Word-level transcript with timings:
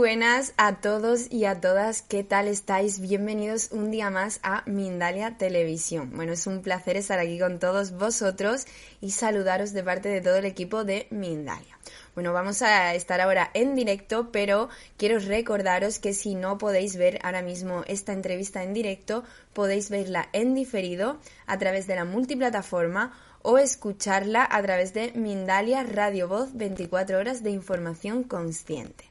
buenas 0.00 0.54
a 0.56 0.80
todos 0.80 1.30
y 1.30 1.44
a 1.44 1.60
todas, 1.60 2.00
¿qué 2.00 2.24
tal 2.24 2.48
estáis? 2.48 3.00
Bienvenidos 3.00 3.68
un 3.70 3.90
día 3.90 4.08
más 4.08 4.40
a 4.42 4.62
Mindalia 4.64 5.36
Televisión. 5.36 6.12
Bueno, 6.14 6.32
es 6.32 6.46
un 6.46 6.62
placer 6.62 6.96
estar 6.96 7.18
aquí 7.18 7.38
con 7.38 7.58
todos 7.58 7.92
vosotros 7.92 8.64
y 9.02 9.10
saludaros 9.10 9.74
de 9.74 9.82
parte 9.82 10.08
de 10.08 10.22
todo 10.22 10.36
el 10.36 10.46
equipo 10.46 10.84
de 10.84 11.06
Mindalia. 11.10 11.78
Bueno, 12.14 12.32
vamos 12.32 12.62
a 12.62 12.94
estar 12.94 13.20
ahora 13.20 13.50
en 13.52 13.74
directo, 13.74 14.32
pero 14.32 14.70
quiero 14.96 15.18
recordaros 15.18 15.98
que 15.98 16.14
si 16.14 16.34
no 16.34 16.56
podéis 16.56 16.96
ver 16.96 17.18
ahora 17.22 17.42
mismo 17.42 17.84
esta 17.86 18.14
entrevista 18.14 18.62
en 18.62 18.72
directo, 18.72 19.22
podéis 19.52 19.90
verla 19.90 20.30
en 20.32 20.54
diferido 20.54 21.18
a 21.46 21.58
través 21.58 21.86
de 21.86 21.96
la 21.96 22.06
multiplataforma 22.06 23.12
o 23.42 23.58
escucharla 23.58 24.48
a 24.50 24.62
través 24.62 24.94
de 24.94 25.12
Mindalia 25.12 25.82
Radio 25.82 26.26
Voz 26.26 26.54
24 26.54 27.18
horas 27.18 27.42
de 27.42 27.50
información 27.50 28.22
consciente. 28.22 29.09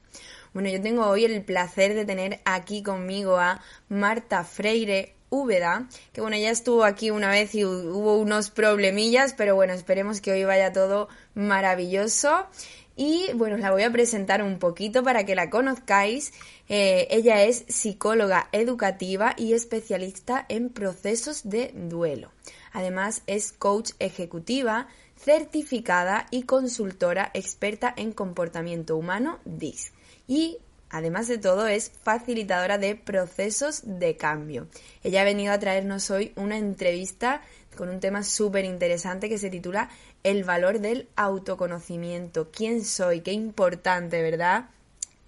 Bueno, 0.53 0.69
yo 0.69 0.81
tengo 0.81 1.05
hoy 1.05 1.25
el 1.25 1.43
placer 1.43 1.93
de 1.93 2.05
tener 2.05 2.39
aquí 2.43 2.81
conmigo 2.81 3.37
a 3.37 3.61
Marta 3.87 4.43
Freire 4.43 5.13
Úbeda, 5.29 5.87
que 6.11 6.21
bueno, 6.21 6.37
ya 6.37 6.49
estuvo 6.49 6.83
aquí 6.83 7.11
una 7.11 7.29
vez 7.29 7.53
y 7.53 7.63
hubo 7.63 8.17
unos 8.17 8.49
problemillas, 8.49 9.35
pero 9.35 9.53
bueno, 9.53 9.73
esperemos 9.73 10.21
que 10.21 10.31
hoy 10.31 10.43
vaya 10.43 10.73
todo 10.73 11.07
maravilloso. 11.35 12.47
Y 12.95 13.31
bueno, 13.35 13.57
la 13.57 13.71
voy 13.71 13.83
a 13.83 13.91
presentar 13.91 14.41
un 14.41 14.57
poquito 14.57 15.03
para 15.03 15.23
que 15.23 15.35
la 15.35 15.51
conozcáis. 15.51 16.33
Eh, 16.67 17.07
ella 17.11 17.43
es 17.43 17.63
psicóloga 17.67 18.49
educativa 18.51 19.35
y 19.37 19.53
especialista 19.53 20.45
en 20.49 20.69
procesos 20.69 21.47
de 21.47 21.71
duelo. 21.75 22.31
Además 22.73 23.21
es 23.27 23.53
coach 23.53 23.91
ejecutiva, 23.99 24.87
certificada 25.15 26.25
y 26.31 26.43
consultora 26.43 27.29
experta 27.35 27.93
en 27.95 28.11
comportamiento 28.11 28.97
humano 28.97 29.39
DISC 29.45 29.93
y 30.29 30.59
además 30.91 31.27
de 31.27 31.39
todo 31.39 31.67
es 31.67 31.91
facilitadora 32.03 32.77
de 32.77 32.95
procesos 32.95 33.81
de 33.83 34.15
cambio. 34.15 34.67
Ella 35.03 35.21
ha 35.21 35.25
venido 35.25 35.51
a 35.51 35.59
traernos 35.59 36.11
hoy 36.11 36.33
una 36.35 36.57
entrevista 36.57 37.41
con 37.75 37.89
un 37.89 37.99
tema 37.99 38.23
súper 38.23 38.63
interesante 38.63 39.27
que 39.27 39.39
se 39.39 39.49
titula 39.49 39.89
El 40.23 40.43
valor 40.43 40.79
del 40.79 41.09
autoconocimiento. 41.15 42.51
¿Quién 42.51 42.85
soy? 42.85 43.21
Qué 43.21 43.31
importante, 43.31 44.21
¿verdad? 44.21 44.69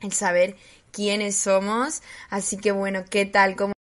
El 0.02 0.14
saber 0.14 0.56
quiénes 0.92 1.36
somos. 1.36 2.04
Así 2.30 2.58
que 2.58 2.72
bueno, 2.72 3.04
¿qué 3.10 3.26
tal? 3.26 3.56
¿Cómo 3.56 3.74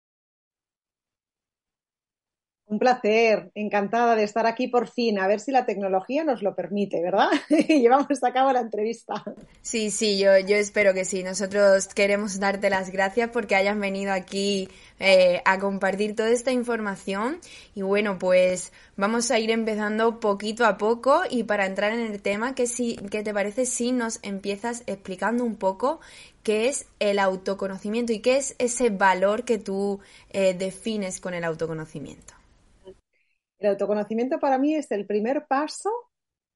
un 2.70 2.78
placer, 2.78 3.50
encantada 3.56 4.14
de 4.14 4.22
estar 4.22 4.46
aquí 4.46 4.68
por 4.68 4.88
fin, 4.88 5.18
a 5.18 5.26
ver 5.26 5.40
si 5.40 5.50
la 5.50 5.66
tecnología 5.66 6.22
nos 6.22 6.40
lo 6.40 6.54
permite, 6.54 7.02
¿verdad? 7.02 7.28
llevamos 7.68 8.22
a 8.22 8.32
cabo 8.32 8.52
la 8.52 8.60
entrevista. 8.60 9.24
Sí, 9.60 9.90
sí, 9.90 10.18
yo, 10.18 10.38
yo 10.38 10.54
espero 10.54 10.94
que 10.94 11.04
sí. 11.04 11.24
Nosotros 11.24 11.88
queremos 11.88 12.38
darte 12.38 12.70
las 12.70 12.90
gracias 12.90 13.30
porque 13.30 13.56
hayas 13.56 13.76
venido 13.76 14.12
aquí 14.12 14.68
eh, 15.00 15.42
a 15.44 15.58
compartir 15.58 16.14
toda 16.14 16.30
esta 16.30 16.52
información. 16.52 17.38
Y 17.74 17.82
bueno, 17.82 18.20
pues 18.20 18.72
vamos 18.96 19.32
a 19.32 19.40
ir 19.40 19.50
empezando 19.50 20.20
poquito 20.20 20.64
a 20.64 20.78
poco 20.78 21.22
y 21.28 21.42
para 21.42 21.66
entrar 21.66 21.92
en 21.92 22.00
el 22.00 22.22
tema, 22.22 22.54
¿qué, 22.54 22.68
si, 22.68 22.96
qué 23.10 23.24
te 23.24 23.34
parece 23.34 23.66
si 23.66 23.90
nos 23.90 24.20
empiezas 24.22 24.84
explicando 24.86 25.42
un 25.44 25.56
poco 25.56 25.98
qué 26.44 26.68
es 26.68 26.86
el 27.00 27.18
autoconocimiento 27.18 28.12
y 28.12 28.20
qué 28.20 28.36
es 28.36 28.54
ese 28.60 28.90
valor 28.90 29.44
que 29.44 29.58
tú 29.58 29.98
eh, 30.30 30.54
defines 30.54 31.20
con 31.20 31.34
el 31.34 31.42
autoconocimiento? 31.42 32.39
El 33.60 33.68
autoconocimiento 33.70 34.40
para 34.40 34.58
mí 34.58 34.74
es 34.74 34.90
el 34.90 35.06
primer 35.06 35.46
paso 35.46 35.90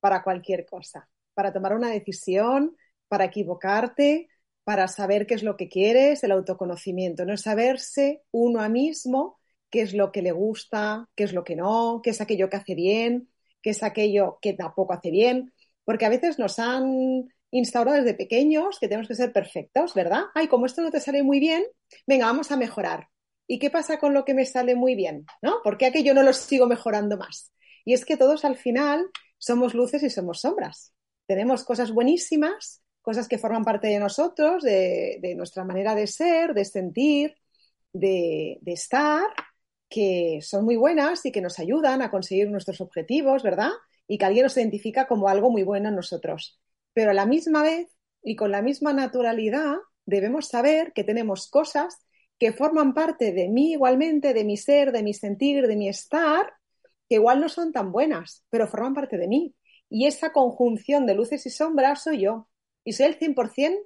para 0.00 0.22
cualquier 0.22 0.65
cosa, 0.65 1.09
para 1.34 1.53
tomar 1.53 1.75
una 1.75 1.91
decisión, 1.91 2.76
para 3.09 3.26
equivocarte, 3.26 4.28
para 4.65 4.88
saber 4.88 5.26
qué 5.26 5.34
es 5.34 5.43
lo 5.43 5.56
que 5.56 5.69
quieres, 5.69 6.25
el 6.25 6.32
autoconocimiento, 6.32 7.26
no 7.26 7.37
saberse 7.37 8.22
uno 8.31 8.60
a 8.60 8.70
mismo 8.70 9.38
qué 9.70 9.82
es 9.82 9.93
lo 9.93 10.12
que 10.12 10.22
le 10.22 10.32
gusta, 10.32 11.06
qué 11.14 11.25
es 11.25 11.34
lo 11.34 11.44
que 11.44 11.56
no, 11.56 12.00
qué 12.03 12.10
es 12.10 12.20
aquello 12.22 12.48
que 12.48 12.56
hace 12.56 12.75
bien, 12.75 13.28
qué 13.60 13.70
es 13.70 13.82
aquello 13.82 14.38
que 14.41 14.54
tampoco 14.54 14.94
hace 14.94 15.10
bien, 15.10 15.53
porque 15.84 16.06
a 16.06 16.09
veces 16.10 16.38
nos 16.38 16.59
han 16.59 17.28
instaurado 17.50 17.98
desde 17.98 18.14
pequeños 18.14 18.78
que 18.78 18.88
tenemos 18.88 19.09
que 19.09 19.14
ser 19.14 19.32
perfectos, 19.32 19.93
¿verdad? 19.93 20.22
Ay, 20.34 20.48
como 20.48 20.66
esto 20.66 20.81
no 20.81 20.91
te 20.91 21.00
sale 21.00 21.22
muy 21.22 21.38
bien, 21.38 21.64
venga, 22.06 22.26
vamos 22.26 22.50
a 22.50 22.56
mejorar. 22.56 23.09
¿Y 23.47 23.59
qué 23.59 23.71
pasa 23.71 23.99
con 23.99 24.15
lo 24.15 24.25
que 24.25 24.34
me 24.34 24.47
sale 24.47 24.75
muy 24.75 24.94
bien? 24.94 25.27
¿No? 25.43 25.60
¿Por 25.62 25.77
qué 25.77 25.87
aquello 25.87 26.15
no 26.15 26.22
lo 26.22 26.32
sigo 26.32 26.66
mejorando 26.66 27.16
más? 27.16 27.53
Y 27.84 27.93
es 27.93 28.05
que 28.05 28.16
todos 28.16 28.44
al 28.44 28.56
final 28.56 29.06
somos 29.38 29.75
luces 29.75 30.03
y 30.03 30.10
somos 30.10 30.41
sombras. 30.41 30.94
Tenemos 31.27 31.65
cosas 31.65 31.93
buenísimas, 31.93 32.82
cosas 33.03 33.28
que 33.28 33.38
forman 33.38 33.65
parte 33.65 33.88
de 33.88 33.99
nosotros, 33.99 34.62
de, 34.62 35.34
nuestra 35.37 35.65
manera 35.65 35.94
de 35.94 36.06
ser, 36.06 36.55
de 36.55 36.65
sentir, 36.65 37.34
de, 37.93 38.59
de 38.62 38.72
estar, 38.72 39.27
que 39.88 40.41
son 40.43 40.65
muy 40.65 40.76
buenas 40.76 41.25
y 41.26 41.32
que 41.32 41.43
nos 41.43 41.59
ayudan 41.59 42.00
a 42.00 42.11
conseguir 42.11 42.50
nuestros 42.50 42.81
objetivos, 42.81 43.43
¿verdad? 43.43 43.71
Y 44.09 44.19
que 44.19 44.25
alguien 44.25 44.44
nos 44.44 44.56
identifica 44.56 45.06
como 45.06 45.28
algo 45.28 45.50
muy 45.50 45.62
bueno 45.62 45.91
en 45.91 45.97
nosotros. 45.97 46.61
Pero 46.94 47.11
a 47.11 47.15
la 47.15 47.26
misma 47.26 47.62
vez 47.62 47.94
y 48.22 48.37
con 48.37 48.50
la 48.50 48.62
misma 48.62 48.94
naturalidad 48.94 49.76
debemos 50.06 50.49
saber 50.49 50.93
que 50.94 51.05
tenemos 51.05 51.49
cosas 51.49 51.99
que 52.44 52.53
forman 52.53 52.93
parte 52.93 53.32
de 53.32 53.49
mí 53.49 53.72
igualmente, 53.72 54.34
de 54.34 54.44
mi 54.44 54.59
ser, 54.59 54.93
de 54.93 55.03
mi 55.03 55.15
sentir, 55.15 55.66
de 55.66 55.77
mi 55.77 55.88
estar, 55.88 56.53
que 57.09 57.15
igual 57.15 57.41
no 57.41 57.49
son 57.49 57.72
tan 57.72 57.91
buenas, 57.91 58.44
pero 58.50 58.69
forman 58.69 58.93
parte 58.93 59.16
de 59.16 59.28
mí. 59.28 59.55
Y 59.88 60.05
esa 60.05 60.31
conjunción 60.31 61.06
de 61.06 61.15
luces 61.15 61.47
y 61.47 61.49
sombras 61.49 62.03
soy 62.03 62.21
yo. 62.21 62.50
Y 62.84 62.93
soy 62.93 63.06
el 63.06 63.19
100% 63.19 63.78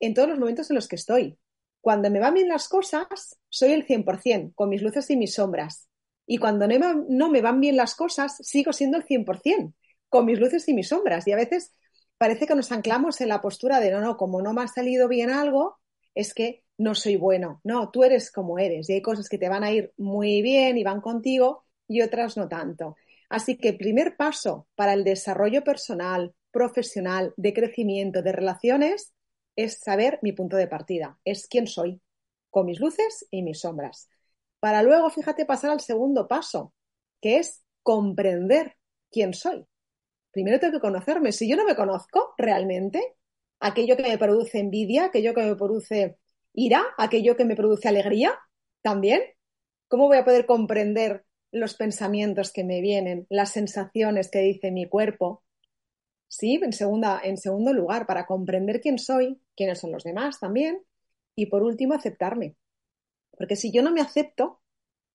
en 0.00 0.14
todos 0.14 0.28
los 0.28 0.40
momentos 0.40 0.68
en 0.70 0.74
los 0.74 0.88
que 0.88 0.96
estoy. 0.96 1.38
Cuando 1.80 2.10
me 2.10 2.18
van 2.18 2.34
bien 2.34 2.48
las 2.48 2.68
cosas, 2.68 3.38
soy 3.48 3.74
el 3.74 3.86
100%, 3.86 4.54
con 4.56 4.70
mis 4.70 4.82
luces 4.82 5.08
y 5.10 5.16
mis 5.16 5.34
sombras. 5.34 5.88
Y 6.26 6.38
cuando 6.38 6.66
no 6.66 7.30
me 7.30 7.40
van 7.40 7.60
bien 7.60 7.76
las 7.76 7.94
cosas, 7.94 8.38
sigo 8.40 8.72
siendo 8.72 8.96
el 8.96 9.04
100%, 9.04 9.72
con 10.08 10.26
mis 10.26 10.40
luces 10.40 10.66
y 10.66 10.74
mis 10.74 10.88
sombras. 10.88 11.28
Y 11.28 11.32
a 11.32 11.36
veces 11.36 11.70
parece 12.18 12.48
que 12.48 12.56
nos 12.56 12.72
anclamos 12.72 13.20
en 13.20 13.28
la 13.28 13.40
postura 13.40 13.78
de, 13.78 13.92
no, 13.92 14.00
no, 14.00 14.16
como 14.16 14.42
no 14.42 14.52
me 14.52 14.62
ha 14.62 14.66
salido 14.66 15.06
bien 15.06 15.30
algo, 15.30 15.78
es 16.16 16.34
que 16.34 16.64
no 16.80 16.94
soy 16.94 17.16
bueno. 17.16 17.60
No, 17.62 17.90
tú 17.90 18.04
eres 18.04 18.32
como 18.32 18.58
eres 18.58 18.88
y 18.88 18.94
hay 18.94 19.02
cosas 19.02 19.28
que 19.28 19.36
te 19.36 19.50
van 19.50 19.64
a 19.64 19.70
ir 19.70 19.92
muy 19.98 20.40
bien 20.40 20.78
y 20.78 20.82
van 20.82 21.02
contigo 21.02 21.64
y 21.86 22.00
otras 22.00 22.38
no 22.38 22.48
tanto. 22.48 22.96
Así 23.28 23.58
que 23.58 23.74
primer 23.74 24.16
paso 24.16 24.66
para 24.74 24.94
el 24.94 25.04
desarrollo 25.04 25.62
personal, 25.62 26.34
profesional, 26.50 27.34
de 27.36 27.52
crecimiento, 27.52 28.22
de 28.22 28.32
relaciones, 28.32 29.12
es 29.56 29.78
saber 29.78 30.18
mi 30.22 30.32
punto 30.32 30.56
de 30.56 30.68
partida, 30.68 31.18
es 31.22 31.46
quién 31.46 31.66
soy, 31.66 32.00
con 32.48 32.64
mis 32.64 32.80
luces 32.80 33.26
y 33.30 33.42
mis 33.42 33.60
sombras. 33.60 34.08
Para 34.58 34.82
luego, 34.82 35.10
fíjate, 35.10 35.44
pasar 35.44 35.70
al 35.70 35.80
segundo 35.80 36.28
paso, 36.28 36.72
que 37.20 37.36
es 37.36 37.62
comprender 37.82 38.76
quién 39.10 39.34
soy. 39.34 39.66
Primero 40.30 40.58
tengo 40.58 40.74
que 40.74 40.80
conocerme. 40.80 41.32
Si 41.32 41.46
yo 41.46 41.56
no 41.56 41.66
me 41.66 41.76
conozco 41.76 42.32
realmente, 42.38 43.16
aquello 43.58 43.98
que 43.98 44.04
me 44.04 44.16
produce 44.16 44.60
envidia, 44.60 45.06
aquello 45.06 45.34
que 45.34 45.42
me 45.42 45.56
produce 45.56 46.16
ira, 46.52 46.82
aquello 46.98 47.36
que 47.36 47.44
me 47.44 47.56
produce 47.56 47.88
alegría 47.88 48.38
también. 48.82 49.22
¿Cómo 49.88 50.06
voy 50.06 50.18
a 50.18 50.24
poder 50.24 50.46
comprender 50.46 51.24
los 51.52 51.74
pensamientos 51.74 52.52
que 52.52 52.64
me 52.64 52.80
vienen, 52.80 53.26
las 53.28 53.50
sensaciones 53.52 54.30
que 54.30 54.40
dice 54.40 54.70
mi 54.70 54.88
cuerpo? 54.88 55.42
Sí, 56.28 56.60
en, 56.62 56.72
segunda, 56.72 57.20
en 57.22 57.36
segundo 57.36 57.72
lugar, 57.72 58.06
para 58.06 58.24
comprender 58.26 58.80
quién 58.80 58.98
soy, 58.98 59.40
quiénes 59.56 59.80
son 59.80 59.90
los 59.92 60.04
demás 60.04 60.38
también, 60.38 60.80
y 61.34 61.46
por 61.46 61.62
último, 61.62 61.94
aceptarme. 61.94 62.56
Porque 63.36 63.56
si 63.56 63.72
yo 63.72 63.82
no 63.82 63.90
me 63.92 64.00
acepto 64.00 64.60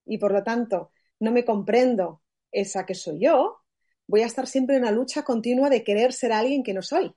y 0.06 0.18
por 0.18 0.32
lo 0.32 0.44
tanto 0.44 0.92
no 1.20 1.32
me 1.32 1.46
comprendo 1.46 2.22
esa 2.52 2.86
que 2.86 2.96
soy 2.96 3.20
yo, 3.20 3.60
voy 4.08 4.22
a 4.22 4.26
estar 4.26 4.48
siempre 4.48 4.76
en 4.76 4.84
una 4.84 4.92
lucha 4.92 5.24
continua 5.24 5.70
de 5.70 5.84
querer 5.84 6.14
ser 6.14 6.32
alguien 6.34 6.64
que 6.64 6.74
no 6.74 6.82
soy. 6.82 7.14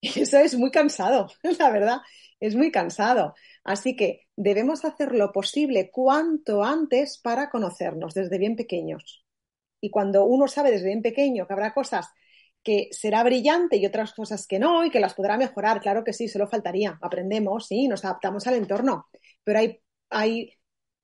Y 0.00 0.08
eso 0.20 0.38
es 0.38 0.56
muy 0.56 0.70
cansado, 0.70 1.28
la 1.58 1.70
verdad, 1.70 1.98
es 2.40 2.54
muy 2.54 2.70
cansado. 2.70 3.34
Así 3.68 3.96
que 3.96 4.28
debemos 4.34 4.86
hacer 4.86 5.14
lo 5.14 5.30
posible 5.30 5.90
cuanto 5.90 6.64
antes 6.64 7.18
para 7.18 7.50
conocernos 7.50 8.14
desde 8.14 8.38
bien 8.38 8.56
pequeños. 8.56 9.26
Y 9.78 9.90
cuando 9.90 10.24
uno 10.24 10.48
sabe 10.48 10.70
desde 10.70 10.86
bien 10.86 11.02
pequeño 11.02 11.46
que 11.46 11.52
habrá 11.52 11.74
cosas 11.74 12.08
que 12.62 12.88
será 12.92 13.22
brillante 13.22 13.76
y 13.76 13.84
otras 13.84 14.14
cosas 14.14 14.46
que 14.46 14.58
no, 14.58 14.86
y 14.86 14.90
que 14.90 15.00
las 15.00 15.12
podrá 15.12 15.36
mejorar, 15.36 15.82
claro 15.82 16.02
que 16.02 16.14
sí, 16.14 16.28
solo 16.28 16.48
faltaría. 16.48 16.98
Aprendemos, 17.02 17.66
sí, 17.66 17.88
nos 17.88 18.06
adaptamos 18.06 18.46
al 18.46 18.54
entorno. 18.54 19.06
Pero 19.44 19.58
hay, 19.58 19.82
hay 20.08 20.56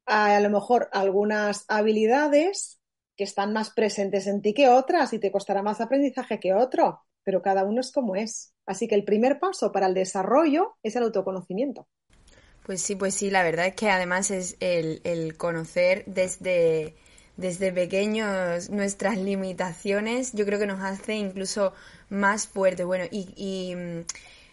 a 0.07 0.41
lo 0.41 0.49
mejor 0.49 0.89
algunas 0.93 1.67
habilidades 1.69 2.81
que 3.15 3.25
están 3.25 3.53
más 3.53 3.75
presentes 3.75 4.27
en 4.27 4.41
ti 4.41 4.55
que 4.55 4.71
otras 4.71 5.13
y 5.13 5.19
te 5.19 5.31
costará 5.31 5.63
más 5.63 5.83
aprendizaje 5.83 6.41
que 6.41 6.55
otro, 6.55 7.03
pero 7.25 7.43
cada 7.43 7.65
uno 7.65 7.83
es 7.83 7.93
como 7.93 8.17
es. 8.17 8.55
Así 8.65 8.89
que 8.89 8.95
el 8.95 9.05
primer 9.05 9.39
paso 9.39 9.71
para 9.71 9.87
el 9.87 9.93
desarrollo 9.93 10.79
es 10.83 10.97
el 10.97 11.03
autoconocimiento. 11.03 11.89
Pues 12.65 12.81
sí, 12.81 12.97
pues 12.97 13.15
sí, 13.15 13.31
la 13.31 13.43
verdad 13.43 13.67
es 13.67 13.75
que 13.75 13.91
además 13.91 14.31
es 14.31 14.57
el, 14.61 15.37
conocer 15.37 16.03
desde, 16.07 16.95
desde 17.37 17.73
pequeños 17.73 18.71
nuestras 18.71 19.19
limitaciones, 19.19 20.33
yo 20.33 20.47
creo 20.47 20.59
que 20.59 20.67
nos 20.67 20.81
hace 20.81 21.15
incluso 21.15 21.75
más 22.09 22.47
fuertes. 22.49 22.87
Bueno, 22.87 23.05
y, 23.11 23.75
mm, 23.77 24.01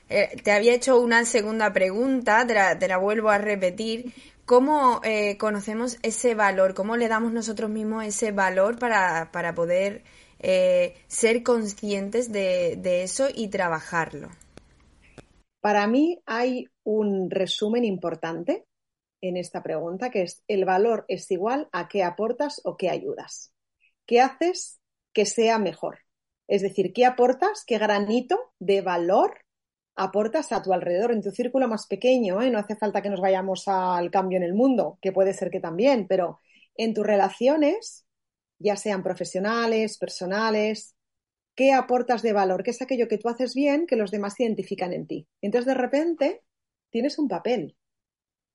eh, 0.10 0.42
te 0.44 0.52
había 0.52 0.74
hecho 0.74 1.00
una 1.00 1.24
segunda 1.24 1.72
pregunta, 1.72 2.46
te 2.46 2.54
la, 2.54 2.78
te 2.78 2.90
la 2.90 2.98
vuelvo 2.98 3.30
a 3.30 3.38
repetir. 3.38 4.14
¿Cómo 4.46 5.00
eh, 5.06 5.38
conocemos 5.38 5.98
ese 6.04 6.36
valor? 6.36 6.74
¿Cómo 6.74 6.98
le 6.98 7.08
damos 7.08 7.32
nosotros 7.32 7.70
mismos 7.70 8.04
ese 8.04 8.34
valor 8.34 8.78
para, 8.78 9.32
para 9.32 9.56
poder 9.56 10.04
eh, 10.40 10.98
ser 11.08 11.44
conscientes 11.44 12.32
de, 12.34 12.76
de 12.78 13.04
eso 13.04 13.30
y 13.34 13.48
trabajarlo? 13.48 14.30
Para 15.62 15.88
mí 15.88 16.22
hay 16.26 16.66
un 16.84 17.30
resumen 17.30 17.86
importante 17.86 18.66
en 19.22 19.38
esta 19.38 19.62
pregunta, 19.62 20.10
que 20.10 20.24
es 20.24 20.44
el 20.48 20.66
valor 20.66 21.06
es 21.08 21.30
igual 21.30 21.70
a 21.72 21.88
qué 21.88 22.04
aportas 22.04 22.60
o 22.64 22.76
qué 22.76 22.90
ayudas. 22.90 23.54
¿Qué 24.06 24.20
haces 24.20 24.80
que 25.14 25.26
sea 25.26 25.60
mejor? 25.60 26.00
Es 26.48 26.64
decir, 26.64 26.92
¿qué 26.94 27.06
aportas, 27.06 27.64
qué 27.66 27.78
granito 27.78 28.54
de 28.60 28.82
valor 28.82 29.46
aportas 29.96 30.52
a 30.52 30.64
tu 30.64 30.74
alrededor, 30.74 31.12
en 31.12 31.22
tu 31.22 31.30
círculo 31.30 31.68
más 31.68 31.86
pequeño? 31.86 32.42
¿eh? 32.42 32.50
No 32.50 32.58
hace 32.58 32.76
falta 32.76 33.02
que 33.04 33.10
nos 33.10 33.22
vayamos 33.22 33.68
al 33.68 34.10
cambio 34.10 34.38
en 34.38 34.44
el 34.44 34.56
mundo, 34.56 34.98
que 35.02 35.12
puede 35.12 35.34
ser 35.34 35.52
que 35.52 35.60
también, 35.60 36.08
pero 36.08 36.40
en 36.76 36.96
tus 36.96 37.06
relaciones, 37.06 38.06
ya 38.58 38.76
sean 38.76 39.04
profesionales, 39.04 39.98
personales, 40.00 40.96
¿qué 41.62 41.74
aportas 41.74 42.24
de 42.24 42.34
valor? 42.34 42.64
¿Qué 42.64 42.72
es 42.72 42.82
aquello 42.82 43.08
que 43.08 43.20
tú 43.20 43.30
haces 43.30 43.54
bien 43.54 43.86
que 43.86 43.96
los 43.96 44.10
demás 44.10 44.40
identifican 44.40 44.94
en 44.94 45.06
ti? 45.06 45.28
Entonces, 45.44 45.68
de 45.68 45.76
repente, 45.76 46.42
tienes 46.90 47.20
un 47.20 47.28
papel. 47.28 47.78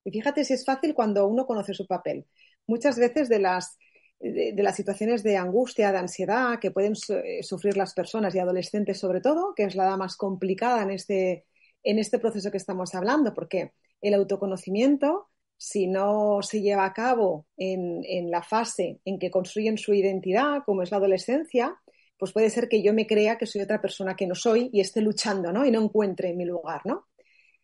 Y 0.03 0.11
fíjate 0.11 0.45
si 0.45 0.55
es 0.55 0.65
fácil 0.65 0.93
cuando 0.93 1.25
uno 1.29 1.47
conoce 1.47 1.73
su 1.73 1.87
papel. 1.87 2.27
Muchas 2.67 2.99
veces 2.99 3.29
de 3.29 3.39
las, 3.39 3.79
de, 4.19 4.61
las 4.61 4.75
situaciones 4.75 5.23
de 5.23 5.37
angustia, 5.37 5.93
de 5.93 5.99
ansiedad 5.99 6.59
que 6.59 6.73
pueden 6.73 6.95
eh, 7.11 7.45
sufrir 7.45 7.77
las 7.77 7.95
personas 7.95 8.35
y 8.35 8.41
adolescentes 8.41 8.99
sobre 8.99 9.21
todo, 9.21 9.55
que 9.55 9.63
es 9.63 9.77
la 9.77 9.97
más 9.97 10.17
complicada 10.17 10.83
en 10.83 10.91
este, 10.91 11.47
en 11.85 12.01
este 12.01 12.19
proceso 12.19 12.51
que 12.51 12.57
estamos 12.57 12.93
hablando, 12.97 13.35
porque 13.35 13.71
el 14.01 14.15
autoconocimiento, 14.15 15.29
si 15.57 15.87
no 15.87 16.43
se 16.43 16.61
lleva 16.61 16.85
a 16.85 16.93
cabo 16.93 17.47
en, 17.57 18.01
en 18.05 18.33
la 18.33 18.43
fase 18.43 18.99
en 19.05 19.21
que 19.21 19.31
construyen 19.31 19.79
su 19.79 19.95
identidad, 19.95 20.65
como 20.67 20.83
es 20.83 20.91
la 20.91 20.97
adolescencia, 20.97 21.81
pues 22.19 22.33
puede 22.33 22.51
ser 22.51 22.69
que 22.69 22.83
yo 22.83 22.93
me 22.95 23.07
crea 23.07 23.39
que 23.39 23.47
soy 23.47 23.63
otra 23.63 23.81
persona 23.81 24.17
que 24.17 24.27
no 24.27 24.35
soy 24.35 24.71
y 24.73 24.81
esté 24.81 25.01
luchando, 25.01 25.53
¿no? 25.53 25.67
Y 25.67 25.71
no 25.71 25.83
encuentre 25.83 26.35
mi 26.35 26.45
lugar, 26.45 26.83
¿no? 26.85 27.07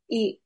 Y 0.08 0.43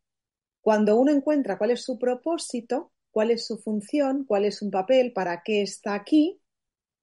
cuando 0.60 0.96
uno 0.96 1.12
encuentra 1.12 1.58
cuál 1.58 1.72
es 1.72 1.82
su 1.82 1.98
propósito, 1.98 2.92
cuál 3.10 3.30
es 3.30 3.46
su 3.46 3.58
función, 3.58 4.24
cuál 4.24 4.44
es 4.44 4.56
su 4.58 4.70
papel, 4.70 5.12
para 5.12 5.42
qué 5.42 5.62
está 5.62 5.94
aquí, 5.94 6.40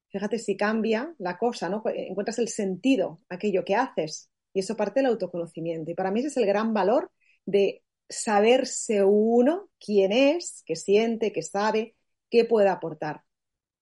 fíjate 0.10 0.38
si 0.40 0.56
cambia 0.56 1.14
la 1.18 1.38
cosa, 1.38 1.70
¿no? 1.70 1.84
Encuentras 1.86 2.40
el 2.40 2.50
sentido, 2.50 3.22
aquello 3.30 3.66
que 3.66 3.76
haces, 3.76 4.30
y 4.54 4.60
eso 4.60 4.76
parte 4.76 5.00
del 5.00 5.08
autoconocimiento. 5.08 5.92
Y 5.92 5.96
para 5.96 6.12
mí 6.12 6.20
ese 6.20 6.30
es 6.30 6.38
el 6.38 6.46
gran 6.46 6.74
valor 6.74 7.12
de 7.46 7.84
saberse 8.08 9.04
uno 9.04 9.70
quién 9.80 10.12
es, 10.12 10.64
qué 10.66 10.76
siente, 10.76 11.32
qué 11.32 11.42
sabe, 11.42 11.96
qué 12.30 12.46
puede 12.46 12.70
aportar. 12.70 13.24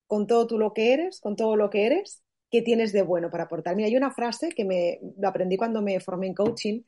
Con 0.07 0.27
todo 0.27 0.47
tú 0.47 0.57
lo 0.57 0.73
que 0.73 0.93
eres, 0.93 1.19
con 1.19 1.35
todo 1.35 1.55
lo 1.55 1.69
que 1.69 1.85
eres, 1.85 2.23
qué 2.51 2.61
tienes 2.61 2.91
de 2.91 3.01
bueno 3.01 3.31
para 3.31 3.45
aportar. 3.45 3.75
Mira, 3.75 3.87
hay 3.87 3.97
una 3.97 4.11
frase 4.11 4.49
que 4.49 4.65
me 4.65 4.99
lo 5.17 5.27
aprendí 5.27 5.57
cuando 5.57 5.81
me 5.81 5.99
formé 5.99 6.27
en 6.27 6.35
coaching 6.35 6.81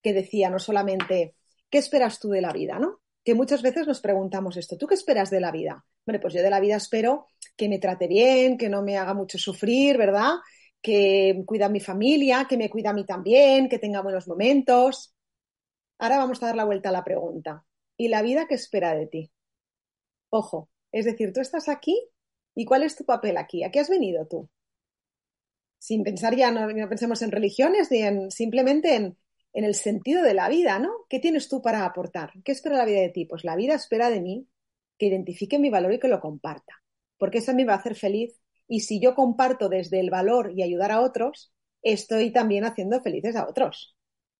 que 0.00 0.12
decía 0.12 0.48
no 0.48 0.58
solamente 0.58 1.34
¿qué 1.70 1.78
esperas 1.78 2.18
tú 2.18 2.30
de 2.30 2.40
la 2.40 2.52
vida? 2.52 2.78
¿no? 2.78 3.00
Que 3.24 3.34
muchas 3.34 3.62
veces 3.62 3.86
nos 3.86 4.00
preguntamos 4.00 4.56
esto, 4.56 4.78
¿tú 4.78 4.86
qué 4.86 4.94
esperas 4.94 5.30
de 5.30 5.40
la 5.40 5.50
vida? 5.50 5.84
Bueno, 6.06 6.20
pues 6.20 6.34
yo 6.34 6.42
de 6.42 6.50
la 6.50 6.60
vida 6.60 6.76
espero 6.76 7.26
que 7.56 7.68
me 7.68 7.78
trate 7.78 8.06
bien, 8.06 8.56
que 8.56 8.68
no 8.68 8.82
me 8.82 8.96
haga 8.96 9.12
mucho 9.12 9.38
sufrir, 9.38 9.98
¿verdad? 9.98 10.34
Que 10.80 11.42
cuida 11.44 11.66
a 11.66 11.68
mi 11.68 11.80
familia, 11.80 12.46
que 12.48 12.56
me 12.56 12.70
cuida 12.70 12.90
a 12.90 12.94
mí 12.94 13.04
también, 13.04 13.68
que 13.68 13.78
tenga 13.78 14.00
buenos 14.00 14.26
momentos. 14.28 15.14
Ahora 15.98 16.18
vamos 16.18 16.42
a 16.42 16.46
dar 16.46 16.56
la 16.56 16.64
vuelta 16.64 16.88
a 16.88 16.92
la 16.92 17.04
pregunta. 17.04 17.64
¿Y 17.96 18.08
la 18.08 18.22
vida 18.22 18.46
qué 18.48 18.54
espera 18.54 18.94
de 18.94 19.06
ti? 19.08 19.32
Ojo, 20.30 20.70
es 20.92 21.04
decir, 21.04 21.32
tú 21.32 21.40
estás 21.40 21.68
aquí 21.68 22.00
y 22.54 22.64
¿cuál 22.64 22.84
es 22.84 22.96
tu 22.96 23.04
papel 23.04 23.36
aquí? 23.36 23.64
¿A 23.64 23.70
qué 23.70 23.80
has 23.80 23.90
venido 23.90 24.26
tú? 24.26 24.48
Sin 25.78 26.02
pensar 26.02 26.36
ya, 26.36 26.50
no, 26.50 26.66
no 26.72 26.88
pensemos 26.88 27.22
en 27.22 27.30
religiones 27.30 27.90
ni 27.90 28.02
en 28.02 28.30
simplemente 28.30 28.94
en 28.94 29.16
en 29.52 29.64
el 29.64 29.74
sentido 29.74 30.22
de 30.22 30.34
la 30.34 30.48
vida, 30.48 30.78
¿no? 30.78 30.90
¿Qué 31.08 31.18
tienes 31.18 31.48
tú 31.48 31.62
para 31.62 31.84
aportar? 31.84 32.32
¿Qué 32.44 32.52
espera 32.52 32.76
la 32.76 32.84
vida 32.84 33.00
de 33.00 33.08
ti? 33.08 33.24
Pues 33.24 33.44
la 33.44 33.56
vida 33.56 33.74
espera 33.74 34.10
de 34.10 34.20
mí 34.20 34.46
que 34.98 35.06
identifique 35.06 35.58
mi 35.58 35.70
valor 35.70 35.92
y 35.92 35.98
que 35.98 36.08
lo 36.08 36.20
comparta, 36.20 36.82
porque 37.18 37.38
eso 37.38 37.54
me 37.54 37.64
va 37.64 37.74
a 37.74 37.78
hacer 37.78 37.94
feliz. 37.94 38.38
Y 38.66 38.80
si 38.80 39.00
yo 39.00 39.14
comparto 39.14 39.68
desde 39.68 40.00
el 40.00 40.10
valor 40.10 40.52
y 40.54 40.62
ayudar 40.62 40.92
a 40.92 41.00
otros, 41.00 41.52
estoy 41.82 42.30
también 42.32 42.64
haciendo 42.64 43.00
felices 43.00 43.36
a 43.36 43.48
otros. 43.48 43.96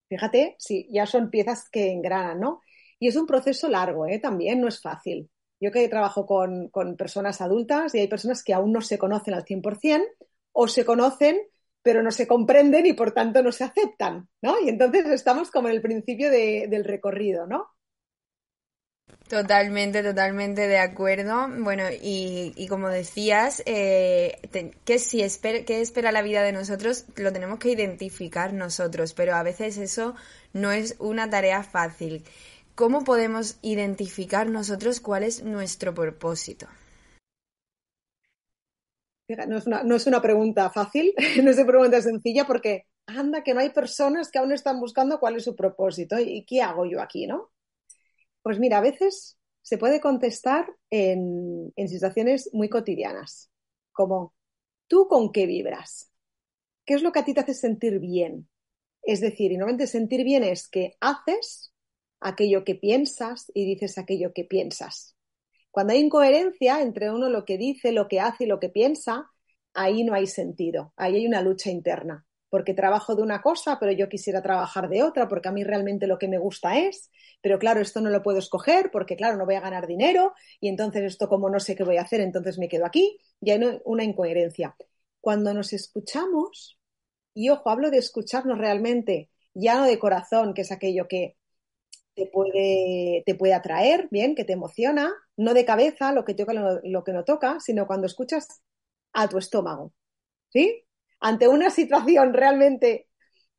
Fíjate, 0.07 0.55
si 0.57 0.87
ya 0.91 1.05
son 1.05 1.29
piezas 1.29 1.67
que 1.69 1.91
engranan, 1.91 2.39
¿no? 2.39 2.61
Y 2.99 3.07
es 3.07 3.15
un 3.15 3.25
proceso 3.25 3.69
largo, 3.69 4.07
¿eh? 4.07 4.19
También 4.19 4.61
no 4.61 4.67
es 4.67 4.81
fácil. 4.81 5.29
Yo 5.59 5.71
que 5.71 5.87
trabajo 5.89 6.25
con, 6.25 6.69
con 6.69 6.95
personas 6.95 7.41
adultas 7.41 7.93
y 7.93 7.99
hay 7.99 8.07
personas 8.07 8.43
que 8.43 8.53
aún 8.53 8.71
no 8.71 8.81
se 8.81 8.97
conocen 8.97 9.33
al 9.33 9.43
100% 9.43 10.01
o 10.51 10.67
se 10.67 10.85
conocen 10.85 11.39
pero 11.81 12.03
no 12.03 12.11
se 12.11 12.27
comprenden 12.27 12.85
y 12.85 12.93
por 12.93 13.11
tanto 13.11 13.41
no 13.41 13.51
se 13.51 13.63
aceptan, 13.63 14.27
¿no? 14.41 14.59
Y 14.59 14.69
entonces 14.69 15.05
estamos 15.07 15.49
como 15.49 15.69
en 15.69 15.75
el 15.75 15.81
principio 15.81 16.29
del 16.29 16.83
recorrido, 16.83 17.47
¿no? 17.47 17.67
Totalmente, 19.27 20.03
totalmente 20.03 20.67
de 20.67 20.79
acuerdo. 20.79 21.47
Bueno, 21.59 21.83
y, 22.01 22.67
como 22.67 22.89
decías, 22.89 23.63
eh, 23.65 24.39
que 24.85 24.99
si 24.99 25.21
espera, 25.21 25.63
qué 25.65 25.81
espera 25.81 26.11
la 26.11 26.21
vida 26.21 26.43
de 26.43 26.51
nosotros, 26.51 27.05
lo 27.15 27.31
tenemos 27.31 27.59
que 27.59 27.71
identificar 27.71 28.53
nosotros, 28.53 29.13
pero 29.13 29.35
a 29.35 29.43
veces 29.43 29.77
eso 29.77 30.15
no 30.53 30.71
es 30.71 30.95
una 30.99 31.29
tarea 31.29 31.63
fácil. 31.63 32.23
¿Cómo 32.75 33.03
podemos 33.03 33.57
identificar 33.61 34.49
nosotros 34.49 34.99
cuál 34.99 35.23
es 35.23 35.43
nuestro 35.43 35.93
propósito? 35.93 36.67
No 39.47 39.57
es 39.57 39.67
una, 39.67 39.83
no 39.83 39.95
es 39.95 40.07
una 40.07 40.21
pregunta 40.21 40.69
fácil, 40.69 41.13
no 41.43 41.51
es 41.51 41.57
una 41.57 41.67
pregunta 41.67 42.01
sencilla 42.01 42.45
porque 42.45 42.85
anda 43.05 43.43
que 43.43 43.53
no 43.53 43.59
hay 43.59 43.69
personas 43.69 44.29
que 44.29 44.39
aún 44.39 44.51
están 44.51 44.79
buscando 44.79 45.19
cuál 45.19 45.35
es 45.35 45.43
su 45.43 45.55
propósito 45.55 46.19
y 46.19 46.45
qué 46.45 46.61
hago 46.61 46.85
yo 46.85 47.01
aquí, 47.01 47.27
¿no? 47.27 47.51
Pues 48.41 48.59
mira, 48.59 48.77
a 48.79 48.81
veces 48.81 49.37
se 49.61 49.77
puede 49.77 50.01
contestar 50.01 50.67
en, 50.89 51.73
en 51.75 51.89
situaciones 51.89 52.49
muy 52.53 52.69
cotidianas, 52.69 53.51
como 53.91 54.33
¿tú 54.87 55.07
con 55.07 55.31
qué 55.31 55.45
vibras? 55.45 56.11
¿Qué 56.85 56.95
es 56.95 57.03
lo 57.03 57.11
que 57.11 57.19
a 57.19 57.25
ti 57.25 57.33
te 57.33 57.41
hace 57.41 57.53
sentir 57.53 57.99
bien? 57.99 58.49
Es 59.03 59.21
decir, 59.21 59.51
y 59.51 59.57
normalmente 59.57 59.87
sentir 59.87 60.23
bien 60.23 60.43
es 60.43 60.67
que 60.67 60.97
haces 61.01 61.73
aquello 62.19 62.63
que 62.63 62.75
piensas 62.75 63.51
y 63.53 63.65
dices 63.65 63.97
aquello 63.97 64.33
que 64.33 64.45
piensas. 64.45 65.15
Cuando 65.71 65.93
hay 65.93 65.99
incoherencia 65.99 66.81
entre 66.81 67.11
uno 67.11 67.29
lo 67.29 67.45
que 67.45 67.57
dice, 67.57 67.91
lo 67.91 68.07
que 68.07 68.19
hace 68.19 68.45
y 68.45 68.47
lo 68.47 68.59
que 68.59 68.69
piensa, 68.69 69.29
ahí 69.73 70.03
no 70.03 70.13
hay 70.13 70.27
sentido, 70.27 70.93
ahí 70.97 71.15
hay 71.17 71.27
una 71.27 71.41
lucha 71.41 71.69
interna, 71.69 72.25
porque 72.49 72.73
trabajo 72.73 73.15
de 73.15 73.21
una 73.21 73.41
cosa, 73.41 73.77
pero 73.79 73.91
yo 73.91 74.09
quisiera 74.09 74.41
trabajar 74.41 74.89
de 74.89 75.03
otra, 75.03 75.27
porque 75.27 75.49
a 75.49 75.51
mí 75.51 75.63
realmente 75.63 76.07
lo 76.07 76.17
que 76.17 76.27
me 76.27 76.39
gusta 76.39 76.79
es, 76.79 77.11
pero 77.41 77.59
claro, 77.59 77.81
esto 77.81 78.01
no 78.01 78.09
lo 78.09 78.23
puedo 78.23 78.39
escoger, 78.39 78.89
porque 78.91 79.15
claro, 79.15 79.37
no 79.37 79.45
voy 79.45 79.55
a 79.55 79.61
ganar 79.61 79.87
dinero, 79.87 80.33
y 80.59 80.69
entonces 80.69 81.03
esto 81.03 81.29
como 81.29 81.49
no 81.49 81.59
sé 81.59 81.75
qué 81.75 81.83
voy 81.83 81.97
a 81.97 82.01
hacer, 82.01 82.21
entonces 82.21 82.57
me 82.57 82.67
quedo 82.67 82.85
aquí, 82.85 83.19
y 83.39 83.51
hay 83.51 83.61
una 83.85 84.03
incoherencia. 84.03 84.75
Cuando 85.21 85.53
nos 85.53 85.71
escuchamos, 85.73 86.79
y 87.33 87.49
ojo, 87.49 87.69
hablo 87.69 87.91
de 87.91 87.99
escucharnos 87.99 88.57
realmente, 88.57 89.29
ya 89.53 89.77
no 89.77 89.85
de 89.85 89.99
corazón, 89.99 90.53
que 90.53 90.61
es 90.61 90.71
aquello 90.71 91.07
que 91.07 91.37
te 92.19 92.27
puede, 92.27 93.23
te 93.25 93.35
puede 93.35 93.53
atraer, 93.53 94.07
bien, 94.11 94.35
que 94.35 94.45
te 94.45 94.53
emociona, 94.53 95.11
no 95.37 95.53
de 95.53 95.65
cabeza, 95.65 96.11
lo 96.11 96.25
que 96.25 96.33
toca, 96.33 96.53
lo, 96.53 97.03
que 97.03 97.13
no 97.13 97.23
toca, 97.23 97.59
sino 97.59 97.87
cuando 97.87 98.07
escuchas 98.07 98.61
a 99.13 99.27
tu 99.27 99.37
estómago. 99.37 99.93
¿Sí? 100.49 100.83
ante 101.19 101.47
una 101.47 101.69
situación 101.69 102.33
realmente 102.33 103.07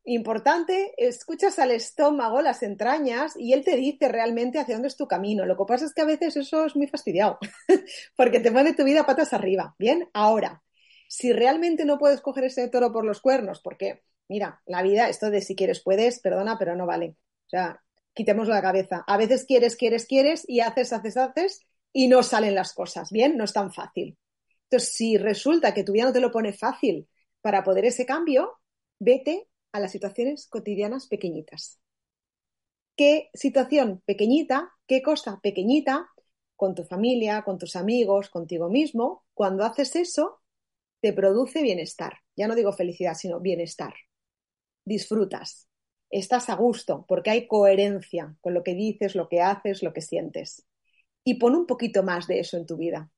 importante, 0.04 0.94
escuchas 0.96 1.58
al 1.58 1.70
estómago, 1.70 2.40
las 2.40 2.62
entrañas, 2.62 3.34
y 3.36 3.52
él 3.52 3.64
te 3.64 3.76
dice 3.76 4.08
realmente 4.08 4.58
hacia 4.58 4.74
dónde 4.74 4.88
es 4.88 4.96
tu 4.96 5.06
camino. 5.06 5.44
Lo 5.44 5.56
que 5.56 5.64
pasa 5.68 5.84
es 5.84 5.92
que 5.92 6.02
a 6.02 6.06
veces 6.06 6.36
eso 6.36 6.64
es 6.64 6.74
muy 6.74 6.86
fastidiado, 6.88 7.38
porque 8.16 8.40
te 8.40 8.50
pone 8.50 8.74
tu 8.74 8.84
vida 8.84 9.04
patas 9.04 9.32
arriba. 9.32 9.74
Bien, 9.78 10.08
ahora, 10.14 10.62
si 11.08 11.32
realmente 11.32 11.84
no 11.84 11.98
puedes 11.98 12.22
coger 12.22 12.44
ese 12.44 12.68
toro 12.68 12.92
por 12.92 13.04
los 13.04 13.20
cuernos, 13.20 13.60
porque, 13.60 14.02
mira, 14.28 14.62
la 14.64 14.82
vida, 14.82 15.08
esto 15.08 15.30
de 15.30 15.42
si 15.42 15.54
quieres 15.54 15.82
puedes, 15.82 16.20
perdona, 16.20 16.56
pero 16.58 16.74
no 16.76 16.86
vale. 16.86 17.16
O 17.46 17.50
sea, 17.50 17.82
quitemos 18.14 18.48
la 18.48 18.62
cabeza. 18.62 19.04
A 19.06 19.16
veces 19.16 19.44
quieres, 19.44 19.76
quieres, 19.76 20.06
quieres, 20.06 20.44
y 20.48 20.60
haces, 20.60 20.92
haces, 20.92 21.16
haces, 21.16 21.66
y 21.92 22.08
no 22.08 22.22
salen 22.22 22.54
las 22.54 22.72
cosas. 22.72 23.10
Bien, 23.10 23.36
no 23.36 23.44
es 23.44 23.52
tan 23.52 23.72
fácil. 23.72 24.16
Entonces, 24.64 24.92
si 24.92 25.16
resulta 25.16 25.74
que 25.74 25.84
tu 25.84 25.92
vida 25.92 26.04
no 26.04 26.12
te 26.12 26.20
lo 26.20 26.30
pone 26.30 26.52
fácil 26.52 27.08
para 27.40 27.64
poder 27.64 27.84
ese 27.86 28.06
cambio, 28.06 28.58
vete 28.98 29.48
a 29.72 29.80
las 29.80 29.92
situaciones 29.92 30.46
cotidianas 30.48 31.06
pequeñitas. 31.06 31.80
¿Qué 32.96 33.30
situación 33.32 34.02
pequeñita, 34.04 34.72
qué 34.86 35.00
cosa 35.02 35.40
pequeñita 35.42 36.10
con 36.54 36.74
tu 36.74 36.84
familia, 36.84 37.42
con 37.42 37.56
tus 37.56 37.74
amigos, 37.74 38.28
contigo 38.28 38.68
mismo, 38.68 39.24
cuando 39.32 39.64
haces 39.64 39.96
eso, 39.96 40.42
te 41.00 41.12
produce 41.12 41.62
bienestar? 41.62 42.18
Ya 42.36 42.46
no 42.46 42.54
digo 42.54 42.72
felicidad, 42.72 43.14
sino 43.14 43.40
bienestar. 43.40 43.94
Disfrutas, 44.84 45.69
estás 46.10 46.50
a 46.50 46.54
gusto 46.54 47.04
porque 47.08 47.30
hay 47.30 47.46
coherencia 47.46 48.36
con 48.40 48.54
lo 48.54 48.62
que 48.62 48.74
dices, 48.74 49.14
lo 49.14 49.28
que 49.28 49.40
haces, 49.40 49.82
lo 49.82 49.92
que 49.92 50.02
sientes. 50.02 50.66
Y 51.24 51.34
pon 51.34 51.54
un 51.54 51.66
poquito 51.66 52.02
más 52.02 52.26
de 52.26 52.40
eso 52.40 52.56
en 52.56 52.66
tu 52.66 52.76
vida. 52.76 53.10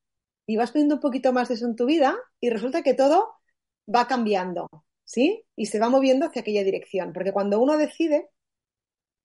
Y 0.46 0.56
vas 0.56 0.72
poniendo 0.72 0.96
un 0.96 1.00
poquito 1.00 1.32
más 1.32 1.48
de 1.48 1.54
eso 1.54 1.66
en 1.66 1.76
tu 1.76 1.86
vida 1.86 2.16
y 2.40 2.50
resulta 2.50 2.82
que 2.82 2.94
todo 2.94 3.34
va 3.88 4.06
cambiando. 4.06 4.68
¿sí? 5.04 5.44
Y 5.56 5.66
se 5.66 5.78
va 5.78 5.88
moviendo 5.88 6.26
hacia 6.26 6.42
aquella 6.42 6.64
dirección. 6.64 7.12
Porque 7.12 7.32
cuando 7.32 7.60
uno 7.60 7.76
decide, 7.76 8.30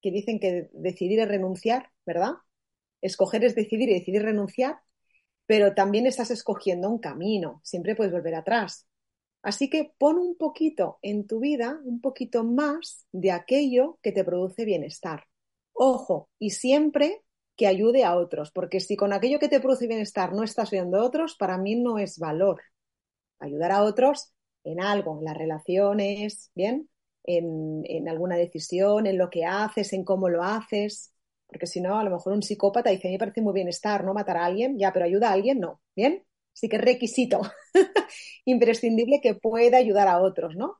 que 0.01 0.11
dicen 0.11 0.39
que 0.39 0.69
decidir 0.73 1.19
es 1.19 1.27
renunciar, 1.27 1.91
¿verdad? 2.05 2.33
Escoger 3.01 3.43
es 3.43 3.55
decidir 3.55 3.89
y 3.89 3.93
decidir 3.93 4.23
renunciar, 4.23 4.79
pero 5.45 5.73
también 5.73 6.07
estás 6.07 6.31
escogiendo 6.31 6.89
un 6.89 6.99
camino, 6.99 7.61
siempre 7.63 7.95
puedes 7.95 8.13
volver 8.13 8.35
atrás. 8.35 8.86
Así 9.47 9.69
que 9.69 9.93
pon 9.97 10.17
un 10.19 10.35
poquito 10.35 10.99
en 11.01 11.25
tu 11.25 11.39
vida, 11.39 11.79
un 11.85 12.01
poquito 12.01 12.43
más 12.43 13.07
de 13.13 13.31
aquello 13.31 13.97
que 14.03 14.11
te 14.11 14.25
produce 14.25 14.65
bienestar. 14.65 15.23
Ojo, 15.71 16.27
y 16.37 16.49
siempre 16.49 17.23
que 17.55 17.65
ayude 17.65 18.03
a 18.03 18.17
otros, 18.17 18.51
porque 18.51 18.81
si 18.81 18.97
con 18.97 19.13
aquello 19.13 19.39
que 19.39 19.47
te 19.47 19.61
produce 19.61 19.87
bienestar 19.87 20.33
no 20.33 20.43
estás 20.43 20.69
viendo 20.69 20.97
a 20.97 21.05
otros, 21.05 21.37
para 21.39 21.57
mí 21.57 21.75
no 21.75 21.97
es 21.97 22.19
valor. 22.19 22.61
Ayudar 23.39 23.71
a 23.71 23.83
otros 23.83 24.33
en 24.65 24.81
algo, 24.81 25.17
en 25.17 25.23
las 25.23 25.37
relaciones, 25.37 26.51
¿bien? 26.53 26.89
En, 27.23 28.09
alguna 28.09 28.35
decisión, 28.35 29.07
en 29.07 29.17
lo 29.17 29.29
que 29.29 29.45
haces, 29.45 29.93
en 29.93 30.03
cómo 30.03 30.27
lo 30.27 30.43
haces. 30.43 31.13
Porque 31.45 31.67
si 31.67 31.79
no, 31.79 31.97
a 31.97 32.03
lo 32.03 32.09
mejor 32.09 32.33
un 32.33 32.43
psicópata 32.43 32.89
dice, 32.89 33.07
a 33.07 33.11
mí 33.11 33.15
me 33.15 33.19
parece 33.19 33.39
muy 33.39 33.53
bienestar, 33.53 34.03
¿no? 34.03 34.13
Matar 34.13 34.35
a 34.35 34.45
alguien, 34.45 34.77
ya, 34.77 34.91
pero 34.91 35.05
ayuda 35.05 35.29
a 35.29 35.33
alguien, 35.33 35.61
no. 35.61 35.79
¿Bien? 35.95 36.26
Así 36.57 36.69
que 36.69 36.79
requisito 36.79 37.39
imprescindible 38.45 39.21
que 39.21 39.35
pueda 39.35 39.77
ayudar 39.77 40.07
a 40.07 40.17
otros, 40.17 40.55
¿no? 40.55 40.79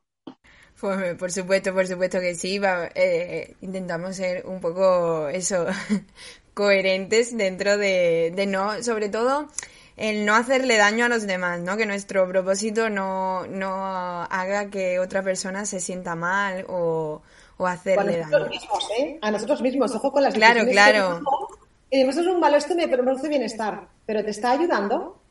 Pues, 0.82 1.16
por 1.16 1.32
supuesto, 1.32 1.72
por 1.72 1.86
supuesto 1.86 2.20
que 2.20 2.34
sí. 2.34 2.60
Eh, 2.96 3.56
intentamos 3.62 4.16
ser 4.16 4.48
un 4.48 4.60
poco 4.60 5.28
eso, 5.30 5.68
coherentes 6.56 7.38
dentro 7.38 7.78
de, 7.78 8.34
de 8.36 8.48
no, 8.48 8.82
sobre 8.82 9.10
todo 9.10 9.48
el 9.98 10.26
no 10.26 10.34
hacerle 10.34 10.78
daño 10.78 11.06
a 11.06 11.10
los 11.10 11.28
demás, 11.28 11.60
¿no? 11.60 11.78
Que 11.78 11.86
nuestro 11.86 12.28
propósito 12.28 12.90
no, 12.90 13.46
no 13.46 14.24
haga 14.24 14.72
que 14.72 14.98
otra 14.98 15.22
persona 15.22 15.68
se 15.68 15.80
sienta 15.80 16.16
mal 16.16 16.66
o, 16.70 17.22
o 17.58 17.68
hacerle 17.68 18.24
a 18.24 18.26
nosotros 18.26 18.50
Mismos, 18.50 18.90
¿eh? 19.00 19.20
A 19.22 19.32
nosotros 19.32 19.62
mismos, 19.62 19.96
ojo 19.96 20.12
con 20.12 20.24
las 20.24 20.34
Claro, 20.34 20.66
claro. 20.66 21.22
Y 21.92 21.98
además 21.98 22.18
es 22.18 22.28
un 22.28 22.42
valor, 22.42 22.58
esto 22.58 22.76
me 22.76 22.88
produce 22.88 23.30
bienestar, 23.30 23.88
pero 24.08 24.24
¿te 24.24 24.32
está 24.32 24.52
ayudando? 24.52 25.22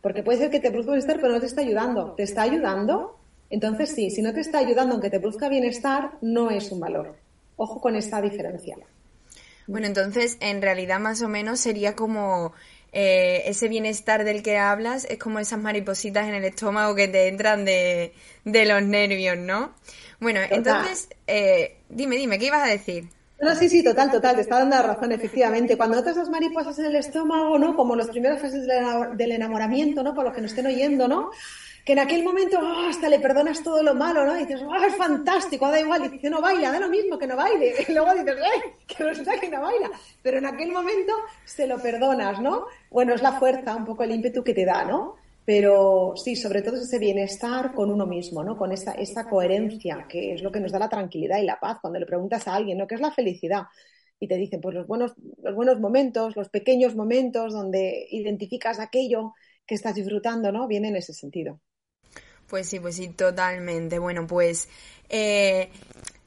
Porque 0.00 0.22
puede 0.22 0.38
ser 0.38 0.50
que 0.50 0.60
te 0.60 0.70
produzca 0.70 0.92
bienestar, 0.92 1.20
pero 1.20 1.32
no 1.32 1.40
te 1.40 1.46
está 1.46 1.60
ayudando. 1.60 2.12
¿Te 2.12 2.22
está 2.22 2.42
ayudando? 2.42 3.18
Entonces 3.50 3.94
sí, 3.94 4.10
si 4.10 4.22
no 4.22 4.32
te 4.32 4.40
está 4.40 4.58
ayudando 4.58 4.94
aunque 4.94 5.10
te 5.10 5.20
produzca 5.20 5.48
bienestar, 5.48 6.12
no 6.20 6.50
es 6.50 6.70
un 6.70 6.80
valor. 6.80 7.16
Ojo 7.56 7.80
con 7.80 7.96
esta 7.96 8.20
diferencia. 8.20 8.76
Bueno, 9.66 9.86
entonces 9.86 10.36
en 10.40 10.62
realidad 10.62 11.00
más 11.00 11.22
o 11.22 11.28
menos 11.28 11.60
sería 11.60 11.94
como 11.94 12.52
eh, 12.92 13.42
ese 13.46 13.68
bienestar 13.68 14.24
del 14.24 14.42
que 14.42 14.56
hablas 14.56 15.04
es 15.04 15.18
como 15.18 15.38
esas 15.40 15.60
maripositas 15.60 16.26
en 16.26 16.34
el 16.34 16.44
estómago 16.44 16.94
que 16.94 17.08
te 17.08 17.28
entran 17.28 17.64
de, 17.64 18.12
los 18.44 18.82
nervios, 18.82 19.36
¿no? 19.36 19.74
Bueno, 20.20 20.40
entonces, 20.50 21.08
eh, 21.26 21.78
dime, 21.88 22.16
dime, 22.16 22.38
¿qué 22.38 22.46
ibas 22.46 22.66
a 22.66 22.70
decir? 22.70 23.08
No, 23.40 23.54
sí, 23.54 23.68
sí, 23.68 23.84
total, 23.84 24.10
total, 24.10 24.34
te 24.34 24.42
está 24.42 24.58
dando 24.58 24.76
la 24.76 24.82
razón, 24.82 25.12
efectivamente. 25.12 25.76
Cuando 25.76 25.96
notas 25.96 26.16
las 26.16 26.28
mariposas 26.28 26.78
en 26.80 26.86
el 26.86 26.96
estómago, 26.96 27.56
¿no? 27.58 27.76
Como 27.76 27.94
las 27.94 28.08
primeras 28.08 28.40
fases 28.40 28.66
del 28.66 29.32
enamoramiento, 29.32 30.02
¿no? 30.02 30.12
Por 30.12 30.24
los 30.24 30.34
que 30.34 30.40
nos 30.40 30.50
estén 30.50 30.66
oyendo, 30.66 31.06
¿no? 31.06 31.30
que 31.88 31.94
en 31.94 32.00
aquel 32.00 32.22
momento 32.22 32.58
oh, 32.60 32.86
hasta 32.90 33.08
le 33.08 33.18
perdonas 33.18 33.62
todo 33.62 33.82
lo 33.82 33.94
malo, 33.94 34.26
¿no? 34.26 34.36
Y 34.36 34.40
dices, 34.40 34.60
oh, 34.62 34.74
es 34.84 34.94
fantástico, 34.94 35.70
da 35.70 35.80
igual, 35.80 36.20
y 36.22 36.28
no 36.28 36.42
baila, 36.42 36.70
da 36.70 36.80
lo 36.80 36.90
mismo 36.90 37.18
que 37.18 37.26
no 37.26 37.34
baile. 37.34 37.76
Y 37.88 37.92
luego 37.94 38.12
dices, 38.12 38.36
¡eh! 38.36 38.74
Que 38.86 39.04
resulta 39.04 39.40
que 39.40 39.48
no 39.48 39.62
baila. 39.62 39.90
Pero 40.22 40.36
en 40.36 40.44
aquel 40.44 40.70
momento 40.70 41.14
se 41.46 41.66
lo 41.66 41.78
perdonas, 41.78 42.42
¿no? 42.42 42.66
Bueno, 42.90 43.14
es 43.14 43.22
la 43.22 43.32
fuerza, 43.38 43.74
un 43.74 43.86
poco 43.86 44.02
el 44.02 44.10
ímpetu 44.10 44.44
que 44.44 44.52
te 44.52 44.66
da, 44.66 44.84
¿no? 44.84 45.16
Pero 45.48 46.12
sí, 46.14 46.36
sobre 46.36 46.60
todo 46.60 46.76
es 46.76 46.82
ese 46.82 46.98
bienestar 46.98 47.72
con 47.72 47.90
uno 47.90 48.04
mismo, 48.04 48.44
¿no? 48.44 48.58
Con 48.58 48.70
esa, 48.70 48.92
esa 48.92 49.30
coherencia, 49.30 50.04
que 50.06 50.34
es 50.34 50.42
lo 50.42 50.52
que 50.52 50.60
nos 50.60 50.72
da 50.72 50.78
la 50.78 50.90
tranquilidad 50.90 51.38
y 51.38 51.46
la 51.46 51.58
paz. 51.58 51.78
Cuando 51.80 51.98
le 51.98 52.04
preguntas 52.04 52.46
a 52.46 52.54
alguien, 52.54 52.76
¿no? 52.76 52.86
¿Qué 52.86 52.96
es 52.96 53.00
la 53.00 53.12
felicidad? 53.12 53.62
Y 54.20 54.28
te 54.28 54.36
dicen, 54.36 54.60
pues 54.60 54.74
los 54.74 54.86
buenos, 54.86 55.14
los 55.42 55.54
buenos 55.54 55.80
momentos, 55.80 56.36
los 56.36 56.50
pequeños 56.50 56.94
momentos 56.94 57.54
donde 57.54 58.08
identificas 58.10 58.78
aquello 58.78 59.32
que 59.66 59.74
estás 59.74 59.94
disfrutando, 59.94 60.52
¿no? 60.52 60.68
Viene 60.68 60.88
en 60.88 60.96
ese 60.96 61.14
sentido. 61.14 61.58
Pues 62.46 62.68
sí, 62.68 62.78
pues 62.78 62.96
sí, 62.96 63.08
totalmente. 63.08 63.98
Bueno, 63.98 64.26
pues 64.26 64.68
eh, 65.08 65.70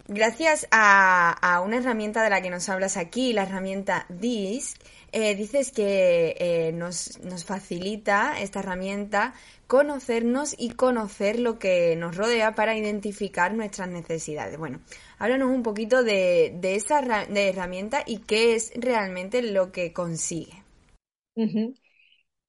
gracias 0.07 0.67
a, 0.71 1.61
una 1.63 1.77
herramienta 1.77 2.23
de 2.23 2.31
la 2.31 2.41
que 2.41 2.49
nos 2.49 2.67
hablas 2.69 2.97
aquí, 2.97 3.33
la 3.33 3.43
herramienta 3.43 4.07
DISC, 4.09 4.81
eh, 5.11 5.35
dices 5.35 5.71
que 5.71 6.35
eh, 6.39 6.71
nos, 6.73 7.19
nos 7.21 7.45
facilita 7.45 8.39
esta 8.39 8.59
herramienta 8.59 9.33
conocernos 9.67 10.55
y 10.57 10.71
conocer 10.71 11.39
lo 11.39 11.59
que 11.59 11.95
nos 11.95 12.17
rodea 12.17 12.55
para 12.55 12.77
identificar 12.77 13.53
nuestras 13.53 13.89
necesidades. 13.89 14.57
Bueno, 14.57 14.79
háblanos 15.17 15.49
un 15.49 15.63
poquito 15.63 16.03
de, 16.03 16.57
de 16.59 16.75
esa 16.75 17.01
de 17.01 17.49
herramienta 17.49 18.03
y 18.05 18.19
qué 18.19 18.55
es 18.55 18.71
realmente 18.75 19.41
lo 19.41 19.71
que 19.71 19.93
consigue. 19.93 20.63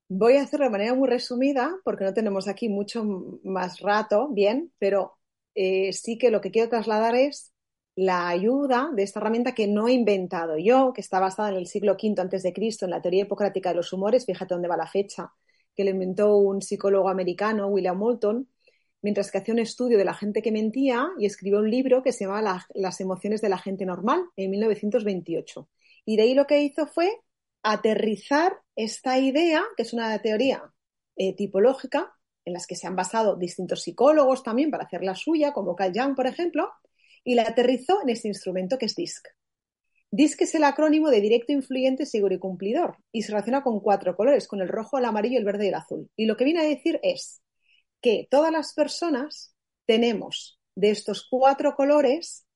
Voy 0.09 0.37
a 0.37 0.43
hacerlo 0.43 0.67
de 0.67 0.71
manera 0.71 0.95
muy 0.95 1.09
resumida 1.09 1.75
porque 1.85 2.05
no 2.05 2.13
tenemos 2.13 2.47
aquí 2.47 2.69
mucho 2.69 3.05
más 3.45 3.81
rato, 3.81 4.29
bien, 4.29 4.73
pero 4.79 5.19
eh, 5.55 5.93
sí 5.93 6.19
que 6.19 6.31
lo 6.31 6.41
que 6.41 6.51
quiero 6.51 6.69
trasladar 6.69 7.15
es 7.15 7.52
la 7.95 8.29
ayuda 8.29 8.91
de 8.95 9.03
esta 9.03 9.21
herramienta 9.21 9.55
que 9.55 9.67
no 9.67 9.89
he 9.89 9.93
inventado 9.93 10.57
yo, 10.57 10.93
que 10.93 11.01
está 11.01 11.21
basada 11.21 11.51
en 11.51 11.57
el 11.57 11.67
siglo 11.67 11.93
V 11.93 12.15
antes 12.21 12.43
de 12.43 12.53
Cristo, 12.53 12.87
en 12.87 12.91
la 12.93 13.03
teoría 13.03 13.23
hipocrática 13.23 13.71
de 13.71 13.77
los 13.77 13.93
humores, 13.93 14.25
fíjate 14.25 14.55
dónde 14.55 14.69
va 14.69 14.77
la 14.77 14.87
fecha, 14.87 15.33
que 15.75 15.85
lo 15.85 15.91
inventó 15.91 16.37
un 16.37 16.63
psicólogo 16.63 17.09
americano, 17.09 17.69
William 17.69 17.99
Moulton, 17.99 18.49
mientras 19.03 19.31
que 19.31 19.39
hacía 19.39 19.55
un 19.55 19.61
estudio 19.61 19.99
de 19.99 20.05
la 20.05 20.15
gente 20.15 20.43
que 20.43 20.53
mentía 20.53 21.09
y 21.19 21.27
escribió 21.27 21.59
un 21.59 21.71
libro 21.71 22.03
que 22.03 22.13
se 22.13 22.25
llama 22.25 22.65
Las 22.75 23.01
emociones 23.01 23.41
de 23.41 23.49
la 23.49 23.59
gente 23.59 23.85
normal 23.85 24.25
en 24.37 24.51
1928. 24.51 25.69
Y 26.05 26.17
de 26.17 26.23
ahí 26.23 26.35
lo 26.35 26.47
que 26.47 26.63
hizo 26.63 26.87
fue 26.87 27.11
aterrizar 27.63 28.55
esta 28.77 29.19
idea, 29.19 29.63
que 29.77 29.83
es 29.83 29.93
una 29.93 30.19
teoría 30.21 30.73
eh, 31.17 31.35
tipológica, 31.37 32.15
en 32.45 32.55
las 32.55 32.67
que 32.67 32.75
se 32.75 32.87
han 32.87 32.97
basado 32.97 33.37
distintos 33.37 33.83
psicólogos 33.83 34.43
también 34.43 34.71
para 34.71 34.85
hacer 34.85 35.03
la 35.05 35.15
suya, 35.15 35.53
como 35.53 35.77
Carl 35.77 35.93
Jung, 35.95 36.17
por 36.17 36.27
ejemplo, 36.27 36.71
y 37.25 37.35
la 37.35 37.43
aterrizó 37.43 38.03
en 38.03 38.11
este 38.11 38.29
instrumento 38.29 38.79
que 38.79 38.87
es 38.87 38.95
DISC. 38.95 39.29
DISC 40.11 40.43
es 40.43 40.55
el 40.55 40.65
acrónimo 40.65 41.11
de 41.11 41.21
directo, 41.21 41.53
influyente, 41.53 42.05
seguro 42.05 42.35
y 42.35 42.39
cumplidor, 42.39 42.99
y 43.13 43.23
se 43.23 43.33
relaciona 43.33 43.63
con 43.63 43.81
cuatro 43.81 44.15
colores, 44.15 44.47
con 44.47 44.61
el 44.61 44.69
rojo, 44.69 44.99
el 44.99 45.07
amarillo, 45.07 45.39
el 45.39 45.45
verde 45.45 45.67
y 45.67 45.69
el 45.69 45.75
azul. 45.75 46.11
Y 46.17 46.27
lo 46.27 46.37
que 46.37 46.45
viene 46.45 46.61
a 46.61 46.65
decir 46.65 47.01
es 47.03 47.43
que 48.03 48.27
todas 48.31 48.53
las 48.53 48.75
personas 48.75 49.55
tenemos 49.87 50.61
de 50.75 50.91
estos 50.91 51.27
cuatro 51.31 51.75
colores 51.75 52.47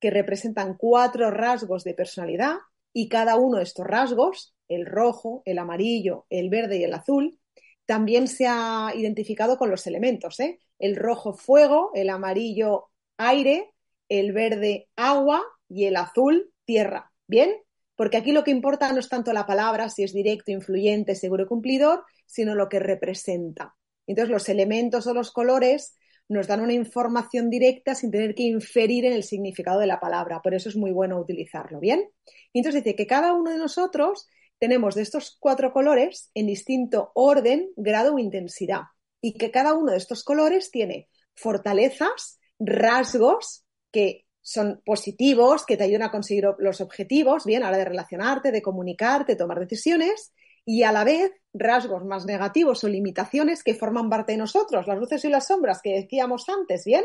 que 0.00 0.10
representan 0.10 0.76
cuatro 0.76 1.30
rasgos 1.30 1.84
de 1.84 1.94
personalidad 1.94 2.56
y 2.92 3.08
cada 3.08 3.36
uno 3.36 3.58
de 3.58 3.64
estos 3.64 3.86
rasgos, 3.86 4.54
el 4.68 4.86
rojo, 4.86 5.42
el 5.44 5.58
amarillo, 5.58 6.26
el 6.30 6.50
verde 6.50 6.78
y 6.78 6.84
el 6.84 6.94
azul, 6.94 7.38
también 7.86 8.28
se 8.28 8.46
ha 8.46 8.92
identificado 8.94 9.58
con 9.58 9.70
los 9.70 9.86
elementos. 9.86 10.40
¿eh? 10.40 10.60
El 10.78 10.96
rojo 10.96 11.34
fuego, 11.34 11.90
el 11.94 12.10
amarillo 12.10 12.90
aire, 13.16 13.71
el 14.18 14.32
verde 14.32 14.88
agua 14.94 15.42
y 15.68 15.86
el 15.86 15.96
azul 15.96 16.52
tierra. 16.64 17.12
¿Bien? 17.26 17.50
Porque 17.96 18.18
aquí 18.18 18.32
lo 18.32 18.44
que 18.44 18.50
importa 18.50 18.92
no 18.92 19.00
es 19.00 19.08
tanto 19.08 19.32
la 19.32 19.46
palabra, 19.46 19.88
si 19.88 20.02
es 20.02 20.12
directo, 20.12 20.50
influyente, 20.50 21.14
seguro 21.14 21.46
cumplidor, 21.46 22.04
sino 22.26 22.54
lo 22.54 22.68
que 22.68 22.78
representa. 22.78 23.74
Entonces 24.06 24.30
los 24.30 24.48
elementos 24.48 25.06
o 25.06 25.14
los 25.14 25.30
colores 25.30 25.96
nos 26.28 26.46
dan 26.46 26.60
una 26.60 26.72
información 26.72 27.48
directa 27.48 27.94
sin 27.94 28.10
tener 28.10 28.34
que 28.34 28.42
inferir 28.44 29.04
en 29.04 29.12
el 29.12 29.22
significado 29.22 29.80
de 29.80 29.86
la 29.86 30.00
palabra. 30.00 30.40
Por 30.42 30.54
eso 30.54 30.68
es 30.68 30.76
muy 30.76 30.90
bueno 30.90 31.18
utilizarlo, 31.18 31.80
¿bien? 31.80 32.10
Entonces 32.52 32.82
dice 32.82 32.96
que 32.96 33.06
cada 33.06 33.32
uno 33.32 33.50
de 33.50 33.58
nosotros 33.58 34.26
tenemos 34.58 34.94
de 34.94 35.02
estos 35.02 35.36
cuatro 35.40 35.72
colores 35.72 36.30
en 36.34 36.46
distinto 36.46 37.12
orden, 37.14 37.70
grado 37.76 38.14
o 38.14 38.18
intensidad. 38.18 38.82
Y 39.20 39.34
que 39.34 39.50
cada 39.50 39.74
uno 39.74 39.92
de 39.92 39.98
estos 39.98 40.24
colores 40.24 40.70
tiene 40.70 41.08
fortalezas, 41.34 42.40
rasgos 42.58 43.64
que 43.92 44.26
son 44.40 44.82
positivos, 44.84 45.64
que 45.64 45.76
te 45.76 45.84
ayudan 45.84 46.02
a 46.02 46.10
conseguir 46.10 46.48
los 46.58 46.80
objetivos, 46.80 47.44
bien, 47.44 47.62
a 47.62 47.70
la 47.70 47.78
de 47.78 47.84
relacionarte, 47.84 48.50
de 48.50 48.62
comunicarte, 48.62 49.36
tomar 49.36 49.60
decisiones, 49.60 50.32
y 50.64 50.82
a 50.82 50.92
la 50.92 51.04
vez 51.04 51.32
rasgos 51.52 52.04
más 52.04 52.24
negativos 52.24 52.82
o 52.84 52.88
limitaciones 52.88 53.62
que 53.62 53.74
forman 53.74 54.08
parte 54.08 54.32
de 54.32 54.38
nosotros, 54.38 54.86
las 54.86 54.98
luces 54.98 55.24
y 55.24 55.28
las 55.28 55.46
sombras 55.46 55.80
que 55.82 55.94
decíamos 55.94 56.48
antes, 56.48 56.84
bien, 56.84 57.04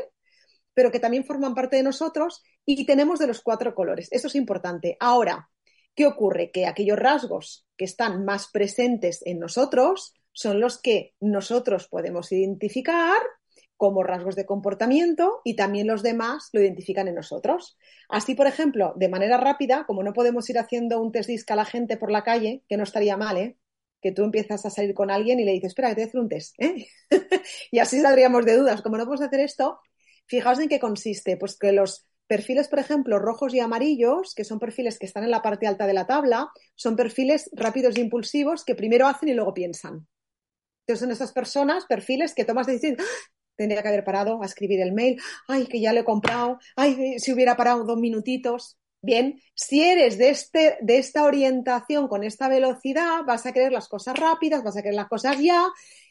pero 0.74 0.92
que 0.92 1.00
también 1.00 1.26
forman 1.26 1.56
parte 1.56 1.76
de 1.76 1.84
nosotros 1.84 2.44
y 2.66 2.86
tenemos 2.86 3.20
de 3.20 3.28
los 3.28 3.42
cuatro 3.42 3.74
colores. 3.74 4.10
Eso 4.12 4.28
es 4.28 4.36
importante. 4.36 4.96
Ahora, 5.00 5.50
¿Qué 5.98 6.06
ocurre? 6.06 6.52
Que 6.52 6.68
aquellos 6.68 7.00
rasgos 7.00 7.66
que 7.76 7.86
están 7.86 8.24
más 8.24 8.52
presentes 8.52 9.24
en 9.26 9.40
nosotros 9.40 10.14
son 10.32 10.60
los 10.60 10.80
que 10.80 11.16
nosotros 11.20 11.88
podemos 11.88 12.32
identificar 12.32 13.20
como 13.78 14.04
rasgos 14.04 14.36
de 14.36 14.46
comportamiento 14.46 15.42
y 15.44 15.56
también 15.56 15.88
los 15.88 16.04
demás 16.04 16.50
lo 16.52 16.62
identifican 16.62 17.08
en 17.08 17.16
nosotros. 17.16 17.78
Así, 18.10 18.36
por 18.36 18.48
ejemplo, 18.48 18.94
de 18.98 19.08
manera 19.08 19.38
rápida, 19.38 19.86
como 19.86 20.04
no 20.04 20.14
podemos 20.14 20.50
ir 20.50 20.60
haciendo 20.60 21.02
un 21.02 21.12
test 21.12 21.30
disc 21.30 21.50
a 21.52 21.56
la 21.56 21.66
gente 21.66 21.96
por 21.96 22.12
la 22.12 22.24
calle, 22.24 22.64
que 22.68 22.78
no 22.78 22.84
estaría 22.84 23.16
mal, 23.18 23.38
¿eh? 23.38 23.58
que 24.02 24.12
tú 24.12 24.24
empiezas 24.24 24.66
a 24.66 24.70
salir 24.70 24.94
con 24.94 25.10
alguien 25.10 25.40
y 25.40 25.46
le 25.46 25.54
dices, 25.54 25.70
espera, 25.70 25.90
que 25.90 25.96
te 25.96 26.02
voy 26.02 26.06
a 26.06 26.10
hacer 26.10 26.22
un 26.22 26.30
test. 26.30 26.56
¿eh? 26.60 26.88
y 27.72 27.80
así 27.80 28.02
saldríamos 28.02 28.46
de 28.46 28.58
dudas. 28.58 28.82
Como 28.82 28.98
no 28.98 29.06
podemos 29.06 29.26
hacer 29.26 29.40
esto, 29.40 29.80
fijaos 30.26 30.60
en 30.60 30.70
qué 30.70 30.80
consiste. 30.80 31.38
Pues 31.38 31.58
que 31.58 31.72
los 31.72 32.08
Perfiles, 32.28 32.68
por 32.68 32.80
ejemplo, 32.80 33.20
rojos 33.20 33.54
y 33.54 33.62
amarillos, 33.62 34.36
que 34.36 34.44
son 34.44 34.60
perfiles 34.60 35.00
que 35.00 35.06
están 35.06 35.24
en 35.24 35.32
la 35.32 35.42
parte 35.42 35.66
alta 35.66 35.88
de 35.88 35.94
la 35.94 36.06
tabla, 36.06 36.50
son 36.76 36.98
perfiles 36.98 37.50
rápidos 37.54 37.96
e 37.96 38.02
impulsivos 38.02 38.66
que 38.66 38.76
primero 38.76 39.08
hacen 39.08 39.30
y 39.30 39.34
luego 39.34 39.54
piensan. 39.54 40.08
Entonces 40.82 41.00
son 41.00 41.12
estas 41.12 41.32
personas, 41.32 41.86
perfiles 41.86 42.36
que 42.36 42.44
tomas 42.44 42.68
decisiones. 42.68 43.06
Tendría 43.58 43.82
que 43.82 43.90
haber 43.90 44.04
parado 44.04 44.42
a 44.42 44.46
escribir 44.46 44.80
el 44.82 44.94
mail, 44.94 45.20
ay, 45.48 45.66
que 45.66 45.82
ya 45.82 45.92
lo 45.92 46.02
he 46.02 46.06
comprado, 46.06 46.60
ay, 46.76 47.20
si 47.20 47.34
hubiera 47.34 47.58
parado 47.58 47.84
dos 47.84 47.98
minutitos. 47.98 48.78
Bien, 49.02 49.40
si 49.54 49.84
eres 49.84 50.18
de, 50.18 50.30
este, 50.30 50.78
de 50.82 50.98
esta 50.98 51.24
orientación 51.24 52.08
con 52.08 52.24
esta 52.24 52.48
velocidad, 52.48 53.24
vas 53.26 53.46
a 53.46 53.52
querer 53.52 53.72
las 53.72 53.88
cosas 53.88 54.18
rápidas, 54.18 54.64
vas 54.64 54.78
a 54.78 54.82
querer 54.82 54.96
las 54.96 55.08
cosas 55.08 55.40
ya. 55.40 55.68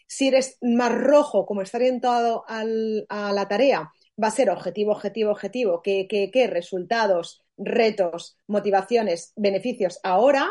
Si 0.06 0.28
eres 0.28 0.58
más 0.60 0.92
rojo, 0.92 1.46
como 1.46 1.62
está 1.62 1.78
orientado 1.78 2.44
a 2.46 2.64
la 2.64 3.48
tarea, 3.48 3.90
va 4.22 4.28
a 4.28 4.30
ser 4.30 4.50
objetivo, 4.50 4.92
objetivo, 4.92 5.30
objetivo, 5.30 5.82
qué, 5.82 6.06
qué, 6.08 6.30
qué, 6.30 6.46
resultados, 6.46 7.44
retos, 7.56 8.38
motivaciones, 8.46 9.32
beneficios 9.36 9.98
ahora, 10.02 10.48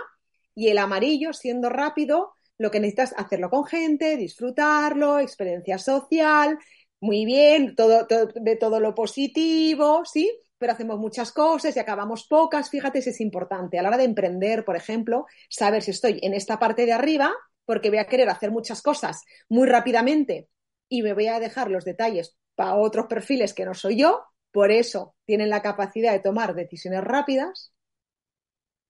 y 0.53 0.69
el 0.69 0.77
amarillo, 0.77 1.33
siendo 1.33 1.69
rápido, 1.69 2.33
lo 2.57 2.71
que 2.71 2.79
necesitas 2.79 3.13
hacerlo 3.17 3.49
con 3.49 3.65
gente, 3.65 4.15
disfrutarlo, 4.17 5.19
experiencia 5.19 5.77
social, 5.77 6.57
muy 7.05 7.25
bien, 7.25 7.75
todo, 7.75 8.07
de 8.07 8.55
todo 8.57 8.79
lo 8.79 8.95
positivo, 8.95 10.03
¿sí? 10.05 10.31
Pero 10.57 10.73
hacemos 10.73 10.99
muchas 10.99 11.31
cosas 11.31 11.75
y 11.75 11.79
acabamos 11.79 12.27
pocas. 12.27 12.69
Fíjate 12.69 13.01
si 13.01 13.11
es 13.11 13.21
importante. 13.21 13.79
A 13.79 13.83
la 13.83 13.89
hora 13.89 13.97
de 13.97 14.05
emprender, 14.05 14.65
por 14.65 14.75
ejemplo, 14.75 15.25
saber 15.49 15.81
si 15.83 15.91
estoy 15.91 16.19
en 16.21 16.33
esta 16.33 16.59
parte 16.59 16.85
de 16.85 16.93
arriba, 16.93 17.31
porque 17.65 17.89
voy 17.89 17.99
a 17.99 18.07
querer 18.07 18.29
hacer 18.29 18.51
muchas 18.51 18.81
cosas 18.81 19.23
muy 19.49 19.67
rápidamente 19.67 20.49
y 20.87 21.01
me 21.01 21.13
voy 21.13 21.27
a 21.27 21.39
dejar 21.39 21.69
los 21.69 21.85
detalles 21.85 22.37
para 22.55 22.75
otros 22.75 23.07
perfiles 23.07 23.53
que 23.53 23.65
no 23.65 23.73
soy 23.73 23.97
yo, 23.97 24.23
por 24.51 24.71
eso 24.71 25.15
tienen 25.25 25.49
la 25.49 25.61
capacidad 25.61 26.13
de 26.13 26.19
tomar 26.19 26.55
decisiones 26.55 27.03
rápidas, 27.03 27.73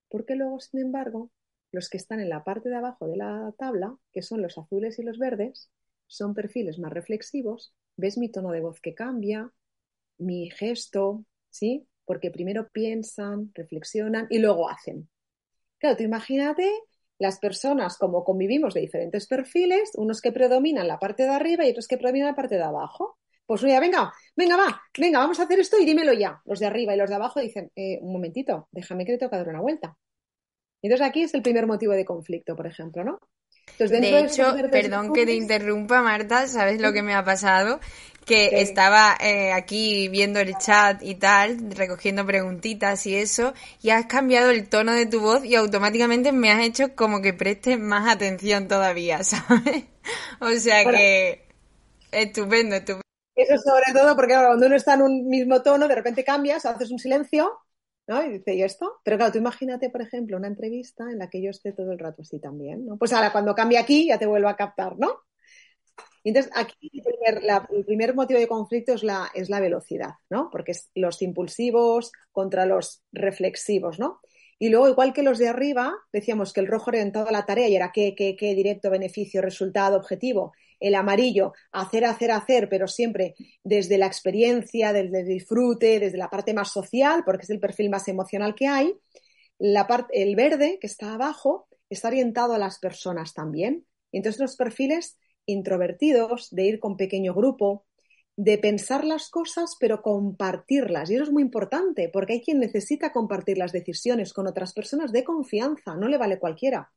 porque 0.09 0.35
luego, 0.35 0.59
sin 0.59 0.81
embargo, 0.81 1.31
los 1.71 1.89
que 1.89 1.97
están 1.97 2.19
en 2.19 2.29
la 2.29 2.43
parte 2.43 2.69
de 2.69 2.75
abajo 2.75 3.07
de 3.07 3.17
la 3.17 3.53
tabla, 3.57 3.95
que 4.13 4.21
son 4.21 4.41
los 4.41 4.57
azules 4.57 4.99
y 4.99 5.03
los 5.03 5.17
verdes, 5.17 5.71
son 6.07 6.33
perfiles 6.33 6.79
más 6.79 6.91
reflexivos, 6.91 7.73
ves 7.97 8.17
mi 8.17 8.29
tono 8.29 8.51
de 8.51 8.61
voz 8.61 8.79
que 8.81 8.93
cambia, 8.93 9.51
mi 10.17 10.49
gesto, 10.49 11.25
¿sí? 11.49 11.87
Porque 12.05 12.31
primero 12.31 12.69
piensan, 12.69 13.51
reflexionan 13.53 14.27
y 14.29 14.39
luego 14.39 14.69
hacen. 14.69 15.09
Claro, 15.77 15.97
tú 15.97 16.03
imagínate 16.03 16.71
las 17.17 17.39
personas 17.39 17.97
como 17.97 18.23
convivimos 18.23 18.73
de 18.73 18.81
diferentes 18.81 19.27
perfiles, 19.27 19.91
unos 19.95 20.21
que 20.21 20.31
predominan 20.31 20.87
la 20.87 20.99
parte 20.99 21.23
de 21.23 21.29
arriba 21.29 21.65
y 21.65 21.71
otros 21.71 21.87
que 21.87 21.97
predominan 21.97 22.29
la 22.29 22.35
parte 22.35 22.55
de 22.55 22.63
abajo. 22.63 23.17
Pues 23.45 23.63
oye, 23.63 23.79
venga, 23.79 24.11
venga, 24.35 24.57
va, 24.57 24.81
venga, 24.97 25.19
vamos 25.19 25.39
a 25.39 25.43
hacer 25.43 25.59
esto 25.59 25.77
y 25.79 25.85
dímelo 25.85 26.13
ya. 26.13 26.41
Los 26.45 26.59
de 26.59 26.65
arriba 26.65 26.95
y 26.95 26.97
los 26.97 27.09
de 27.09 27.15
abajo 27.15 27.39
dicen, 27.39 27.71
eh, 27.75 27.99
un 28.01 28.11
momentito, 28.11 28.67
déjame 28.71 29.05
que 29.05 29.13
te 29.13 29.25
toca 29.25 29.37
dar 29.37 29.49
una 29.49 29.61
vuelta. 29.61 29.95
Entonces 30.81 31.07
aquí 31.07 31.23
es 31.23 31.33
el 31.33 31.41
primer 31.41 31.67
motivo 31.67 31.93
de 31.93 32.05
conflicto, 32.05 32.55
por 32.55 32.67
ejemplo, 32.67 33.03
¿no? 33.03 33.19
De 33.77 34.19
hecho, 34.19 34.55
perdón 34.71 35.13
que 35.13 35.25
te 35.25 35.33
interrumpa, 35.33 36.01
Marta, 36.01 36.47
¿sabes 36.47 36.79
lo 36.79 36.93
que 36.93 37.01
me 37.01 37.13
ha 37.13 37.23
pasado? 37.23 37.79
Que 38.25 38.61
estaba 38.61 39.15
eh, 39.19 39.51
aquí 39.51 40.07
viendo 40.07 40.39
el 40.39 40.57
chat 40.57 41.03
y 41.03 41.15
tal, 41.15 41.71
recogiendo 41.71 42.25
preguntitas 42.25 43.05
y 43.05 43.15
eso, 43.15 43.53
y 43.81 43.91
has 43.91 44.07
cambiado 44.07 44.49
el 44.49 44.67
tono 44.67 44.93
de 44.93 45.05
tu 45.05 45.19
voz 45.19 45.45
y 45.45 45.55
automáticamente 45.55 46.31
me 46.31 46.51
has 46.51 46.61
hecho 46.61 46.95
como 46.95 47.21
que 47.21 47.33
prestes 47.33 47.79
más 47.79 48.07
atención 48.07 48.67
todavía, 48.67 49.23
¿sabes? 49.23 49.85
O 50.39 50.51
sea 50.51 50.83
que 50.85 51.47
estupendo, 52.11 52.75
estupendo. 52.77 53.01
Eso 53.35 53.57
sobre 53.57 53.93
todo 53.93 54.15
porque 54.15 54.33
cuando 54.33 54.65
uno 54.65 54.75
está 54.77 54.93
en 54.93 55.01
un 55.01 55.27
mismo 55.27 55.61
tono, 55.61 55.87
de 55.87 55.95
repente 55.95 56.23
cambias, 56.23 56.65
haces 56.65 56.89
un 56.89 56.99
silencio, 56.99 57.51
¿no? 58.07 58.23
Y 58.23 58.37
dice, 58.37 58.55
¿y 58.55 58.63
esto? 58.63 58.99
Pero 59.03 59.17
claro, 59.17 59.31
tú 59.31 59.39
imagínate, 59.39 59.89
por 59.89 60.01
ejemplo, 60.01 60.37
una 60.37 60.47
entrevista 60.47 61.11
en 61.11 61.19
la 61.19 61.29
que 61.29 61.41
yo 61.41 61.49
esté 61.49 61.73
todo 61.73 61.91
el 61.91 61.99
rato 61.99 62.21
así 62.21 62.39
también, 62.39 62.85
¿no? 62.85 62.97
Pues 62.97 63.13
ahora, 63.13 63.31
cuando 63.31 63.55
cambie 63.55 63.77
aquí, 63.77 64.07
ya 64.07 64.17
te 64.17 64.25
vuelvo 64.25 64.47
a 64.47 64.55
captar, 64.55 64.97
¿no? 64.97 65.21
Entonces, 66.23 66.51
aquí 66.55 66.91
el 66.93 67.83
primer, 67.85 68.15
motivo 68.15 68.39
de 68.39 68.47
conflicto 68.47 68.93
es 68.93 69.03
la, 69.03 69.29
es 69.35 69.49
la 69.49 69.59
velocidad, 69.59 70.15
¿no? 70.29 70.49
Porque 70.51 70.71
es 70.71 70.89
los 70.95 71.21
impulsivos 71.21 72.11
contra 72.31 72.65
los 72.65 73.03
reflexivos, 73.11 73.99
¿no? 73.99 74.21
Y 74.57 74.69
luego, 74.69 74.87
igual 74.87 75.13
que 75.13 75.21
los 75.21 75.37
de 75.37 75.49
arriba, 75.49 75.93
decíamos 76.11 76.51
que 76.51 76.61
el 76.61 76.67
rojo 76.67 76.89
orientado 76.89 77.27
a 77.27 77.31
la 77.31 77.45
tarea 77.45 77.67
y 77.67 77.75
era 77.75 77.91
qué, 77.91 78.15
qué, 78.15 78.35
qué 78.35 78.55
directo, 78.55 78.89
beneficio, 78.89 79.41
resultado, 79.41 79.97
objetivo 79.97 80.53
el 80.85 80.95
amarillo, 80.95 81.53
hacer, 81.71 82.05
hacer, 82.05 82.31
hacer, 82.31 82.69
pero 82.69 82.87
siempre 82.87 83.35
desde 83.63 83.97
la 83.97 84.05
experiencia, 84.05 84.93
desde 84.93 85.21
el 85.21 85.27
disfrute, 85.27 85.99
desde 85.99 86.17
la 86.17 86.29
parte 86.29 86.53
más 86.53 86.71
social, 86.71 87.23
porque 87.25 87.43
es 87.43 87.49
el 87.49 87.59
perfil 87.59 87.89
más 87.89 88.07
emocional 88.07 88.53
que 88.53 88.67
hay. 88.67 88.93
La 89.57 89.87
el 90.11 90.35
verde, 90.35 90.77
que 90.79 90.87
está 90.87 91.13
abajo, 91.13 91.67
está 91.89 92.09
orientado 92.09 92.53
a 92.53 92.59
las 92.59 92.79
personas 92.79 93.33
también. 93.33 93.85
entonces 94.11 94.39
los 94.39 94.55
perfiles 94.55 95.17
introvertidos, 95.47 96.49
de 96.51 96.65
ir 96.65 96.79
con 96.79 96.97
pequeño 96.97 97.33
grupo, 97.33 97.85
de 98.35 98.57
pensar 98.57 99.05
las 99.05 99.29
cosas, 99.29 99.75
pero 99.79 100.01
compartirlas. 100.01 101.09
Y 101.09 101.15
eso 101.15 101.23
es 101.23 101.31
muy 101.31 101.41
importante, 101.41 102.09
porque 102.09 102.33
hay 102.33 102.41
quien 102.41 102.59
necesita 102.59 103.11
compartir 103.11 103.57
las 103.57 103.71
decisiones 103.71 104.33
con 104.33 104.47
otras 104.47 104.73
personas 104.73 105.11
de 105.11 105.23
confianza, 105.23 105.95
no 105.95 106.07
le 106.07 106.17
vale 106.17 106.37
cualquiera. 106.37 106.91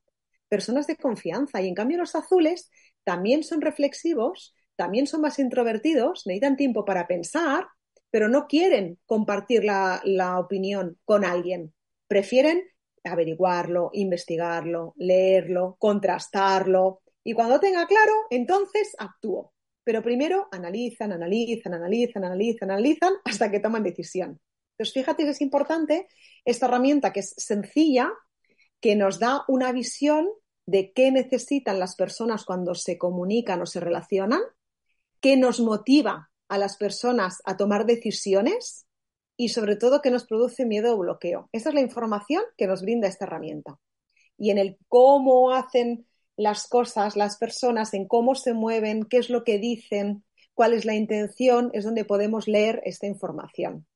Personas 0.48 0.86
de 0.86 0.96
confianza. 0.96 1.60
Y 1.62 1.68
en 1.68 1.74
cambio 1.74 1.98
los 1.98 2.14
azules 2.14 2.70
también 3.04 3.42
son 3.42 3.60
reflexivos, 3.60 4.54
también 4.76 5.06
son 5.06 5.22
más 5.22 5.38
introvertidos, 5.38 6.26
necesitan 6.26 6.56
tiempo 6.56 6.84
para 6.84 7.06
pensar, 7.06 7.66
pero 8.10 8.28
no 8.28 8.46
quieren 8.46 8.98
compartir 9.06 9.64
la, 9.64 10.38
opinión 10.38 10.98
con 11.04 11.24
alguien. 11.24 11.74
Prefieren 12.06 12.62
averiguarlo, 13.04 13.90
investigarlo, 13.92 14.94
leerlo, 14.96 15.76
contrastarlo. 15.78 17.02
Y 17.24 17.32
cuando 17.32 17.60
tenga 17.60 17.86
claro, 17.86 18.12
entonces 18.30 18.94
actúo. 18.98 19.52
Pero 19.84 20.02
primero 20.02 20.48
analizan, 20.52 21.12
analizan, 21.12 21.74
analizan, 21.74 22.24
analizan, 22.24 22.70
analizan 22.70 23.14
hasta 23.24 23.50
que 23.50 23.60
toman 23.60 23.82
decisión. 23.82 24.40
Entonces, 24.72 24.94
fíjate 24.94 25.24
que 25.24 25.30
es 25.30 25.40
importante 25.40 26.06
esta 26.44 26.66
herramienta 26.66 27.12
que 27.12 27.20
es 27.20 27.34
sencilla, 27.36 28.12
que 28.80 28.96
nos 28.96 29.18
da 29.18 29.44
una 29.48 29.72
visión 29.72 30.28
de 30.66 30.92
qué 30.92 31.10
necesitan 31.10 31.78
las 31.78 31.96
personas 31.96 32.44
cuando 32.44 32.74
se 32.74 32.98
comunican 32.98 33.62
o 33.62 33.66
se 33.66 33.80
relacionan, 33.80 34.40
qué 35.20 35.36
nos 35.36 35.60
motiva 35.60 36.30
a 36.48 36.58
las 36.58 36.76
personas 36.76 37.38
a 37.44 37.56
tomar 37.56 37.86
decisiones 37.86 38.86
y 39.36 39.50
sobre 39.50 39.76
todo 39.76 40.02
qué 40.02 40.10
nos 40.10 40.26
produce 40.26 40.66
miedo 40.66 40.94
o 40.94 40.98
bloqueo. 40.98 41.48
Esa 41.52 41.70
es 41.70 41.74
la 41.74 41.80
información 41.80 42.42
que 42.56 42.66
nos 42.66 42.82
brinda 42.82 43.08
esta 43.08 43.24
herramienta. 43.24 43.78
Y 44.36 44.50
en 44.50 44.58
el 44.58 44.78
cómo 44.88 45.52
hacen 45.52 46.06
las 46.36 46.68
cosas 46.68 47.16
las 47.16 47.36
personas, 47.36 47.94
en 47.94 48.06
cómo 48.06 48.34
se 48.34 48.52
mueven, 48.52 49.04
qué 49.04 49.18
es 49.18 49.30
lo 49.30 49.44
que 49.44 49.58
dicen, 49.58 50.24
cuál 50.54 50.72
es 50.72 50.84
la 50.84 50.94
intención, 50.94 51.70
es 51.72 51.84
donde 51.84 52.04
podemos 52.04 52.46
leer 52.46 52.80
esta 52.84 53.06
información. 53.06 53.86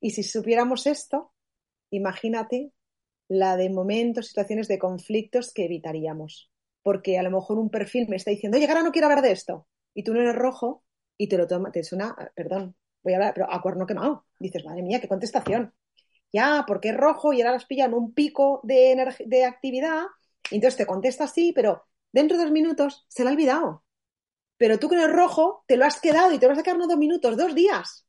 Y 0.00 0.10
si 0.10 0.22
supiéramos 0.22 0.86
esto, 0.86 1.32
imagínate 1.90 2.72
la 3.32 3.56
de 3.56 3.70
momentos, 3.70 4.28
situaciones 4.28 4.68
de 4.68 4.78
conflictos 4.78 5.52
que 5.54 5.64
evitaríamos. 5.64 6.50
Porque 6.82 7.18
a 7.18 7.22
lo 7.22 7.30
mejor 7.30 7.58
un 7.58 7.70
perfil 7.70 8.06
me 8.08 8.16
está 8.16 8.30
diciendo, 8.30 8.58
oye, 8.58 8.66
ahora 8.66 8.82
no 8.82 8.92
quiero 8.92 9.06
hablar 9.06 9.22
de 9.22 9.32
esto. 9.32 9.66
Y 9.94 10.04
tú 10.04 10.12
no 10.12 10.20
eres 10.20 10.34
rojo 10.34 10.84
y 11.16 11.28
te 11.28 11.38
lo 11.38 11.46
toma, 11.46 11.72
te 11.72 11.82
suena, 11.82 12.14
perdón, 12.34 12.76
voy 13.02 13.14
a 13.14 13.16
hablar, 13.16 13.34
pero 13.34 13.50
a 13.50 13.62
cuerno 13.62 13.86
quemado. 13.86 14.26
Dices, 14.38 14.64
madre 14.64 14.82
mía, 14.82 15.00
qué 15.00 15.08
contestación. 15.08 15.72
Ya, 16.32 16.64
porque 16.66 16.90
es 16.90 16.96
rojo 16.96 17.32
y 17.32 17.40
ahora 17.40 17.52
las 17.52 17.64
pillan 17.64 17.94
un 17.94 18.12
pico 18.12 18.60
de, 18.64 19.14
de 19.24 19.44
actividad, 19.44 20.02
y 20.50 20.56
entonces 20.56 20.76
te 20.76 20.86
contesta 20.86 21.24
así, 21.24 21.52
pero 21.54 21.84
dentro 22.12 22.36
de 22.36 22.44
dos 22.44 22.52
minutos 22.52 23.06
se 23.08 23.22
lo 23.22 23.30
ha 23.30 23.32
olvidado. 23.32 23.84
Pero 24.58 24.78
tú 24.78 24.88
con 24.88 24.98
el 24.98 25.12
rojo 25.12 25.64
te 25.66 25.76
lo 25.76 25.84
has 25.86 26.00
quedado 26.00 26.32
y 26.32 26.38
te 26.38 26.46
lo 26.46 26.50
vas 26.50 26.58
a 26.58 26.62
quedar 26.62 26.78
no 26.78 26.86
dos 26.86 26.98
minutos, 26.98 27.36
dos 27.36 27.54
días. 27.54 28.06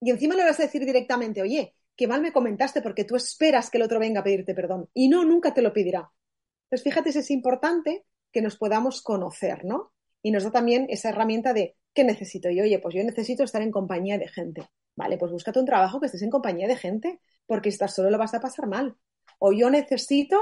Y 0.00 0.10
encima 0.10 0.34
le 0.34 0.44
vas 0.44 0.58
a 0.58 0.64
decir 0.64 0.84
directamente, 0.84 1.42
oye, 1.42 1.74
qué 1.96 2.06
mal 2.06 2.22
me 2.22 2.32
comentaste 2.32 2.82
porque 2.82 3.04
tú 3.04 3.16
esperas 3.16 3.70
que 3.70 3.78
el 3.78 3.84
otro 3.84 3.98
venga 3.98 4.20
a 4.20 4.24
pedirte 4.24 4.54
perdón. 4.54 4.88
Y 4.94 5.08
no, 5.08 5.24
nunca 5.24 5.54
te 5.54 5.62
lo 5.62 5.72
pedirá. 5.72 6.10
Entonces, 6.64 6.84
fíjate 6.84 7.10
es 7.10 7.30
importante 7.30 8.04
que 8.32 8.42
nos 8.42 8.56
podamos 8.56 9.02
conocer, 9.02 9.64
¿no? 9.64 9.92
Y 10.22 10.30
nos 10.30 10.44
da 10.44 10.50
también 10.50 10.86
esa 10.88 11.08
herramienta 11.08 11.52
de, 11.52 11.76
¿qué 11.94 12.04
necesito 12.04 12.50
yo? 12.50 12.64
Oye, 12.64 12.78
pues 12.78 12.94
yo 12.94 13.02
necesito 13.02 13.42
estar 13.42 13.62
en 13.62 13.70
compañía 13.70 14.18
de 14.18 14.28
gente. 14.28 14.68
Vale, 14.96 15.18
pues 15.18 15.32
búscate 15.32 15.58
un 15.58 15.66
trabajo 15.66 15.98
que 15.98 16.06
estés 16.06 16.22
en 16.22 16.30
compañía 16.30 16.68
de 16.68 16.76
gente, 16.76 17.20
porque 17.46 17.70
si 17.70 17.74
estás 17.74 17.94
solo 17.94 18.10
lo 18.10 18.18
vas 18.18 18.34
a 18.34 18.40
pasar 18.40 18.66
mal. 18.66 18.96
O 19.38 19.52
yo 19.52 19.70
necesito 19.70 20.38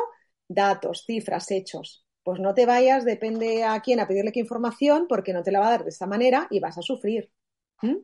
datos, 0.49 1.05
cifras, 1.07 1.51
hechos. 1.51 2.05
Pues 2.23 2.41
no 2.41 2.55
te 2.55 2.67
vayas, 2.67 3.05
depende 3.05 3.65
a 3.65 3.81
quién, 3.81 4.01
a 4.01 4.09
pedirle 4.09 4.33
qué 4.33 4.41
información, 4.41 5.07
porque 5.09 5.33
no 5.33 5.43
te 5.43 5.53
la 5.53 5.61
va 5.61 5.69
a 5.69 5.71
dar 5.71 5.85
de 5.85 5.91
esta 5.91 6.07
manera 6.07 6.47
y 6.51 6.61
vas 6.61 6.77
a 6.77 6.83
sufrir. 6.83 7.31
¿Mm? 7.83 7.97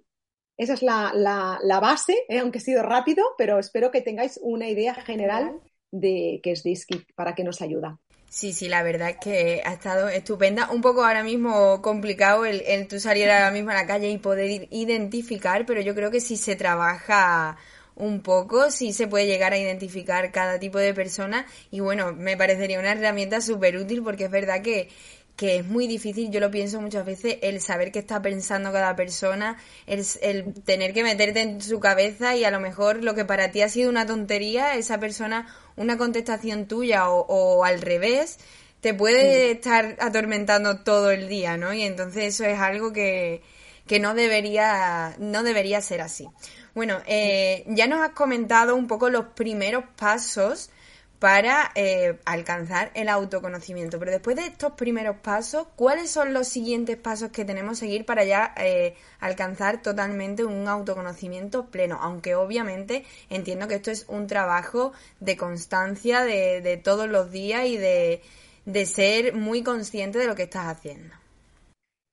Esa 0.56 0.74
es 0.74 0.82
la, 0.82 1.12
la, 1.14 1.80
base, 1.80 2.24
¿eh? 2.28 2.38
aunque 2.38 2.58
ha 2.58 2.62
sido 2.62 2.82
rápido, 2.82 3.24
pero 3.36 3.58
espero 3.58 3.90
que 3.90 4.02
tengáis 4.02 4.38
una 4.42 4.68
idea 4.68 4.94
general 4.94 5.60
de 5.90 6.40
qué 6.42 6.52
es 6.52 6.62
Disky 6.62 7.04
para 7.16 7.34
que 7.34 7.44
nos 7.44 7.60
ayuda. 7.60 7.98
Sí, 8.28 8.52
sí, 8.52 8.68
la 8.68 8.82
verdad 8.82 9.10
es 9.10 9.16
que 9.18 9.62
ha 9.64 9.72
estado 9.72 10.08
estupenda. 10.08 10.68
Un 10.72 10.80
poco 10.80 11.04
ahora 11.04 11.22
mismo 11.22 11.80
complicado 11.82 12.44
el, 12.44 12.88
tú 12.88 12.98
salir 12.98 13.30
ahora 13.30 13.52
mismo 13.52 13.70
a 13.70 13.74
la 13.74 13.86
calle 13.86 14.10
y 14.10 14.18
poder 14.18 14.66
identificar, 14.72 15.64
pero 15.66 15.80
yo 15.80 15.94
creo 15.94 16.10
que 16.10 16.20
si 16.20 16.36
se 16.36 16.56
trabaja 16.56 17.56
un 17.94 18.22
poco, 18.22 18.72
sí 18.72 18.92
se 18.92 19.06
puede 19.06 19.26
llegar 19.26 19.52
a 19.52 19.58
identificar 19.58 20.32
cada 20.32 20.58
tipo 20.58 20.78
de 20.78 20.92
persona 20.94 21.46
y 21.70 21.78
bueno, 21.78 22.12
me 22.12 22.36
parecería 22.36 22.80
una 22.80 22.90
herramienta 22.92 23.40
súper 23.40 23.76
útil 23.76 24.02
porque 24.02 24.24
es 24.24 24.30
verdad 24.32 24.62
que, 24.62 24.88
que 25.36 25.56
es 25.56 25.66
muy 25.66 25.86
difícil, 25.86 26.30
yo 26.30 26.40
lo 26.40 26.50
pienso 26.50 26.80
muchas 26.80 27.04
veces, 27.04 27.38
el 27.42 27.60
saber 27.60 27.90
qué 27.90 27.98
está 27.98 28.22
pensando 28.22 28.72
cada 28.72 28.94
persona, 28.94 29.58
el, 29.86 30.04
el, 30.22 30.54
tener 30.62 30.92
que 30.92 31.02
meterte 31.02 31.40
en 31.40 31.60
su 31.60 31.80
cabeza 31.80 32.36
y 32.36 32.44
a 32.44 32.50
lo 32.50 32.60
mejor 32.60 33.02
lo 33.02 33.14
que 33.14 33.24
para 33.24 33.50
ti 33.50 33.62
ha 33.62 33.68
sido 33.68 33.90
una 33.90 34.06
tontería, 34.06 34.76
esa 34.76 35.00
persona, 35.00 35.52
una 35.76 35.98
contestación 35.98 36.66
tuya 36.66 37.10
o, 37.10 37.26
o 37.26 37.64
al 37.64 37.80
revés, 37.80 38.38
te 38.80 38.94
puede 38.94 39.52
estar 39.52 39.96
atormentando 39.98 40.80
todo 40.80 41.10
el 41.10 41.28
día, 41.28 41.56
¿no? 41.56 41.72
Y 41.72 41.82
entonces 41.82 42.34
eso 42.34 42.44
es 42.44 42.58
algo 42.58 42.92
que, 42.92 43.42
que 43.86 43.98
no 43.98 44.14
debería, 44.14 45.16
no 45.18 45.42
debería 45.42 45.80
ser 45.80 46.00
así. 46.00 46.28
Bueno, 46.74 47.00
eh, 47.06 47.64
ya 47.68 47.86
nos 47.86 48.00
has 48.02 48.10
comentado 48.10 48.76
un 48.76 48.86
poco 48.86 49.08
los 49.08 49.26
primeros 49.28 49.84
pasos 49.96 50.70
para 51.18 51.70
eh, 51.74 52.18
alcanzar 52.24 52.90
el 52.94 53.08
autoconocimiento. 53.08 53.98
Pero 53.98 54.10
después 54.10 54.36
de 54.36 54.46
estos 54.46 54.72
primeros 54.72 55.16
pasos, 55.16 55.68
¿cuáles 55.76 56.10
son 56.10 56.34
los 56.34 56.48
siguientes 56.48 56.96
pasos 56.96 57.30
que 57.30 57.44
tenemos 57.44 57.80
que 57.80 57.86
seguir 57.86 58.04
para 58.04 58.24
ya 58.24 58.54
eh, 58.58 58.94
alcanzar 59.20 59.80
totalmente 59.80 60.44
un 60.44 60.68
autoconocimiento 60.68 61.66
pleno? 61.70 61.98
Aunque 62.00 62.34
obviamente 62.34 63.04
entiendo 63.30 63.68
que 63.68 63.76
esto 63.76 63.90
es 63.90 64.06
un 64.08 64.26
trabajo 64.26 64.92
de 65.20 65.36
constancia 65.36 66.22
de, 66.22 66.60
de 66.60 66.76
todos 66.76 67.08
los 67.08 67.30
días 67.30 67.66
y 67.66 67.76
de, 67.76 68.20
de 68.66 68.86
ser 68.86 69.34
muy 69.34 69.62
consciente 69.62 70.18
de 70.18 70.26
lo 70.26 70.34
que 70.34 70.44
estás 70.44 70.66
haciendo. 70.66 71.14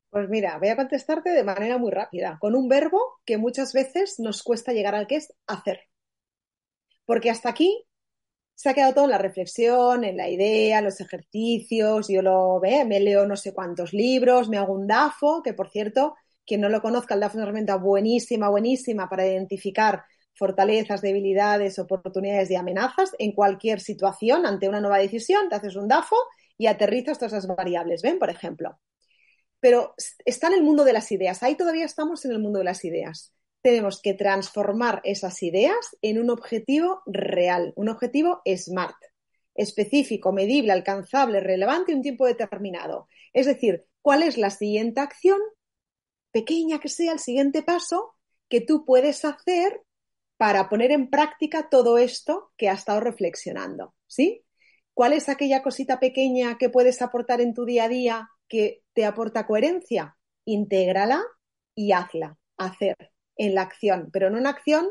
Pues 0.09 0.27
mira, 0.27 0.57
voy 0.57 0.67
a 0.67 0.75
contestarte 0.75 1.29
de 1.29 1.43
manera 1.43 1.77
muy 1.77 1.89
rápida, 1.89 2.37
con 2.39 2.53
un 2.53 2.67
verbo 2.67 3.19
que 3.25 3.37
muchas 3.37 3.71
veces 3.71 4.19
nos 4.19 4.43
cuesta 4.43 4.73
llegar 4.73 4.93
al 4.93 5.07
que 5.07 5.15
es 5.15 5.33
hacer. 5.47 5.81
Porque 7.05 7.29
hasta 7.29 7.49
aquí 7.49 7.85
se 8.55 8.69
ha 8.69 8.73
quedado 8.73 8.93
todo 8.93 9.05
en 9.05 9.11
la 9.11 9.17
reflexión, 9.17 10.03
en 10.03 10.17
la 10.17 10.29
idea, 10.29 10.79
en 10.79 10.85
los 10.85 11.01
ejercicios, 11.01 12.07
yo 12.07 12.21
lo 12.21 12.59
ve, 12.59 12.85
me 12.85 12.99
leo 12.99 13.25
no 13.25 13.35
sé 13.35 13.53
cuántos 13.53 13.93
libros, 13.93 14.49
me 14.49 14.57
hago 14.57 14.73
un 14.73 14.87
DAFO, 14.87 15.41
que 15.43 15.53
por 15.53 15.69
cierto, 15.69 16.15
quien 16.45 16.61
no 16.61 16.69
lo 16.69 16.81
conozca, 16.81 17.15
el 17.15 17.19
DAFO 17.21 17.31
es 17.31 17.35
una 17.35 17.43
herramienta 17.45 17.75
buenísima, 17.77 18.49
buenísima 18.49 19.09
para 19.09 19.25
identificar 19.25 20.03
fortalezas, 20.33 21.01
debilidades, 21.01 21.79
oportunidades 21.79 22.51
y 22.51 22.55
amenazas 22.55 23.11
en 23.19 23.31
cualquier 23.33 23.79
situación. 23.79 24.45
Ante 24.45 24.69
una 24.69 24.81
nueva 24.81 24.97
decisión, 24.97 25.49
te 25.49 25.55
haces 25.55 25.75
un 25.75 25.87
DAFO 25.87 26.17
y 26.57 26.67
aterrizas 26.67 27.17
todas 27.17 27.33
esas 27.33 27.47
variables, 27.47 28.01
¿ven? 28.01 28.19
Por 28.19 28.29
ejemplo. 28.29 28.79
Pero 29.59 29.93
está 30.25 30.47
en 30.47 30.53
el 30.53 30.63
mundo 30.63 30.83
de 30.83 30.93
las 30.93 31.11
ideas, 31.11 31.43
ahí 31.43 31.55
todavía 31.55 31.85
estamos 31.85 32.25
en 32.25 32.31
el 32.31 32.39
mundo 32.39 32.59
de 32.59 32.65
las 32.65 32.83
ideas 32.85 33.33
tenemos 33.61 34.01
que 34.01 34.13
transformar 34.13 35.01
esas 35.03 35.41
ideas 35.43 35.97
en 36.01 36.19
un 36.19 36.29
objetivo 36.29 37.01
real, 37.05 37.73
un 37.75 37.89
objetivo 37.89 38.41
SMART, 38.45 38.95
específico, 39.55 40.31
medible, 40.31 40.71
alcanzable, 40.71 41.39
relevante 41.39 41.91
y 41.91 41.95
un 41.95 42.01
tiempo 42.01 42.25
determinado. 42.25 43.07
Es 43.33 43.45
decir, 43.45 43.85
¿cuál 44.01 44.23
es 44.23 44.37
la 44.37 44.49
siguiente 44.49 45.01
acción, 45.01 45.39
pequeña 46.31 46.79
que 46.79 46.89
sea 46.89 47.13
el 47.13 47.19
siguiente 47.19 47.61
paso, 47.61 48.15
que 48.49 48.61
tú 48.61 48.85
puedes 48.85 49.23
hacer 49.25 49.81
para 50.37 50.69
poner 50.69 50.91
en 50.91 51.09
práctica 51.09 51.69
todo 51.69 51.97
esto 51.97 52.51
que 52.57 52.69
has 52.69 52.79
estado 52.79 52.99
reflexionando? 52.99 53.93
¿Sí? 54.07 54.43
¿Cuál 54.93 55.13
es 55.13 55.29
aquella 55.29 55.63
cosita 55.63 55.99
pequeña 55.99 56.57
que 56.57 56.69
puedes 56.69 57.01
aportar 57.01 57.41
en 57.41 57.53
tu 57.53 57.65
día 57.65 57.85
a 57.85 57.89
día 57.89 58.29
que 58.47 58.83
te 58.93 59.05
aporta 59.05 59.45
coherencia? 59.45 60.17
Intégrala 60.45 61.23
y 61.75 61.91
hazla. 61.91 62.37
Hacer 62.57 63.10
en 63.41 63.55
la 63.55 63.63
acción, 63.63 64.09
pero 64.13 64.27
en 64.27 64.35
una 64.35 64.51
acción, 64.51 64.87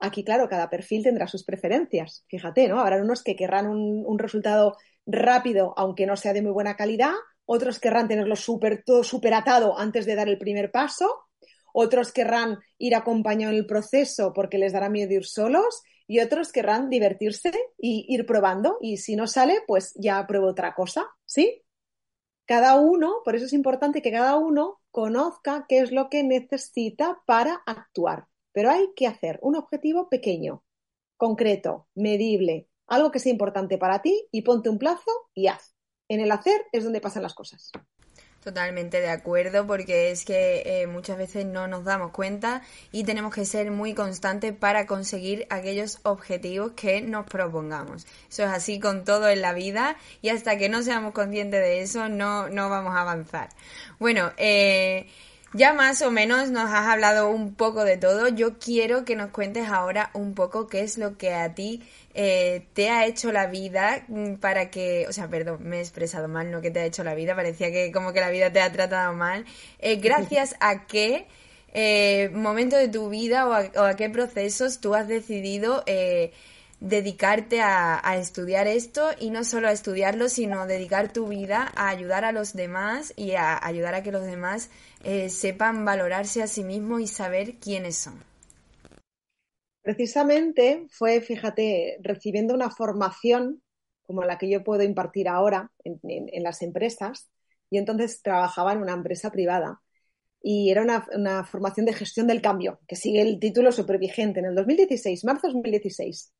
aquí 0.00 0.24
claro, 0.24 0.48
cada 0.48 0.68
perfil 0.68 1.04
tendrá 1.04 1.28
sus 1.28 1.44
preferencias. 1.44 2.24
Fíjate, 2.28 2.66
¿no? 2.66 2.80
Habrá 2.80 3.00
unos 3.00 3.22
que 3.22 3.36
querrán 3.36 3.68
un, 3.68 4.18
resultado 4.18 4.76
rápido, 5.06 5.72
aunque 5.76 6.06
no 6.06 6.16
sea 6.16 6.32
de 6.32 6.42
muy 6.42 6.50
buena 6.50 6.74
calidad, 6.74 7.12
otros 7.44 7.78
querrán 7.78 8.08
tenerlo 8.08 8.34
súper 8.34 8.82
todo 8.84 9.04
súper 9.04 9.32
atado 9.34 9.78
antes 9.78 10.06
de 10.06 10.16
dar 10.16 10.28
el 10.28 10.38
primer 10.38 10.72
paso, 10.72 11.28
otros 11.72 12.10
querrán 12.10 12.58
ir 12.78 12.96
acompañado 12.96 13.52
en 13.52 13.58
el 13.58 13.66
proceso 13.66 14.32
porque 14.34 14.58
les 14.58 14.72
dará 14.72 14.88
miedo 14.88 15.14
ir 15.14 15.24
solos 15.24 15.82
y 16.08 16.18
otros 16.18 16.50
querrán 16.50 16.90
divertirse 16.90 17.52
y 17.78 18.06
ir 18.08 18.26
probando 18.26 18.78
y 18.80 18.96
si 18.96 19.14
no 19.14 19.28
sale, 19.28 19.60
pues 19.68 19.94
ya 19.94 20.26
pruebo 20.26 20.48
otra 20.48 20.74
cosa, 20.74 21.06
¿sí? 21.24 21.62
Cada 22.46 22.78
uno, 22.78 23.22
por 23.24 23.34
eso 23.34 23.46
es 23.46 23.52
importante 23.52 24.02
que 24.02 24.12
cada 24.12 24.36
uno 24.36 24.80
conozca 24.92 25.66
qué 25.68 25.80
es 25.80 25.90
lo 25.90 26.08
que 26.08 26.22
necesita 26.22 27.20
para 27.26 27.62
actuar. 27.66 28.28
Pero 28.52 28.70
hay 28.70 28.92
que 28.94 29.08
hacer 29.08 29.38
un 29.42 29.56
objetivo 29.56 30.08
pequeño, 30.08 30.64
concreto, 31.16 31.88
medible, 31.94 32.68
algo 32.86 33.10
que 33.10 33.18
sea 33.18 33.32
importante 33.32 33.78
para 33.78 34.00
ti 34.00 34.28
y 34.30 34.42
ponte 34.42 34.70
un 34.70 34.78
plazo 34.78 35.10
y 35.34 35.48
haz. 35.48 35.74
En 36.08 36.20
el 36.20 36.30
hacer 36.30 36.64
es 36.72 36.84
donde 36.84 37.00
pasan 37.00 37.24
las 37.24 37.34
cosas. 37.34 37.72
Totalmente 38.46 39.00
de 39.00 39.08
acuerdo, 39.10 39.66
porque 39.66 40.12
es 40.12 40.24
que 40.24 40.62
eh, 40.64 40.86
muchas 40.86 41.18
veces 41.18 41.44
no 41.44 41.66
nos 41.66 41.82
damos 41.82 42.12
cuenta 42.12 42.62
y 42.92 43.02
tenemos 43.02 43.34
que 43.34 43.44
ser 43.44 43.72
muy 43.72 43.92
constantes 43.92 44.52
para 44.52 44.86
conseguir 44.86 45.48
aquellos 45.50 45.98
objetivos 46.04 46.70
que 46.76 47.00
nos 47.00 47.26
propongamos. 47.26 48.06
Eso 48.30 48.44
es 48.44 48.50
así 48.50 48.78
con 48.78 49.04
todo 49.04 49.28
en 49.28 49.42
la 49.42 49.52
vida 49.52 49.96
y 50.22 50.28
hasta 50.28 50.56
que 50.58 50.68
no 50.68 50.84
seamos 50.84 51.12
conscientes 51.12 51.60
de 51.60 51.80
eso 51.80 52.08
no, 52.08 52.48
no 52.48 52.70
vamos 52.70 52.94
a 52.94 53.00
avanzar. 53.00 53.48
Bueno, 53.98 54.30
eh, 54.36 55.08
ya 55.52 55.72
más 55.72 56.02
o 56.02 56.10
menos 56.10 56.50
nos 56.50 56.70
has 56.70 56.86
hablado 56.86 57.30
un 57.30 57.54
poco 57.54 57.84
de 57.84 57.96
todo. 57.96 58.28
Yo 58.28 58.58
quiero 58.58 59.04
que 59.04 59.16
nos 59.16 59.30
cuentes 59.30 59.68
ahora 59.68 60.10
un 60.12 60.34
poco 60.34 60.66
qué 60.66 60.80
es 60.80 60.98
lo 60.98 61.16
que 61.16 61.32
a 61.34 61.54
ti 61.54 61.82
eh, 62.14 62.66
te 62.74 62.90
ha 62.90 63.06
hecho 63.06 63.32
la 63.32 63.46
vida 63.46 64.04
mm, 64.08 64.34
para 64.34 64.70
que, 64.70 65.06
o 65.08 65.12
sea, 65.12 65.28
perdón, 65.28 65.58
me 65.62 65.78
he 65.78 65.80
expresado 65.80 66.28
mal, 66.28 66.50
no 66.50 66.60
que 66.60 66.70
te 66.70 66.80
ha 66.80 66.84
hecho 66.84 67.04
la 67.04 67.14
vida, 67.14 67.34
parecía 67.34 67.70
que 67.70 67.92
como 67.92 68.12
que 68.12 68.20
la 68.20 68.30
vida 68.30 68.52
te 68.52 68.60
ha 68.60 68.72
tratado 68.72 69.12
mal. 69.14 69.44
Eh, 69.78 69.96
gracias 70.02 70.56
a 70.60 70.86
qué 70.86 71.26
eh, 71.72 72.30
momento 72.32 72.76
de 72.76 72.88
tu 72.88 73.08
vida 73.08 73.46
o 73.46 73.52
a, 73.52 73.96
qué 73.96 74.10
procesos 74.10 74.80
tú 74.80 74.94
has 74.94 75.08
decidido 75.08 75.84
dedicarte 76.78 77.62
a, 77.62 78.00
a, 78.06 78.18
estudiar 78.18 78.66
esto 78.66 79.08
y 79.18 79.30
no 79.30 79.44
solo 79.44 79.68
a 79.68 79.72
estudiarlo, 79.72 80.28
sino 80.28 80.66
dedicar 80.66 81.10
tu 81.10 81.26
vida 81.28 81.72
a 81.74 81.88
ayudar 81.88 82.26
a 82.26 82.32
los 82.32 82.52
demás 82.52 83.14
y 83.16 83.32
a 83.32 83.58
ayudar 83.64 83.94
a 83.94 84.02
que 84.02 84.12
los 84.12 84.24
demás 84.24 84.68
eh, 85.08 85.28
sepan 85.28 85.84
valorarse 85.84 86.42
a 86.42 86.48
sí 86.48 86.64
mismos 86.64 87.00
y 87.00 87.06
saber 87.06 87.60
quiénes 87.60 87.96
son. 87.96 88.24
Precisamente 89.80 90.84
fue, 90.90 91.20
fíjate, 91.20 91.98
recibiendo 92.02 92.54
una 92.54 92.70
formación 92.70 93.62
como 94.02 94.24
la 94.24 94.36
que 94.36 94.50
yo 94.50 94.64
puedo 94.64 94.82
impartir 94.82 95.28
ahora 95.28 95.70
en, 95.84 96.42
las 96.42 96.60
empresas, 96.62 97.30
y 97.70 97.78
entonces 97.78 98.20
trabajaba 98.20 98.72
en 98.72 98.78
una 98.82 98.94
empresa 98.94 99.30
privada. 99.30 99.80
Y 100.42 100.70
era 100.70 100.82
una, 100.82 101.06
una 101.14 101.44
formación 101.44 101.86
de 101.86 101.92
gestión 101.92 102.26
del 102.26 102.42
cambio, 102.42 102.80
que 102.88 102.96
sigue 102.96 103.22
el 103.22 103.38
título 103.38 103.70
supervigente 103.70 104.40
en 104.40 104.46
el 104.46 104.54
2016, 104.56 105.24
marzo 105.24 105.46
de 105.46 105.52
2016. 105.52 106.32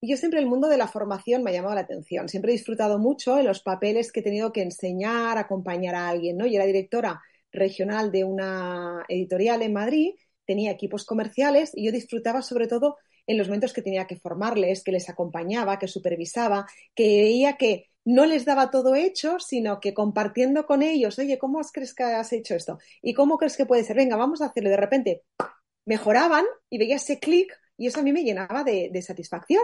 Y 0.00 0.10
yo 0.10 0.16
siempre 0.16 0.38
el 0.38 0.46
mundo 0.46 0.68
de 0.68 0.76
la 0.76 0.86
formación 0.86 1.42
me 1.42 1.50
ha 1.50 1.54
llamado 1.54 1.74
la 1.74 1.80
atención. 1.80 2.28
Siempre 2.28 2.52
he 2.52 2.56
disfrutado 2.56 3.00
mucho 3.00 3.36
en 3.36 3.46
los 3.46 3.62
papeles 3.62 4.12
que 4.12 4.20
he 4.20 4.24
tenido 4.24 4.52
que 4.52 4.62
enseñar, 4.62 5.38
acompañar 5.38 5.96
a 5.96 6.08
alguien, 6.08 6.36
¿no? 6.36 6.46
Y 6.46 6.54
era 6.54 6.66
directora 6.66 7.20
regional 7.52 8.10
de 8.10 8.24
una 8.24 9.04
editorial 9.08 9.62
en 9.62 9.72
Madrid, 9.72 10.14
tenía 10.46 10.72
equipos 10.72 11.04
comerciales 11.04 11.72
y 11.74 11.86
yo 11.86 11.92
disfrutaba 11.92 12.42
sobre 12.42 12.66
todo 12.66 12.96
en 13.26 13.38
los 13.38 13.48
momentos 13.48 13.72
que 13.72 13.82
tenía 13.82 14.06
que 14.06 14.16
formarles, 14.16 14.82
que 14.82 14.92
les 14.92 15.08
acompañaba, 15.08 15.78
que 15.78 15.86
supervisaba, 15.86 16.66
que 16.94 17.22
veía 17.22 17.56
que 17.56 17.86
no 18.04 18.26
les 18.26 18.44
daba 18.44 18.70
todo 18.70 18.96
hecho, 18.96 19.38
sino 19.38 19.78
que 19.78 19.94
compartiendo 19.94 20.66
con 20.66 20.82
ellos, 20.82 21.18
oye, 21.18 21.38
¿cómo 21.38 21.60
crees 21.72 21.94
que 21.94 22.02
has 22.02 22.32
hecho 22.32 22.54
esto? 22.54 22.78
¿Y 23.00 23.14
cómo 23.14 23.38
crees 23.38 23.56
que 23.56 23.66
puede 23.66 23.84
ser? 23.84 23.96
Venga, 23.96 24.16
vamos 24.16 24.42
a 24.42 24.46
hacerlo. 24.46 24.70
De 24.70 24.76
repente 24.76 25.22
mejoraban 25.84 26.44
y 26.68 26.78
veía 26.78 26.96
ese 26.96 27.18
clic 27.18 27.56
y 27.76 27.86
eso 27.86 28.00
a 28.00 28.02
mí 28.02 28.12
me 28.12 28.24
llenaba 28.24 28.64
de, 28.64 29.02
satisfacción. 29.02 29.62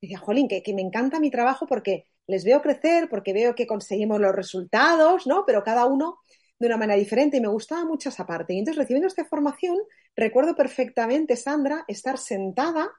Y 0.00 0.06
decía, 0.06 0.18
jolín, 0.18 0.48
que, 0.48 0.62
que, 0.62 0.72
me 0.72 0.82
encanta 0.82 1.20
mi 1.20 1.30
trabajo 1.30 1.66
porque 1.66 2.06
les 2.26 2.44
veo 2.44 2.62
crecer, 2.62 3.08
porque 3.08 3.32
veo 3.32 3.54
que 3.54 3.66
conseguimos 3.66 4.20
los 4.20 4.34
resultados, 4.34 5.26
¿no? 5.26 5.44
Pero 5.46 5.62
cada 5.62 5.84
uno 5.84 6.18
de 6.60 6.66
una 6.66 6.76
manera 6.76 6.98
diferente 6.98 7.38
y 7.38 7.40
me 7.40 7.48
gustaba 7.48 7.84
mucho 7.84 8.10
esa 8.10 8.26
parte. 8.26 8.52
Y 8.54 8.58
entonces, 8.58 8.78
recibiendo 8.78 9.08
esta 9.08 9.24
formación, 9.24 9.78
recuerdo 10.14 10.54
perfectamente, 10.54 11.34
Sandra, 11.34 11.84
estar 11.88 12.18
sentada 12.18 12.92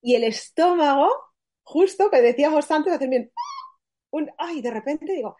y 0.00 0.14
el 0.14 0.24
estómago, 0.24 1.08
justo 1.62 2.10
que 2.10 2.22
decíamos 2.22 2.70
antes, 2.70 2.94
hacer 2.94 3.10
bien, 3.10 3.30
un, 4.10 4.30
ay, 4.38 4.62
de 4.62 4.70
repente 4.70 5.12
digo, 5.12 5.36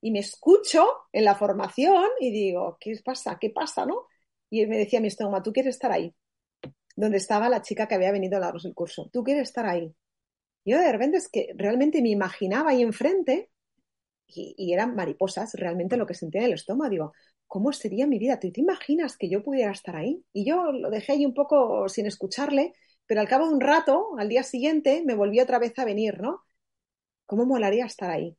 y 0.00 0.12
me 0.12 0.20
escucho 0.20 0.86
en 1.12 1.24
la 1.24 1.34
formación 1.34 2.06
y 2.20 2.30
digo, 2.30 2.76
¿qué 2.78 2.94
pasa? 3.04 3.38
¿Qué 3.40 3.50
pasa? 3.50 3.84
¿No? 3.84 4.06
Y 4.48 4.64
me 4.66 4.78
decía 4.78 5.00
mi 5.00 5.08
estómago, 5.08 5.42
tú 5.42 5.52
quieres 5.52 5.74
estar 5.74 5.90
ahí, 5.90 6.14
donde 6.94 7.16
estaba 7.16 7.48
la 7.48 7.60
chica 7.60 7.88
que 7.88 7.96
había 7.96 8.12
venido 8.12 8.36
a 8.36 8.40
darnos 8.40 8.64
el 8.66 8.74
curso, 8.74 9.10
tú 9.12 9.24
quieres 9.24 9.48
estar 9.48 9.66
ahí. 9.66 9.92
Yo 10.64 10.78
de 10.78 10.92
repente 10.92 11.16
es 11.16 11.28
que 11.28 11.52
realmente 11.56 12.00
me 12.00 12.10
imaginaba 12.10 12.70
ahí 12.70 12.82
enfrente 12.82 13.50
y, 14.26 14.72
eran 14.72 14.94
mariposas 14.94 15.54
realmente 15.54 15.96
lo 15.96 16.06
que 16.06 16.14
sentía 16.14 16.40
en 16.42 16.48
el 16.48 16.54
estómago. 16.54 16.90
Digo, 16.90 17.12
¿cómo 17.46 17.72
sería 17.72 18.06
mi 18.06 18.18
vida? 18.18 18.38
¿Tú 18.40 18.50
te 18.52 18.60
imaginas 18.60 19.16
que 19.16 19.28
yo 19.28 19.42
pudiera 19.42 19.72
estar 19.72 19.96
ahí? 19.96 20.24
Y 20.32 20.44
yo 20.44 20.72
lo 20.72 20.90
dejé 20.90 21.12
ahí 21.12 21.26
un 21.26 21.34
poco 21.34 21.88
sin 21.88 22.06
escucharle, 22.06 22.74
pero 23.06 23.20
al 23.20 23.28
cabo 23.28 23.46
de 23.48 23.54
un 23.54 23.60
rato, 23.60 24.10
al 24.18 24.28
día 24.28 24.42
siguiente, 24.42 25.02
me 25.04 25.14
volvió 25.14 25.42
otra 25.42 25.58
vez 25.58 25.78
a 25.78 25.84
venir, 25.84 26.20
¿no? 26.20 26.42
¿Cómo 27.26 27.46
molaría 27.46 27.86
estar 27.86 28.10
ahí? 28.10 28.36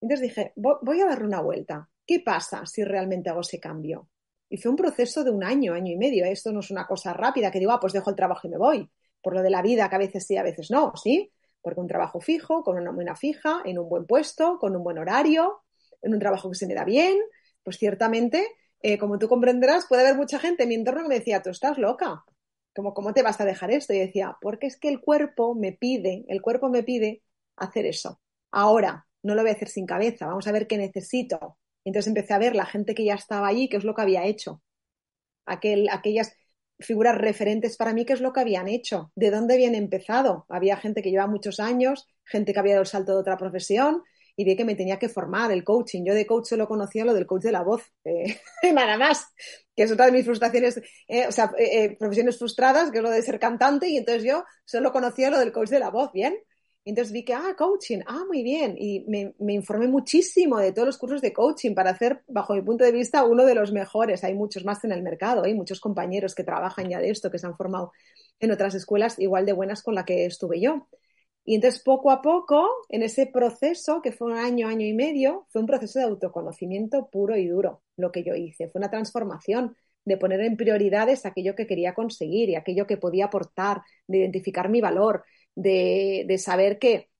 Entonces 0.00 0.28
dije, 0.28 0.52
voy 0.56 1.00
a 1.00 1.06
darle 1.06 1.26
una 1.26 1.40
vuelta. 1.40 1.88
¿Qué 2.06 2.20
pasa 2.20 2.64
si 2.66 2.84
realmente 2.84 3.30
hago 3.30 3.40
ese 3.40 3.58
cambio? 3.58 4.08
Y 4.48 4.58
fue 4.58 4.70
un 4.70 4.76
proceso 4.76 5.24
de 5.24 5.30
un 5.30 5.42
año, 5.42 5.74
año 5.74 5.92
y 5.92 5.96
medio. 5.96 6.24
Esto 6.24 6.52
no 6.52 6.60
es 6.60 6.70
una 6.70 6.86
cosa 6.86 7.12
rápida 7.12 7.50
que 7.50 7.58
digo, 7.58 7.72
ah, 7.72 7.80
pues 7.80 7.92
dejo 7.92 8.10
el 8.10 8.16
trabajo 8.16 8.46
y 8.46 8.50
me 8.50 8.58
voy. 8.58 8.90
Por 9.20 9.34
lo 9.34 9.42
de 9.42 9.50
la 9.50 9.62
vida, 9.62 9.88
que 9.88 9.96
a 9.96 9.98
veces 9.98 10.24
sí, 10.26 10.36
a 10.36 10.42
veces 10.42 10.70
no, 10.70 10.92
¿sí? 10.94 11.32
Porque 11.66 11.80
un 11.80 11.88
trabajo 11.88 12.20
fijo, 12.20 12.62
con 12.62 12.78
una 12.78 12.92
buena 12.92 13.16
fija, 13.16 13.60
en 13.64 13.80
un 13.80 13.88
buen 13.88 14.06
puesto, 14.06 14.56
con 14.60 14.76
un 14.76 14.84
buen 14.84 14.98
horario, 14.98 15.64
en 16.00 16.14
un 16.14 16.20
trabajo 16.20 16.48
que 16.48 16.54
se 16.54 16.64
me 16.68 16.74
da 16.74 16.84
bien, 16.84 17.18
pues 17.64 17.76
ciertamente, 17.76 18.46
eh, 18.82 18.98
como 18.98 19.18
tú 19.18 19.26
comprenderás, 19.26 19.86
puede 19.88 20.02
haber 20.02 20.16
mucha 20.16 20.38
gente 20.38 20.62
en 20.62 20.68
mi 20.68 20.76
entorno 20.76 21.02
que 21.02 21.08
me 21.08 21.18
decía, 21.18 21.42
tú 21.42 21.50
estás 21.50 21.76
loca. 21.76 22.22
Como, 22.72 22.94
¿cómo 22.94 23.12
te 23.12 23.24
vas 23.24 23.40
a 23.40 23.44
dejar 23.44 23.72
esto? 23.72 23.92
Y 23.92 23.98
decía, 23.98 24.36
porque 24.40 24.68
es 24.68 24.78
que 24.78 24.88
el 24.88 25.00
cuerpo 25.00 25.56
me 25.56 25.72
pide, 25.72 26.24
el 26.28 26.40
cuerpo 26.40 26.68
me 26.68 26.84
pide 26.84 27.24
hacer 27.56 27.84
eso. 27.84 28.20
Ahora, 28.52 29.04
no 29.24 29.34
lo 29.34 29.42
voy 29.42 29.50
a 29.50 29.54
hacer 29.54 29.66
sin 29.68 29.86
cabeza, 29.86 30.26
vamos 30.28 30.46
a 30.46 30.52
ver 30.52 30.68
qué 30.68 30.78
necesito. 30.78 31.58
Entonces 31.84 32.06
empecé 32.06 32.32
a 32.32 32.38
ver 32.38 32.54
la 32.54 32.66
gente 32.66 32.94
que 32.94 33.04
ya 33.04 33.14
estaba 33.14 33.48
allí, 33.48 33.68
qué 33.68 33.78
es 33.78 33.82
lo 33.82 33.92
que 33.96 34.02
había 34.02 34.24
hecho. 34.24 34.62
Aquel, 35.46 35.88
aquellas 35.90 36.32
figuras 36.78 37.16
referentes 37.16 37.76
para 37.76 37.92
mí, 37.92 38.04
qué 38.04 38.12
es 38.12 38.20
lo 38.20 38.32
que 38.32 38.40
habían 38.40 38.68
hecho, 38.68 39.12
de 39.14 39.30
dónde 39.30 39.54
habían 39.54 39.74
empezado. 39.74 40.46
Había 40.48 40.76
gente 40.76 41.02
que 41.02 41.10
lleva 41.10 41.26
muchos 41.26 41.60
años, 41.60 42.06
gente 42.24 42.52
que 42.52 42.58
había 42.58 42.74
dado 42.74 42.82
el 42.82 42.88
salto 42.88 43.12
de 43.12 43.18
otra 43.18 43.36
profesión 43.36 44.02
y 44.36 44.44
vi 44.44 44.54
que 44.54 44.64
me 44.64 44.74
tenía 44.74 44.98
que 44.98 45.08
formar 45.08 45.50
el 45.50 45.64
coaching. 45.64 46.04
Yo 46.04 46.14
de 46.14 46.26
coach 46.26 46.46
solo 46.48 46.68
conocía 46.68 47.04
lo 47.04 47.14
del 47.14 47.26
coach 47.26 47.42
de 47.42 47.52
la 47.52 47.62
voz, 47.62 47.82
eh, 48.04 48.38
nada 48.74 48.98
más, 48.98 49.26
que 49.74 49.84
es 49.84 49.92
otra 49.92 50.06
de 50.06 50.12
mis 50.12 50.24
frustraciones, 50.24 50.80
eh, 51.08 51.26
o 51.26 51.32
sea, 51.32 51.52
eh, 51.58 51.96
profesiones 51.98 52.38
frustradas, 52.38 52.90
que 52.90 52.98
es 52.98 53.02
lo 53.02 53.10
de 53.10 53.22
ser 53.22 53.38
cantante, 53.38 53.88
y 53.88 53.96
entonces 53.96 54.24
yo 54.24 54.44
solo 54.64 54.92
conocía 54.92 55.30
lo 55.30 55.38
del 55.38 55.52
coach 55.52 55.70
de 55.70 55.78
la 55.78 55.90
voz, 55.90 56.12
¿bien? 56.12 56.36
Entonces 56.86 57.12
vi 57.12 57.24
que, 57.24 57.34
ah, 57.34 57.54
coaching, 57.58 57.98
ah, 58.06 58.24
muy 58.28 58.44
bien. 58.44 58.76
Y 58.78 59.04
me, 59.08 59.52
informé 59.52 59.88
muchísimo 59.88 60.58
de 60.58 60.70
todos 60.70 60.86
los 60.86 60.98
cursos 60.98 61.20
de 61.20 61.32
coaching 61.32 61.74
para 61.74 61.90
hacer, 61.90 62.22
bajo 62.28 62.54
mi 62.54 62.62
punto 62.62 62.84
de 62.84 62.92
vista, 62.92 63.24
uno 63.24 63.44
de 63.44 63.56
los 63.56 63.72
mejores. 63.72 64.22
Hay 64.22 64.34
muchos 64.34 64.64
más 64.64 64.84
en 64.84 64.92
el 64.92 65.02
mercado, 65.02 65.42
hay 65.42 65.54
muchos 65.54 65.80
compañeros 65.80 66.36
que 66.36 66.44
trabajan 66.44 66.88
ya 66.88 67.00
de 67.00 67.10
esto, 67.10 67.28
que 67.28 67.40
se 67.40 67.46
han 67.46 67.56
formado 67.56 67.92
en 68.38 68.52
otras 68.52 68.76
escuelas 68.76 69.18
igual 69.18 69.44
de 69.46 69.52
buenas 69.52 69.82
con 69.82 69.96
la 69.96 70.04
que 70.04 70.26
estuve 70.26 70.60
yo. 70.60 70.86
Y 71.44 71.56
entonces, 71.56 71.82
poco 71.82 72.12
a 72.12 72.22
poco, 72.22 72.68
en 72.88 73.02
ese 73.02 73.26
proceso, 73.26 74.00
que 74.00 74.12
fue 74.12 74.28
un 74.28 74.38
año, 74.38 74.68
año 74.68 74.86
y 74.86 74.94
medio, 74.94 75.46
fue 75.50 75.62
un 75.62 75.66
proceso 75.66 75.98
de 75.98 76.04
autoconocimiento 76.04 77.08
puro 77.10 77.36
y 77.36 77.48
duro, 77.48 77.82
lo 77.96 78.12
que 78.12 78.22
yo 78.22 78.36
hice. 78.36 78.68
Fue 78.68 78.78
una 78.78 78.90
transformación 78.90 79.76
de 80.04 80.16
poner 80.16 80.40
en 80.40 80.56
prioridades 80.56 81.26
aquello 81.26 81.56
que 81.56 81.66
quería 81.66 81.94
conseguir 81.94 82.48
y 82.48 82.54
aquello 82.54 82.86
que 82.86 82.96
podía 82.96 83.26
aportar, 83.26 83.82
de 84.06 84.18
identificar 84.18 84.68
mi 84.68 84.80
valor, 84.80 85.24
de, 85.56 86.36
saber 86.38 86.78
que 86.78 87.10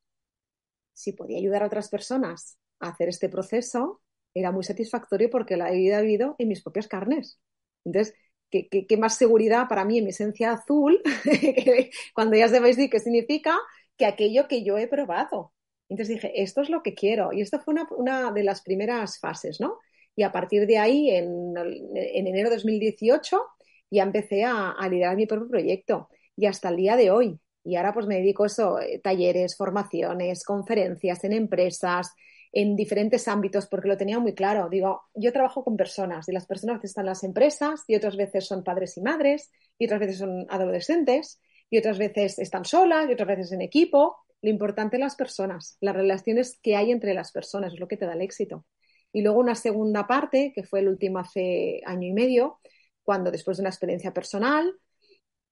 si 0.92 1.12
podía 1.12 1.38
ayudar 1.38 1.62
a 1.62 1.66
otras 1.66 1.88
personas 1.88 2.58
a 2.78 2.90
hacer 2.90 3.08
este 3.08 3.28
proceso, 3.28 4.02
era 4.34 4.52
muy 4.52 4.62
satisfactorio 4.62 5.30
porque 5.30 5.56
la 5.56 5.66
había 5.66 6.00
vivido 6.00 6.36
en 6.38 6.48
mis 6.48 6.62
propias 6.62 6.88
carnes. 6.88 7.40
Entonces, 7.84 8.14
¿qué, 8.50 8.68
qué, 8.68 8.96
más 8.96 9.16
seguridad 9.16 9.68
para 9.68 9.84
mí 9.84 9.98
en 9.98 10.04
mi 10.04 10.10
esencia 10.10 10.52
azul, 10.52 11.02
cuando 12.14 12.36
ya 12.36 12.48
sabéis 12.48 12.76
qué 12.90 13.00
significa, 13.00 13.56
que 13.96 14.06
aquello 14.06 14.46
que 14.46 14.62
yo 14.62 14.78
he 14.78 14.88
probado. 14.88 15.52
Entonces 15.88 16.16
dije, 16.16 16.42
esto 16.42 16.60
es 16.62 16.68
lo 16.68 16.82
que 16.82 16.94
quiero. 16.94 17.32
Y 17.32 17.40
esto 17.40 17.60
fue 17.60 17.74
una, 17.96 18.32
de 18.32 18.42
las 18.44 18.62
primeras 18.62 19.18
fases, 19.18 19.60
¿no? 19.60 19.78
Y 20.14 20.22
a 20.22 20.32
partir 20.32 20.66
de 20.66 20.78
ahí, 20.78 21.10
en, 21.10 21.54
en 21.56 22.26
enero 22.26 22.50
de 22.50 22.56
2018, 22.56 23.40
ya 23.90 24.02
empecé 24.02 24.44
a, 24.44 24.72
a 24.72 24.88
liderar 24.88 25.16
mi 25.16 25.26
propio 25.26 25.48
proyecto. 25.48 26.08
Y 26.36 26.46
hasta 26.46 26.70
el 26.70 26.76
día 26.76 26.96
de 26.96 27.10
hoy, 27.10 27.38
y 27.66 27.76
ahora 27.76 27.92
pues 27.92 28.06
me 28.06 28.16
dedico 28.16 28.44
a 28.44 28.46
eso, 28.46 28.78
eh, 28.80 29.00
talleres, 29.02 29.56
formaciones, 29.56 30.44
conferencias 30.44 31.24
en 31.24 31.32
empresas, 31.32 32.14
en 32.52 32.76
diferentes 32.76 33.26
ámbitos, 33.28 33.66
porque 33.66 33.88
lo 33.88 33.96
tenía 33.96 34.18
muy 34.20 34.34
claro. 34.34 34.68
Digo, 34.70 35.02
yo 35.14 35.32
trabajo 35.32 35.64
con 35.64 35.76
personas 35.76 36.28
y 36.28 36.32
las 36.32 36.46
personas 36.46 36.82
están 36.84 37.02
en 37.02 37.10
las 37.10 37.24
empresas 37.24 37.82
y 37.88 37.96
otras 37.96 38.16
veces 38.16 38.46
son 38.46 38.62
padres 38.62 38.96
y 38.96 39.02
madres 39.02 39.50
y 39.78 39.86
otras 39.86 40.00
veces 40.00 40.18
son 40.18 40.46
adolescentes 40.48 41.40
y 41.68 41.78
otras 41.78 41.98
veces 41.98 42.38
están 42.38 42.64
solas 42.64 43.10
y 43.10 43.12
otras 43.12 43.28
veces 43.28 43.52
en 43.52 43.62
equipo. 43.62 44.16
Lo 44.42 44.50
importante 44.50 44.96
las 44.96 45.16
personas, 45.16 45.76
las 45.80 45.96
relaciones 45.96 46.58
que 46.62 46.76
hay 46.76 46.92
entre 46.92 47.14
las 47.14 47.32
personas 47.32 47.74
es 47.74 47.80
lo 47.80 47.88
que 47.88 47.96
te 47.96 48.06
da 48.06 48.14
el 48.14 48.22
éxito. 48.22 48.64
Y 49.12 49.22
luego 49.22 49.40
una 49.40 49.54
segunda 49.54 50.06
parte, 50.06 50.52
que 50.54 50.62
fue 50.62 50.80
el 50.80 50.88
último 50.88 51.18
hace 51.18 51.80
año 51.84 52.06
y 52.06 52.12
medio, 52.12 52.60
cuando 53.02 53.30
después 53.30 53.56
de 53.56 53.62
una 53.62 53.70
experiencia 53.70 54.12
personal, 54.12 54.72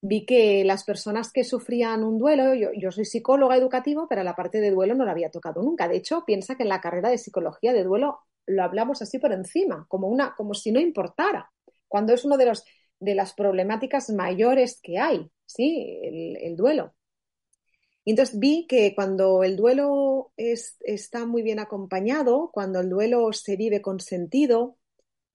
vi 0.07 0.27
que 0.27 0.65
las 0.65 0.85
personas 0.85 1.33
que 1.33 1.45
sufrían 1.45 2.05
un 2.05 2.19
duelo, 2.19 2.53
yo, 2.55 2.93
soy 2.93 3.07
psicóloga 3.07 3.57
educativa, 3.57 4.05
pero 4.07 4.23
la 4.23 4.37
parte 4.37 4.61
de 4.61 4.71
duelo 4.71 4.95
no 4.95 5.07
la 5.07 5.13
había 5.13 5.31
tocado 5.31 5.63
nunca. 5.63 5.89
De 5.89 5.97
hecho, 5.97 6.25
piensa 6.27 6.57
que 6.57 6.63
en 6.65 6.69
la 6.69 6.83
carrera 6.83 7.09
de 7.09 7.17
psicología 7.17 7.73
de 7.73 7.85
duelo 7.85 8.19
lo 8.45 8.63
hablamos 8.63 9.01
así 9.01 9.19
por 9.19 9.33
encima, 9.33 9.87
como, 9.89 10.09
una, 10.09 10.35
como 10.37 10.53
si 10.53 10.73
no 10.73 10.79
importara, 10.79 11.51
cuando 11.89 12.13
es 12.13 12.27
una 12.27 12.37
de, 12.37 12.45
los, 12.45 12.67
de 13.01 13.15
las 13.15 13.33
problemáticas 13.33 14.11
mayores 14.11 14.79
que 14.83 14.99
hay, 14.99 15.31
¿sí? 15.47 15.99
El, 16.03 16.55
duelo. 16.55 16.95
Y 18.05 18.11
entonces 18.11 18.39
vi 18.39 18.67
que 18.67 18.95
cuando 18.95 19.43
el 19.43 19.57
duelo 19.57 20.33
está 20.37 21.25
muy 21.25 21.41
bien 21.41 21.61
acompañado, 21.61 22.51
cuando 22.53 22.81
el 22.81 22.91
duelo 22.91 23.33
se 23.33 23.57
vive 23.57 23.81
con 23.81 24.01
sentido, 24.01 24.77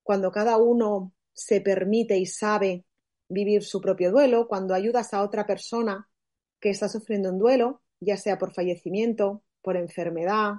cuando 0.04 0.32
cada 0.32 0.58
uno 0.58 1.12
se 1.34 1.60
permite 1.60 2.20
y 2.20 2.28
sabe 2.28 2.86
vivir 3.30 3.64
su 3.64 3.80
propio 3.80 4.12
duelo, 4.12 4.48
cuando 4.48 4.74
ayudas 4.74 5.14
a 5.14 5.24
otra 5.24 5.46
persona 5.46 6.10
que 6.60 6.72
está 6.72 6.90
sufriendo 6.90 7.30
un 7.30 7.40
duelo, 7.40 7.82
ya 8.02 8.18
sea 8.18 8.38
por 8.38 8.54
fallecimiento, 8.54 9.44
por 9.62 9.78
enfermedad, 9.78 10.54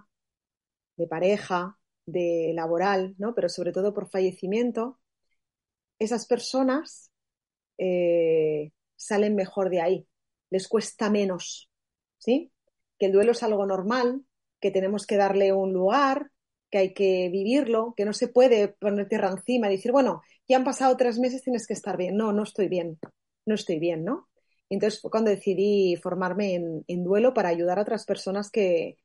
de 0.97 1.07
pareja, 1.07 1.79
de 2.07 2.53
laboral, 2.55 3.15
¿no? 3.19 3.35
Pero 3.35 3.49
sobre 3.49 3.73
todo 3.73 3.93
por 3.93 4.09
fallecimiento, 4.09 4.99
esas 5.99 6.27
personas 6.27 7.11
eh, 7.79 8.73
salen 8.97 9.35
mejor 9.35 9.71
de 9.71 9.81
ahí, 9.81 10.07
les 10.51 10.69
cuesta 10.69 11.11
menos, 11.11 11.71
¿sí? 12.19 12.53
Que 12.99 13.07
el 13.07 13.13
duelo 13.13 13.33
es 13.33 13.43
algo 13.43 13.67
normal, 13.67 14.25
que 14.61 14.71
tenemos 14.71 15.07
que 15.07 15.17
darle 15.17 15.53
un 15.53 15.73
lugar, 15.73 16.31
que 16.71 16.79
hay 16.79 16.95
que 16.95 17.29
vivirlo, 17.31 17.95
que 17.97 18.05
no 18.05 18.13
se 18.13 18.29
puede 18.29 18.69
poner 18.69 19.09
tierra 19.09 19.31
encima 19.31 19.69
y 19.69 19.77
decir, 19.77 19.93
bueno, 19.93 20.23
ya 20.51 20.57
han 20.57 20.65
pasado 20.65 20.97
tres 20.97 21.21
meses, 21.21 21.45
tienes 21.45 21.65
que 21.65 21.75
estar 21.75 21.97
bien. 21.97 22.17
No, 22.17 22.33
no 22.33 22.43
estoy 22.43 22.67
bien, 22.67 22.99
no 23.47 23.55
estoy 23.55 23.79
bien, 23.79 24.05
¿no? 24.05 24.29
Entonces 24.69 25.01
fue 25.01 25.09
cuando 25.09 25.31
decidí 25.31 25.95
formarme 25.95 26.83
en, 26.89 27.05
duelo 27.05 27.33
para 27.33 27.51
ayudar 27.51 27.79
a 27.79 27.83
otras 27.83 28.05
personas 28.05 28.51
que, 28.51 28.97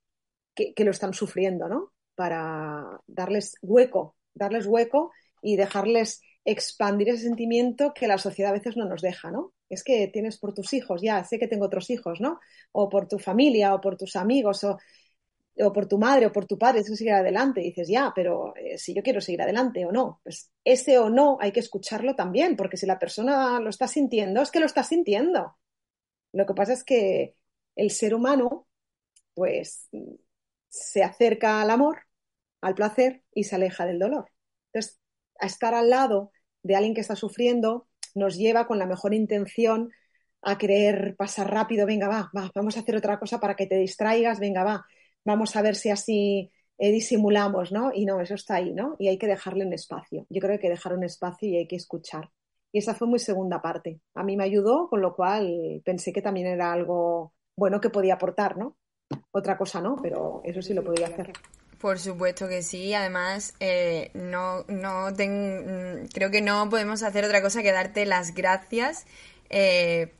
que, 0.55 0.83
lo 0.83 0.89
están 0.89 1.13
sufriendo, 1.13 1.69
¿no? 1.69 1.93
Para 2.15 2.99
darles 3.05 3.57
hueco, 3.61 4.15
darles 4.33 4.65
hueco 4.65 5.11
y 5.43 5.55
dejarles 5.55 6.21
expandir 6.45 7.09
ese 7.09 7.23
sentimiento 7.23 7.93
que 7.93 8.07
la 8.07 8.17
sociedad 8.17 8.49
a 8.49 8.57
veces 8.57 8.75
no 8.75 8.85
nos 8.85 9.03
deja, 9.03 9.29
¿no? 9.29 9.53
Es 9.69 9.83
que 9.83 10.07
tienes 10.07 10.39
por 10.39 10.55
tus 10.55 10.73
hijos, 10.73 11.03
ya 11.03 11.23
sé 11.25 11.37
que 11.37 11.47
tengo 11.47 11.65
otros 11.65 11.91
hijos, 11.91 12.21
¿no? 12.21 12.39
O 12.71 12.89
por 12.89 13.07
tu 13.07 13.19
familia 13.19 13.75
o 13.75 13.81
por 13.81 13.97
tus 13.97 14.15
amigos 14.15 14.63
o 14.63 14.79
o 15.57 15.71
por 15.71 15.87
tu 15.87 15.97
madre 15.97 16.25
o 16.25 16.31
por 16.31 16.45
tu 16.45 16.57
padre, 16.57 16.83
que 16.83 16.95
seguir 16.95 17.13
adelante. 17.13 17.61
Y 17.61 17.65
dices, 17.65 17.87
ya, 17.87 18.11
pero 18.13 18.55
eh, 18.55 18.77
si 18.77 18.93
yo 18.93 19.01
quiero 19.03 19.21
seguir 19.21 19.41
adelante 19.41 19.85
o 19.85 19.91
no, 19.91 20.19
pues 20.23 20.51
ese 20.63 20.97
o 20.99 21.09
no 21.09 21.37
hay 21.39 21.51
que 21.51 21.59
escucharlo 21.59 22.15
también, 22.15 22.55
porque 22.55 22.77
si 22.77 22.85
la 22.85 22.99
persona 22.99 23.59
lo 23.59 23.69
está 23.69 23.87
sintiendo, 23.87 24.41
es 24.41 24.51
que 24.51 24.59
lo 24.59 24.65
está 24.65 24.83
sintiendo. 24.83 25.57
Lo 26.33 26.45
que 26.45 26.53
pasa 26.53 26.73
es 26.73 26.83
que 26.83 27.35
el 27.75 27.91
ser 27.91 28.13
humano, 28.13 28.67
pues, 29.33 29.89
se 30.69 31.03
acerca 31.03 31.61
al 31.61 31.69
amor, 31.69 31.99
al 32.61 32.75
placer 32.75 33.23
y 33.33 33.45
se 33.45 33.55
aleja 33.55 33.85
del 33.85 33.99
dolor. 33.99 34.31
Entonces, 34.73 34.99
a 35.39 35.45
estar 35.45 35.73
al 35.73 35.89
lado 35.89 36.31
de 36.63 36.75
alguien 36.75 36.93
que 36.93 37.01
está 37.01 37.15
sufriendo 37.15 37.87
nos 38.15 38.37
lleva 38.37 38.67
con 38.67 38.79
la 38.79 38.85
mejor 38.85 39.13
intención 39.13 39.91
a 40.41 40.57
querer 40.57 41.15
pasar 41.17 41.51
rápido, 41.51 41.85
venga, 41.85 42.07
va, 42.07 42.31
va, 42.35 42.51
vamos 42.53 42.77
a 42.77 42.81
hacer 42.81 42.95
otra 42.95 43.19
cosa 43.19 43.39
para 43.39 43.55
que 43.55 43.67
te 43.67 43.77
distraigas, 43.77 44.39
venga, 44.39 44.63
va, 44.63 44.85
vamos 45.25 45.55
a 45.55 45.61
ver 45.61 45.75
si 45.75 45.89
así 45.89 46.51
eh, 46.77 46.91
disimulamos, 46.91 47.71
¿no? 47.71 47.91
Y 47.93 48.05
no, 48.05 48.21
eso 48.21 48.35
está 48.35 48.55
ahí, 48.55 48.73
¿no? 48.73 48.95
Y 48.99 49.09
hay 49.09 49.17
que 49.17 49.27
dejarle 49.27 49.65
un 49.65 49.73
espacio. 49.73 50.25
Yo 50.29 50.39
creo 50.39 50.51
que 50.51 50.53
hay 50.53 50.59
que 50.59 50.69
dejar 50.69 50.93
un 50.93 51.03
espacio 51.03 51.49
y 51.49 51.57
hay 51.57 51.67
que 51.67 51.75
escuchar. 51.75 52.29
Y 52.71 52.79
esa 52.79 52.93
fue 52.93 53.07
muy 53.07 53.19
segunda 53.19 53.61
parte. 53.61 54.01
A 54.13 54.23
mí 54.23 54.37
me 54.37 54.43
ayudó, 54.43 54.87
con 54.89 55.01
lo 55.01 55.15
cual 55.15 55.81
pensé 55.83 56.13
que 56.13 56.21
también 56.21 56.47
era 56.47 56.71
algo 56.71 57.33
bueno 57.57 57.81
que 57.81 57.89
podía 57.89 58.15
aportar, 58.15 58.57
¿no? 58.57 58.77
Otra 59.31 59.57
cosa 59.57 59.81
no, 59.81 59.97
pero 60.01 60.41
eso 60.43 60.61
sí 60.61 60.73
lo 60.73 60.83
podía 60.83 61.07
hacer. 61.07 61.31
Por 61.79 61.99
supuesto 61.99 62.47
que 62.47 62.61
sí. 62.61 62.93
Además, 62.93 63.53
eh, 63.59 64.11
no, 64.13 64.63
no 64.67 65.09
mm, 65.11 66.07
creo 66.13 66.31
que 66.31 66.41
no 66.41 66.69
podemos 66.69 67.03
hacer 67.03 67.23
otra 67.23 67.41
cosa 67.41 67.61
que 67.61 67.71
darte 67.71 68.05
las 68.05 68.33
gracias 68.33 69.05
eh, 69.49 70.13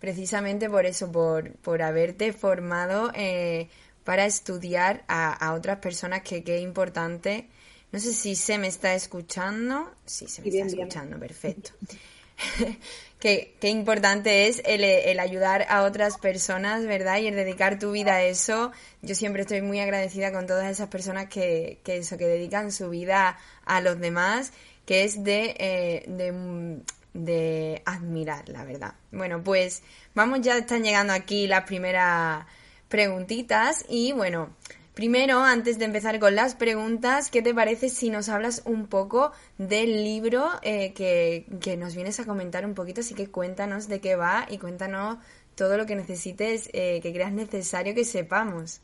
precisamente 0.00 0.68
por 0.68 0.86
eso, 0.86 1.10
por, 1.10 1.56
por 1.58 1.82
haberte 1.82 2.32
formado 2.32 3.10
eh, 3.14 3.68
para 4.04 4.26
estudiar 4.26 5.04
a, 5.08 5.52
otras 5.54 5.78
personas, 5.78 6.22
que 6.22 6.44
qué 6.44 6.58
importante. 6.58 7.48
No 7.92 7.98
sé 7.98 8.12
si 8.12 8.36
se 8.36 8.58
me 8.58 8.68
está 8.68 8.94
escuchando. 8.94 9.90
Sí, 10.04 10.28
se 10.28 10.42
me 10.42 10.48
está 10.48 10.66
escuchando, 10.66 11.18
perfecto. 11.18 11.70
qué, 13.18 13.54
qué, 13.60 13.68
importante 13.68 14.48
es 14.48 14.60
el, 14.64 14.84
el, 14.84 15.20
ayudar 15.20 15.66
a 15.68 15.84
otras 15.84 16.18
personas, 16.18 16.84
¿verdad? 16.84 17.18
Y 17.18 17.28
el 17.28 17.36
dedicar 17.36 17.78
tu 17.78 17.92
vida 17.92 18.16
a 18.16 18.22
eso. 18.22 18.72
Yo 19.02 19.14
siempre 19.14 19.42
estoy 19.42 19.62
muy 19.62 19.80
agradecida 19.80 20.32
con 20.32 20.46
todas 20.46 20.70
esas 20.70 20.88
personas 20.88 21.28
que, 21.28 21.78
que 21.84 21.98
eso, 21.98 22.18
que 22.18 22.26
dedican 22.26 22.72
su 22.72 22.90
vida 22.90 23.38
a 23.64 23.80
los 23.80 23.98
demás, 24.00 24.52
que 24.84 25.04
es 25.04 25.24
de, 25.24 25.54
eh, 25.58 26.04
de 26.08 26.82
de 27.14 27.80
admirar, 27.86 28.48
la 28.48 28.64
verdad. 28.64 28.94
Bueno, 29.12 29.42
pues 29.42 29.82
vamos, 30.14 30.40
ya 30.42 30.58
están 30.58 30.82
llegando 30.82 31.12
aquí 31.12 31.46
las 31.46 31.62
primeras 31.62 32.44
preguntitas 32.88 33.84
y 33.88 34.12
bueno, 34.12 34.54
primero, 34.94 35.40
antes 35.40 35.78
de 35.78 35.84
empezar 35.84 36.18
con 36.18 36.34
las 36.34 36.54
preguntas, 36.54 37.30
¿qué 37.30 37.42
te 37.42 37.54
parece 37.54 37.88
si 37.88 38.10
nos 38.10 38.28
hablas 38.28 38.62
un 38.64 38.86
poco 38.86 39.32
del 39.58 40.04
libro 40.04 40.48
eh, 40.62 40.92
que, 40.94 41.46
que, 41.60 41.76
nos 41.76 41.94
vienes 41.94 42.20
a 42.20 42.24
comentar 42.24 42.64
un 42.64 42.74
poquito? 42.74 43.00
Así 43.00 43.14
que 43.14 43.30
cuéntanos 43.30 43.88
de 43.88 44.00
qué 44.00 44.16
va 44.16 44.46
y 44.48 44.58
cuéntanos 44.58 45.18
todo 45.54 45.76
lo 45.76 45.86
que 45.86 45.96
necesites, 45.96 46.68
eh, 46.72 47.00
que 47.02 47.12
creas 47.12 47.32
necesario 47.32 47.94
que 47.94 48.04
sepamos. 48.04 48.80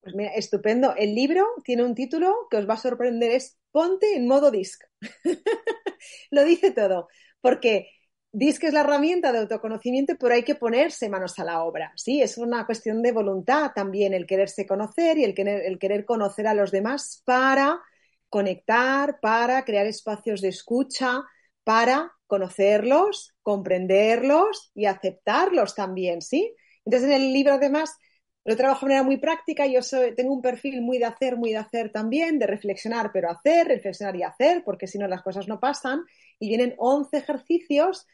Pues 0.00 0.14
mira, 0.14 0.30
estupendo. 0.34 0.94
El 0.96 1.14
libro 1.14 1.44
tiene 1.64 1.82
un 1.82 1.94
título 1.94 2.46
que 2.50 2.58
os 2.58 2.68
va 2.68 2.74
a 2.74 2.78
sorprender, 2.78 3.32
es 3.32 3.58
Ponte 3.72 4.14
en 4.14 4.26
modo 4.26 4.50
disc. 4.50 4.82
Lo 6.30 6.44
dice 6.44 6.70
todo, 6.70 7.08
porque 7.40 7.90
disc 8.36 8.64
es 8.64 8.74
la 8.74 8.80
herramienta 8.80 9.32
de 9.32 9.38
autoconocimiento, 9.38 10.14
pero 10.20 10.34
hay 10.34 10.42
que 10.42 10.56
ponerse 10.56 11.08
manos 11.08 11.38
a 11.38 11.44
la 11.44 11.62
obra, 11.62 11.92
¿sí? 11.96 12.20
Es 12.20 12.36
una 12.36 12.66
cuestión 12.66 13.00
de 13.00 13.10
voluntad 13.12 13.72
también, 13.74 14.12
el 14.12 14.26
quererse 14.26 14.66
conocer 14.66 15.16
y 15.16 15.24
el 15.24 15.34
querer, 15.34 15.62
el 15.64 15.78
querer 15.78 16.04
conocer 16.04 16.46
a 16.46 16.52
los 16.52 16.70
demás 16.70 17.22
para 17.24 17.80
conectar, 18.28 19.20
para 19.20 19.64
crear 19.64 19.86
espacios 19.86 20.42
de 20.42 20.48
escucha, 20.48 21.22
para 21.64 22.12
conocerlos, 22.26 23.34
comprenderlos 23.40 24.70
y 24.74 24.84
aceptarlos 24.84 25.74
también, 25.74 26.20
¿sí? 26.20 26.54
Entonces 26.84 27.08
en 27.08 27.16
el 27.16 27.32
libro 27.32 27.54
además 27.54 27.96
lo 28.44 28.54
trabajo 28.54 28.84
de 28.84 28.90
manera 28.90 29.02
muy 29.02 29.16
práctica, 29.16 29.66
yo 29.66 29.80
soy, 29.80 30.14
tengo 30.14 30.34
un 30.34 30.42
perfil 30.42 30.82
muy 30.82 30.98
de 30.98 31.06
hacer, 31.06 31.38
muy 31.38 31.52
de 31.52 31.56
hacer 31.56 31.90
también, 31.90 32.38
de 32.38 32.46
reflexionar, 32.46 33.12
pero 33.14 33.30
hacer, 33.30 33.66
reflexionar 33.66 34.14
y 34.14 34.24
hacer, 34.24 34.62
porque 34.62 34.86
si 34.86 34.98
no 34.98 35.08
las 35.08 35.22
cosas 35.22 35.48
no 35.48 35.58
pasan. 35.58 36.04
Y 36.38 36.48
vienen 36.48 36.74
11 36.76 37.16
ejercicios 37.16 38.06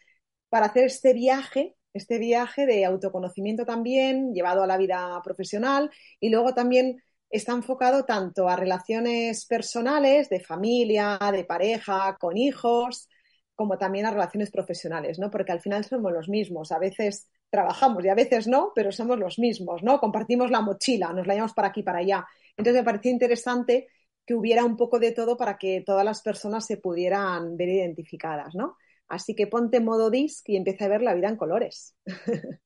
para 0.52 0.66
hacer 0.66 0.84
este 0.84 1.14
viaje, 1.14 1.76
este 1.94 2.18
viaje 2.18 2.66
de 2.66 2.84
autoconocimiento 2.84 3.64
también, 3.64 4.34
llevado 4.34 4.62
a 4.62 4.66
la 4.66 4.76
vida 4.76 5.18
profesional, 5.24 5.90
y 6.20 6.28
luego 6.28 6.52
también 6.52 7.02
está 7.30 7.52
enfocado 7.52 8.04
tanto 8.04 8.50
a 8.50 8.56
relaciones 8.56 9.46
personales, 9.46 10.28
de 10.28 10.40
familia, 10.40 11.18
de 11.32 11.44
pareja, 11.44 12.18
con 12.20 12.36
hijos, 12.36 13.08
como 13.54 13.78
también 13.78 14.04
a 14.04 14.10
relaciones 14.10 14.50
profesionales, 14.50 15.18
¿no? 15.18 15.30
Porque 15.30 15.52
al 15.52 15.62
final 15.62 15.86
somos 15.86 16.12
los 16.12 16.28
mismos. 16.28 16.70
A 16.70 16.78
veces 16.78 17.30
trabajamos 17.48 18.04
y 18.04 18.10
a 18.10 18.14
veces 18.14 18.46
no, 18.46 18.72
pero 18.74 18.92
somos 18.92 19.18
los 19.18 19.38
mismos, 19.38 19.82
¿no? 19.82 20.00
Compartimos 20.00 20.50
la 20.50 20.60
mochila, 20.60 21.14
nos 21.14 21.26
la 21.26 21.32
llevamos 21.32 21.54
para 21.54 21.68
aquí 21.68 21.82
para 21.82 22.00
allá. 22.00 22.26
Entonces 22.58 22.82
me 22.82 22.84
parecía 22.84 23.12
interesante 23.12 23.88
que 24.26 24.34
hubiera 24.34 24.66
un 24.66 24.76
poco 24.76 24.98
de 24.98 25.12
todo 25.12 25.38
para 25.38 25.56
que 25.56 25.80
todas 25.80 26.04
las 26.04 26.20
personas 26.20 26.66
se 26.66 26.76
pudieran 26.76 27.56
ver 27.56 27.70
identificadas, 27.70 28.54
¿no? 28.54 28.76
Así 29.16 29.34
que 29.36 29.46
ponte 29.54 29.78
modo 29.80 30.10
disc 30.10 30.48
y 30.48 30.56
empieza 30.56 30.84
a 30.86 30.88
ver 30.94 31.02
la 31.02 31.14
vida 31.14 31.28
en 31.28 31.36
colores. 31.36 31.96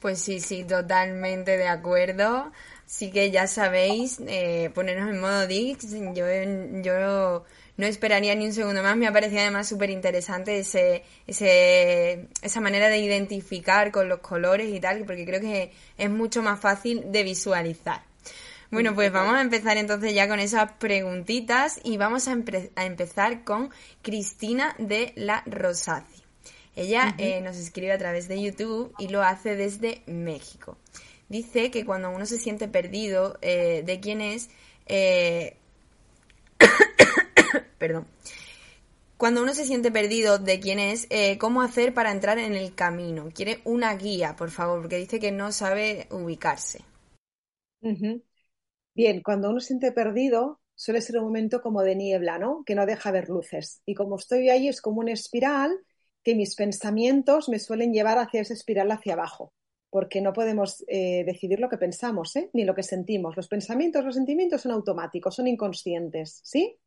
Pues 0.00 0.20
sí, 0.20 0.40
sí, 0.40 0.64
totalmente 0.64 1.56
de 1.56 1.66
acuerdo. 1.66 2.52
Así 2.86 3.10
que 3.10 3.30
ya 3.30 3.46
sabéis, 3.46 4.20
eh, 4.26 4.70
ponernos 4.74 5.08
en 5.10 5.20
modo 5.20 5.46
disc. 5.46 5.80
Yo, 6.14 6.26
yo 6.82 7.44
no 7.78 7.86
esperaría 7.86 8.34
ni 8.34 8.46
un 8.46 8.52
segundo 8.52 8.82
más. 8.82 8.96
Me 8.96 9.06
ha 9.06 9.12
parecido 9.12 9.40
además 9.40 9.66
súper 9.68 9.88
interesante 9.90 10.58
ese, 10.58 11.04
ese, 11.26 12.28
esa 12.42 12.60
manera 12.60 12.88
de 12.88 12.98
identificar 12.98 13.90
con 13.92 14.08
los 14.08 14.20
colores 14.20 14.68
y 14.72 14.78
tal, 14.80 15.04
porque 15.06 15.24
creo 15.24 15.40
que 15.40 15.72
es 15.96 16.10
mucho 16.10 16.42
más 16.42 16.60
fácil 16.60 17.10
de 17.10 17.22
visualizar. 17.22 18.02
Bueno, 18.70 18.94
pues 18.94 19.12
vamos 19.12 19.34
a 19.34 19.40
empezar 19.40 19.76
entonces 19.76 20.14
ya 20.14 20.28
con 20.28 20.40
esas 20.40 20.72
preguntitas 20.72 21.80
y 21.84 21.96
vamos 21.96 22.28
a, 22.28 22.32
empezar 22.32 23.44
con 23.44 23.70
Cristina 24.02 24.74
de 24.78 25.12
la 25.16 25.42
Rosati. 25.46 26.22
Ella 26.76 27.14
eh, 27.18 27.40
nos 27.40 27.56
escribe 27.56 27.92
a 27.92 27.98
través 27.98 28.26
de 28.26 28.42
YouTube 28.42 28.92
y 28.98 29.08
lo 29.08 29.22
hace 29.22 29.54
desde 29.54 30.02
México. 30.06 30.76
Dice 31.28 31.70
que 31.70 31.84
cuando 31.84 32.10
uno 32.10 32.26
se 32.26 32.38
siente 32.38 32.68
perdido 32.68 33.38
eh, 33.40 33.82
de 33.84 34.00
quién 34.00 34.20
es, 34.20 34.50
eh, 34.86 35.56
perdón. 37.78 38.06
Cuando 39.16 39.42
uno 39.42 39.54
se 39.54 39.64
siente 39.64 39.90
perdido 39.90 40.38
de 40.38 40.60
quién 40.60 40.78
es, 40.78 41.06
eh, 41.10 41.38
¿cómo 41.38 41.62
hacer 41.62 41.94
para 41.94 42.10
entrar 42.10 42.38
en 42.38 42.54
el 42.54 42.74
camino? 42.74 43.30
Quiere 43.32 43.60
una 43.64 43.94
guía, 43.94 44.36
por 44.36 44.50
favor, 44.50 44.80
porque 44.80 44.96
dice 44.96 45.20
que 45.20 45.30
no 45.30 45.52
sabe 45.52 46.08
ubicarse. 46.10 46.82
Bien, 48.94 49.22
cuando 49.22 49.50
uno 49.50 49.60
se 49.60 49.68
siente 49.68 49.92
perdido, 49.92 50.60
suele 50.74 51.00
ser 51.00 51.18
un 51.18 51.24
momento 51.24 51.60
como 51.62 51.82
de 51.82 51.96
niebla, 51.96 52.38
¿no? 52.38 52.62
Que 52.64 52.74
no 52.74 52.86
deja 52.86 53.10
ver 53.10 53.28
luces. 53.28 53.82
Y 53.86 53.94
como 53.94 54.16
estoy 54.16 54.48
ahí, 54.50 54.68
es 54.68 54.80
como 54.80 55.00
una 55.00 55.12
espiral 55.12 55.72
que 56.22 56.34
mis 56.34 56.54
pensamientos 56.54 57.48
me 57.48 57.58
suelen 57.58 57.92
llevar 57.92 58.18
hacia 58.18 58.40
esa 58.40 58.54
espiral 58.54 58.90
hacia 58.92 59.14
abajo, 59.14 59.52
porque 59.90 60.20
no 60.20 60.32
podemos 60.32 60.84
eh, 60.88 61.24
decidir 61.24 61.60
lo 61.60 61.68
que 61.68 61.76
pensamos, 61.76 62.34
¿eh? 62.36 62.50
ni 62.52 62.64
lo 62.64 62.74
que 62.74 62.82
sentimos. 62.82 63.36
Los 63.36 63.48
pensamientos, 63.48 64.04
los 64.04 64.14
sentimientos 64.14 64.62
son 64.62 64.72
automáticos, 64.72 65.34
son 65.34 65.48
inconscientes, 65.48 66.40
¿sí? 66.44 66.78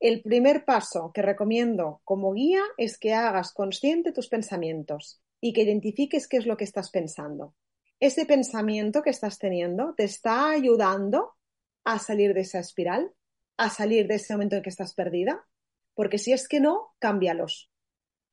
El 0.00 0.22
primer 0.22 0.64
paso 0.64 1.12
que 1.12 1.22
recomiendo 1.22 2.00
como 2.04 2.32
guía 2.32 2.62
es 2.78 2.98
que 2.98 3.14
hagas 3.14 3.52
consciente 3.52 4.12
tus 4.12 4.28
pensamientos 4.28 5.20
y 5.40 5.52
que 5.52 5.62
identifiques 5.62 6.28
qué 6.28 6.38
es 6.38 6.46
lo 6.46 6.56
que 6.56 6.64
estás 6.64 6.90
pensando. 6.90 7.54
Ese 8.00 8.26
pensamiento 8.26 9.02
que 9.02 9.10
estás 9.10 9.38
teniendo 9.38 9.94
te 9.94 10.04
está 10.04 10.50
ayudando 10.50 11.34
a 11.84 11.98
salir 11.98 12.32
de 12.32 12.42
esa 12.42 12.60
espiral, 12.60 13.12
a 13.56 13.70
salir 13.70 14.06
de 14.06 14.16
ese 14.16 14.34
momento 14.34 14.56
en 14.56 14.62
que 14.62 14.70
estás 14.70 14.94
perdida, 14.94 15.46
porque 15.94 16.18
si 16.18 16.32
es 16.32 16.46
que 16.46 16.60
no, 16.60 16.94
cámbialos. 17.00 17.70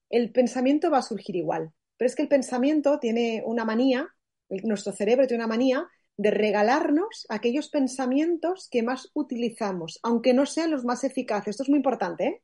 El 0.10 0.32
pensamiento 0.32 0.92
va 0.92 1.00
a 1.00 1.02
surgir 1.02 1.36
igual, 1.36 1.74
pero 1.98 2.08
es 2.08 2.16
que 2.16 2.22
el 2.22 2.28
pensamiento 2.28 3.00
tiene 3.00 3.42
una 3.46 3.66
manía, 3.66 4.08
nuestro 4.50 4.94
cerebro 4.94 5.26
tiene 5.26 5.44
una 5.44 5.50
manía 5.50 5.88
de 6.18 6.30
regalarnos 6.30 7.26
aquellos 7.30 7.70
pensamientos 7.70 8.68
que 8.70 8.84
más 8.84 9.10
utilizamos, 9.14 10.00
aunque 10.04 10.34
no 10.34 10.46
sean 10.46 10.72
los 10.72 10.86
más 10.86 11.04
eficaces. 11.04 11.52
Esto 11.52 11.64
es 11.64 11.70
muy 11.70 11.78
importante, 11.78 12.26
¿eh? 12.26 12.42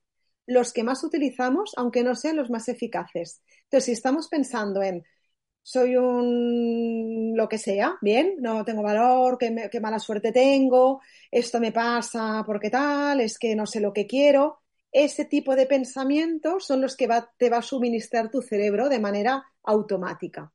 Los 0.48 0.74
que 0.74 0.84
más 0.84 1.04
utilizamos, 1.04 1.74
aunque 1.78 2.04
no 2.04 2.16
sean 2.16 2.36
los 2.36 2.50
más 2.50 2.68
eficaces. 2.68 3.44
Entonces, 3.66 3.86
si 3.86 3.92
estamos 3.92 4.28
pensando 4.28 4.82
en 4.82 5.04
soy 5.64 5.96
un 5.96 7.34
lo 7.36 7.48
que 7.48 7.58
sea, 7.58 7.98
bien, 8.02 8.36
no 8.40 8.66
tengo 8.66 8.84
valor, 8.84 9.38
qué, 9.38 9.80
mala 9.80 10.00
suerte 10.00 10.32
tengo, 10.32 11.02
esto 11.30 11.60
me 11.60 11.72
pasa 11.72 12.44
porque 12.46 12.70
tal, 12.70 13.22
es 13.22 13.38
que 13.38 13.56
no 13.56 13.66
sé 13.66 13.80
lo 13.80 13.94
que 13.94 14.08
quiero, 14.08 14.60
ese 14.92 15.26
tipo 15.26 15.56
de 15.56 15.66
pensamientos 15.68 16.66
son 16.66 16.82
los 16.82 16.96
que 16.98 17.08
te 17.38 17.50
va 17.50 17.58
a 17.58 17.62
suministrar 17.62 18.30
tu 18.30 18.42
cerebro 18.42 18.90
de 18.90 19.00
manera 19.00 19.44
automática. 19.64 20.52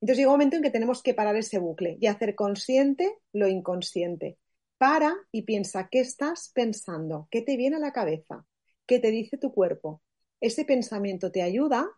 Entonces 0.00 0.18
llega 0.18 0.30
un 0.30 0.34
momento 0.34 0.56
en 0.56 0.62
que 0.62 0.70
tenemos 0.70 1.02
que 1.02 1.14
parar 1.14 1.36
ese 1.36 1.58
bucle 1.58 1.96
y 2.00 2.06
hacer 2.06 2.34
consciente 2.34 3.18
lo 3.32 3.48
inconsciente. 3.48 4.38
Para 4.78 5.14
y 5.32 5.42
piensa 5.42 5.88
qué 5.90 6.00
estás 6.00 6.50
pensando, 6.54 7.28
qué 7.30 7.42
te 7.42 7.56
viene 7.56 7.76
a 7.76 7.80
la 7.80 7.92
cabeza, 7.92 8.44
qué 8.86 8.98
te 8.98 9.10
dice 9.10 9.38
tu 9.38 9.52
cuerpo. 9.52 10.02
¿Ese 10.40 10.64
pensamiento 10.64 11.32
te 11.32 11.42
ayuda? 11.42 11.88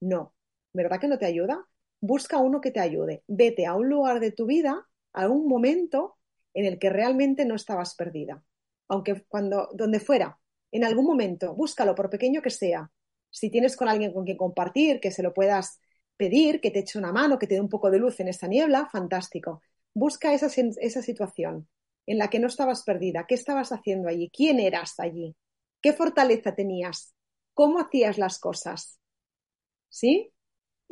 No. 0.00 0.34
¿Verdad 0.72 1.00
que 1.00 1.08
no 1.08 1.18
te 1.18 1.26
ayuda? 1.26 1.66
Busca 2.00 2.38
uno 2.38 2.60
que 2.60 2.70
te 2.70 2.80
ayude. 2.80 3.22
Vete 3.26 3.66
a 3.66 3.74
un 3.74 3.88
lugar 3.88 4.20
de 4.20 4.32
tu 4.32 4.46
vida, 4.46 4.86
a 5.12 5.28
un 5.28 5.46
momento 5.48 6.16
en 6.54 6.64
el 6.64 6.78
que 6.78 6.90
realmente 6.90 7.44
no 7.44 7.54
estabas 7.54 7.94
perdida. 7.94 8.42
Aunque 8.88 9.22
cuando, 9.28 9.68
donde 9.74 10.00
fuera, 10.00 10.38
en 10.72 10.84
algún 10.84 11.04
momento, 11.06 11.54
búscalo, 11.54 11.94
por 11.94 12.10
pequeño 12.10 12.42
que 12.42 12.50
sea. 12.50 12.90
Si 13.30 13.50
tienes 13.50 13.76
con 13.76 13.88
alguien 13.88 14.12
con 14.12 14.24
quien 14.24 14.36
compartir, 14.36 15.00
que 15.00 15.10
se 15.12 15.22
lo 15.22 15.32
puedas 15.34 15.80
pedir, 16.16 16.60
que 16.60 16.70
te 16.70 16.80
eche 16.80 16.98
una 16.98 17.12
mano, 17.12 17.38
que 17.38 17.46
te 17.46 17.54
dé 17.54 17.60
un 17.60 17.68
poco 17.68 17.90
de 17.90 17.98
luz 17.98 18.20
en 18.20 18.28
esta 18.28 18.46
niebla, 18.46 18.88
fantástico. 18.90 19.62
Busca 19.94 20.34
esa, 20.34 20.46
esa 20.46 21.02
situación 21.02 21.68
en 22.06 22.18
la 22.18 22.28
que 22.28 22.40
no 22.40 22.48
estabas 22.48 22.82
perdida. 22.82 23.26
¿Qué 23.26 23.34
estabas 23.34 23.72
haciendo 23.72 24.08
allí? 24.08 24.30
¿Quién 24.34 24.58
eras 24.58 24.98
allí? 24.98 25.36
¿Qué 25.80 25.92
fortaleza 25.92 26.54
tenías? 26.54 27.14
¿Cómo 27.54 27.78
hacías 27.78 28.18
las 28.18 28.38
cosas? 28.38 28.98
¿Sí? 29.88 30.32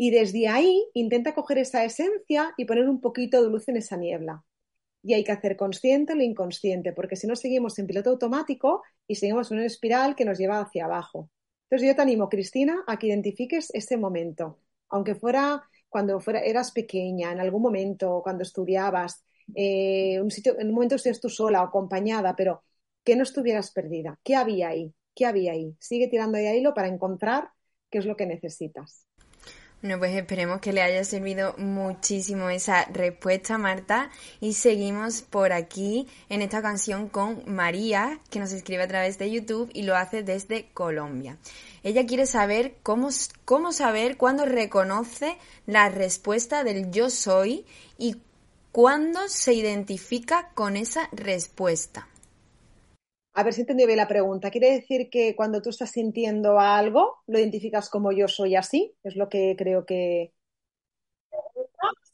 Y 0.00 0.10
desde 0.12 0.46
ahí 0.46 0.88
intenta 0.94 1.34
coger 1.34 1.58
esa 1.58 1.84
esencia 1.84 2.54
y 2.56 2.66
poner 2.66 2.88
un 2.88 3.00
poquito 3.00 3.42
de 3.42 3.50
luz 3.50 3.68
en 3.68 3.78
esa 3.78 3.96
niebla. 3.96 4.44
Y 5.02 5.14
hay 5.14 5.24
que 5.24 5.32
hacer 5.32 5.56
consciente 5.56 6.14
lo 6.14 6.22
inconsciente, 6.22 6.92
porque 6.92 7.16
si 7.16 7.26
no 7.26 7.34
seguimos 7.34 7.76
en 7.80 7.88
piloto 7.88 8.10
automático 8.10 8.84
y 9.08 9.16
seguimos 9.16 9.50
en 9.50 9.56
una 9.58 9.66
espiral 9.66 10.14
que 10.14 10.24
nos 10.24 10.38
lleva 10.38 10.60
hacia 10.60 10.84
abajo. 10.84 11.30
Entonces 11.64 11.88
yo 11.88 11.96
te 11.96 12.02
animo, 12.02 12.28
Cristina, 12.28 12.84
a 12.86 12.96
que 12.96 13.08
identifiques 13.08 13.74
ese 13.74 13.96
momento, 13.96 14.60
aunque 14.88 15.16
fuera 15.16 15.64
cuando 15.88 16.20
fuera, 16.20 16.42
eras 16.42 16.70
pequeña, 16.70 17.32
en 17.32 17.40
algún 17.40 17.62
momento, 17.62 18.20
cuando 18.22 18.44
estudiabas, 18.44 19.24
eh, 19.56 20.20
un 20.22 20.30
sitio, 20.30 20.60
en 20.60 20.68
un 20.68 20.74
momento 20.74 20.94
estés 20.94 21.20
tú 21.20 21.28
sola 21.28 21.60
o 21.62 21.66
acompañada, 21.66 22.36
pero 22.36 22.62
que 23.02 23.16
no 23.16 23.24
estuvieras 23.24 23.72
perdida. 23.72 24.20
¿Qué 24.22 24.36
había 24.36 24.68
ahí? 24.68 24.94
¿Qué 25.16 25.26
había 25.26 25.54
ahí? 25.54 25.74
Sigue 25.80 26.06
tirando 26.06 26.38
de 26.38 26.56
hilo 26.56 26.72
para 26.72 26.86
encontrar 26.86 27.50
qué 27.90 27.98
es 27.98 28.06
lo 28.06 28.16
que 28.16 28.26
necesitas. 28.26 29.07
Bueno, 29.80 30.00
pues 30.00 30.16
esperemos 30.16 30.60
que 30.60 30.72
le 30.72 30.82
haya 30.82 31.04
servido 31.04 31.54
muchísimo 31.56 32.50
esa 32.50 32.86
respuesta, 32.86 33.58
Marta. 33.58 34.10
Y 34.40 34.54
seguimos 34.54 35.22
por 35.22 35.52
aquí 35.52 36.08
en 36.28 36.42
esta 36.42 36.60
canción 36.62 37.08
con 37.08 37.44
María, 37.46 38.18
que 38.28 38.40
nos 38.40 38.50
escribe 38.50 38.82
a 38.82 38.88
través 38.88 39.18
de 39.18 39.30
YouTube 39.30 39.70
y 39.72 39.82
lo 39.82 39.94
hace 39.94 40.24
desde 40.24 40.68
Colombia. 40.74 41.38
Ella 41.84 42.06
quiere 42.06 42.26
saber 42.26 42.78
cómo, 42.82 43.10
cómo 43.44 43.70
saber 43.70 44.16
cuándo 44.16 44.46
reconoce 44.46 45.38
la 45.64 45.88
respuesta 45.90 46.64
del 46.64 46.90
yo 46.90 47.08
soy 47.08 47.64
y 47.98 48.16
cuándo 48.72 49.28
se 49.28 49.54
identifica 49.54 50.50
con 50.54 50.76
esa 50.76 51.08
respuesta. 51.12 52.08
A 53.38 53.42
ver 53.44 53.54
si 53.54 53.60
entendí 53.62 53.86
bien 53.86 53.96
la 53.98 54.08
pregunta. 54.08 54.50
¿Quiere 54.50 54.70
decir 54.72 55.08
que 55.10 55.34
cuando 55.36 55.62
tú 55.62 55.70
estás 55.70 55.90
sintiendo 55.92 56.58
algo, 56.60 57.16
lo 57.26 57.38
identificas 57.38 57.88
como 57.88 58.12
yo 58.12 58.28
soy 58.28 58.56
así? 58.56 58.94
Es 59.04 59.16
lo 59.16 59.28
que 59.28 59.54
creo 59.56 59.86
que... 59.86 60.32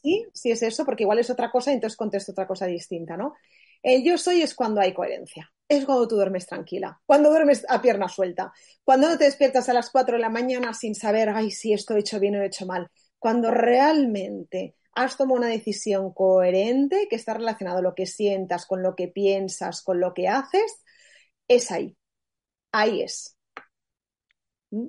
Sí, 0.03 0.27
sí 0.35 0.51
es 0.51 0.63
eso, 0.63 0.85
porque 0.85 1.05
igual 1.05 1.19
es 1.19 1.31
otra 1.31 1.51
cosa 1.51 1.71
y 1.71 1.75
entonces 1.75 1.97
contesto 1.97 2.33
otra 2.33 2.47
cosa 2.47 2.67
distinta, 2.67 3.17
¿no? 3.17 3.35
El 3.83 4.05
yo 4.05 4.19
soy 4.19 4.43
es 4.43 4.55
cuando 4.55 4.81
hay 4.81 4.93
coherencia. 4.93 5.51
Es 5.67 5.87
cuando 5.87 6.07
tú 6.07 6.17
duermes 6.17 6.47
tranquila, 6.47 7.01
cuando 7.07 7.31
duermes 7.31 7.65
a 7.71 7.81
pierna 7.81 8.09
suelta, 8.09 8.53
cuando 8.85 9.09
no 9.09 9.17
te 9.17 9.25
despiertas 9.25 9.69
a 9.71 9.73
las 9.73 9.91
4 9.91 10.17
de 10.17 10.21
la 10.21 10.29
mañana 10.29 10.75
sin 10.75 10.95
saber, 10.95 11.31
ay, 11.31 11.51
si 11.51 11.73
esto 11.73 11.95
he 11.97 12.01
hecho 12.01 12.21
bien 12.21 12.37
o 12.37 12.43
he 12.43 12.47
hecho 12.47 12.67
mal. 12.67 12.91
Cuando 13.19 13.51
realmente 13.51 14.77
has 14.95 15.17
tomado 15.17 15.39
una 15.39 15.49
decisión 15.49 16.13
coherente 16.13 17.07
que 17.09 17.17
está 17.17 17.33
relacionado 17.35 17.81
lo 17.81 17.95
que 17.95 18.05
sientas 18.07 18.67
con 18.67 18.83
lo 18.83 18.95
que 18.95 19.09
piensas, 19.09 19.83
con 19.83 20.01
lo 20.01 20.13
que 20.13 20.29
haces, 20.29 20.84
es 21.49 21.71
ahí. 21.71 21.97
Ahí 22.73 23.03
es. 23.03 23.37
¿Mm? 24.71 24.89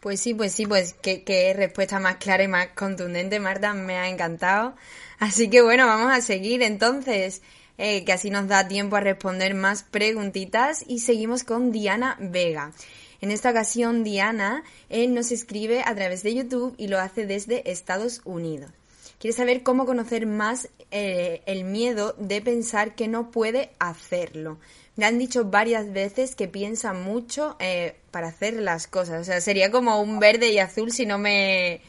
Pues 0.00 0.20
sí, 0.20 0.32
pues 0.32 0.52
sí, 0.52 0.64
pues 0.64 0.94
qué, 0.94 1.52
respuesta 1.56 1.98
más 1.98 2.16
clara 2.16 2.44
y 2.44 2.48
más 2.48 2.68
contundente, 2.68 3.40
Marta, 3.40 3.74
me 3.74 3.96
ha 3.96 4.08
encantado. 4.08 4.76
Así 5.18 5.50
que 5.50 5.60
bueno, 5.60 5.86
vamos 5.86 6.12
a 6.12 6.20
seguir 6.20 6.62
entonces, 6.62 7.42
eh, 7.78 8.04
que 8.04 8.12
así 8.12 8.30
nos 8.30 8.46
da 8.46 8.68
tiempo 8.68 8.94
a 8.94 9.00
responder 9.00 9.54
más 9.54 9.82
preguntitas 9.82 10.84
y 10.86 11.00
seguimos 11.00 11.42
con 11.42 11.72
Diana 11.72 12.16
Vega. 12.20 12.72
En 13.20 13.32
esta 13.32 13.50
ocasión, 13.50 14.04
Diana 14.04 14.62
eh, 14.88 15.08
nos 15.08 15.32
escribe 15.32 15.82
a 15.84 15.94
través 15.96 16.22
de 16.22 16.34
YouTube 16.34 16.76
y 16.78 16.86
lo 16.86 17.00
hace 17.00 17.26
desde 17.26 17.68
Estados 17.68 18.20
Unidos. 18.24 18.70
Quiere 19.18 19.36
saber 19.36 19.64
cómo 19.64 19.84
conocer 19.84 20.26
más 20.26 20.68
eh, 20.92 21.42
el 21.46 21.64
miedo 21.64 22.14
de 22.18 22.40
pensar 22.40 22.94
que 22.94 23.08
no 23.08 23.32
puede 23.32 23.72
hacerlo. 23.80 24.60
Me 24.98 25.06
han 25.06 25.16
dicho 25.16 25.44
varias 25.44 25.92
veces 25.92 26.34
que 26.34 26.48
piensa 26.48 26.92
mucho 26.92 27.54
eh, 27.60 27.94
para 28.10 28.26
hacer 28.26 28.54
las 28.54 28.88
cosas. 28.88 29.20
O 29.20 29.24
sea, 29.24 29.40
sería 29.40 29.70
como 29.70 30.00
un 30.00 30.18
verde 30.18 30.50
y 30.50 30.58
azul 30.58 30.90
si 30.90 31.06
no 31.06 31.18
me... 31.18 31.80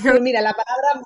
Pues 0.00 0.20
mira, 0.20 0.40
la 0.40 0.54
palabra... 0.54 1.04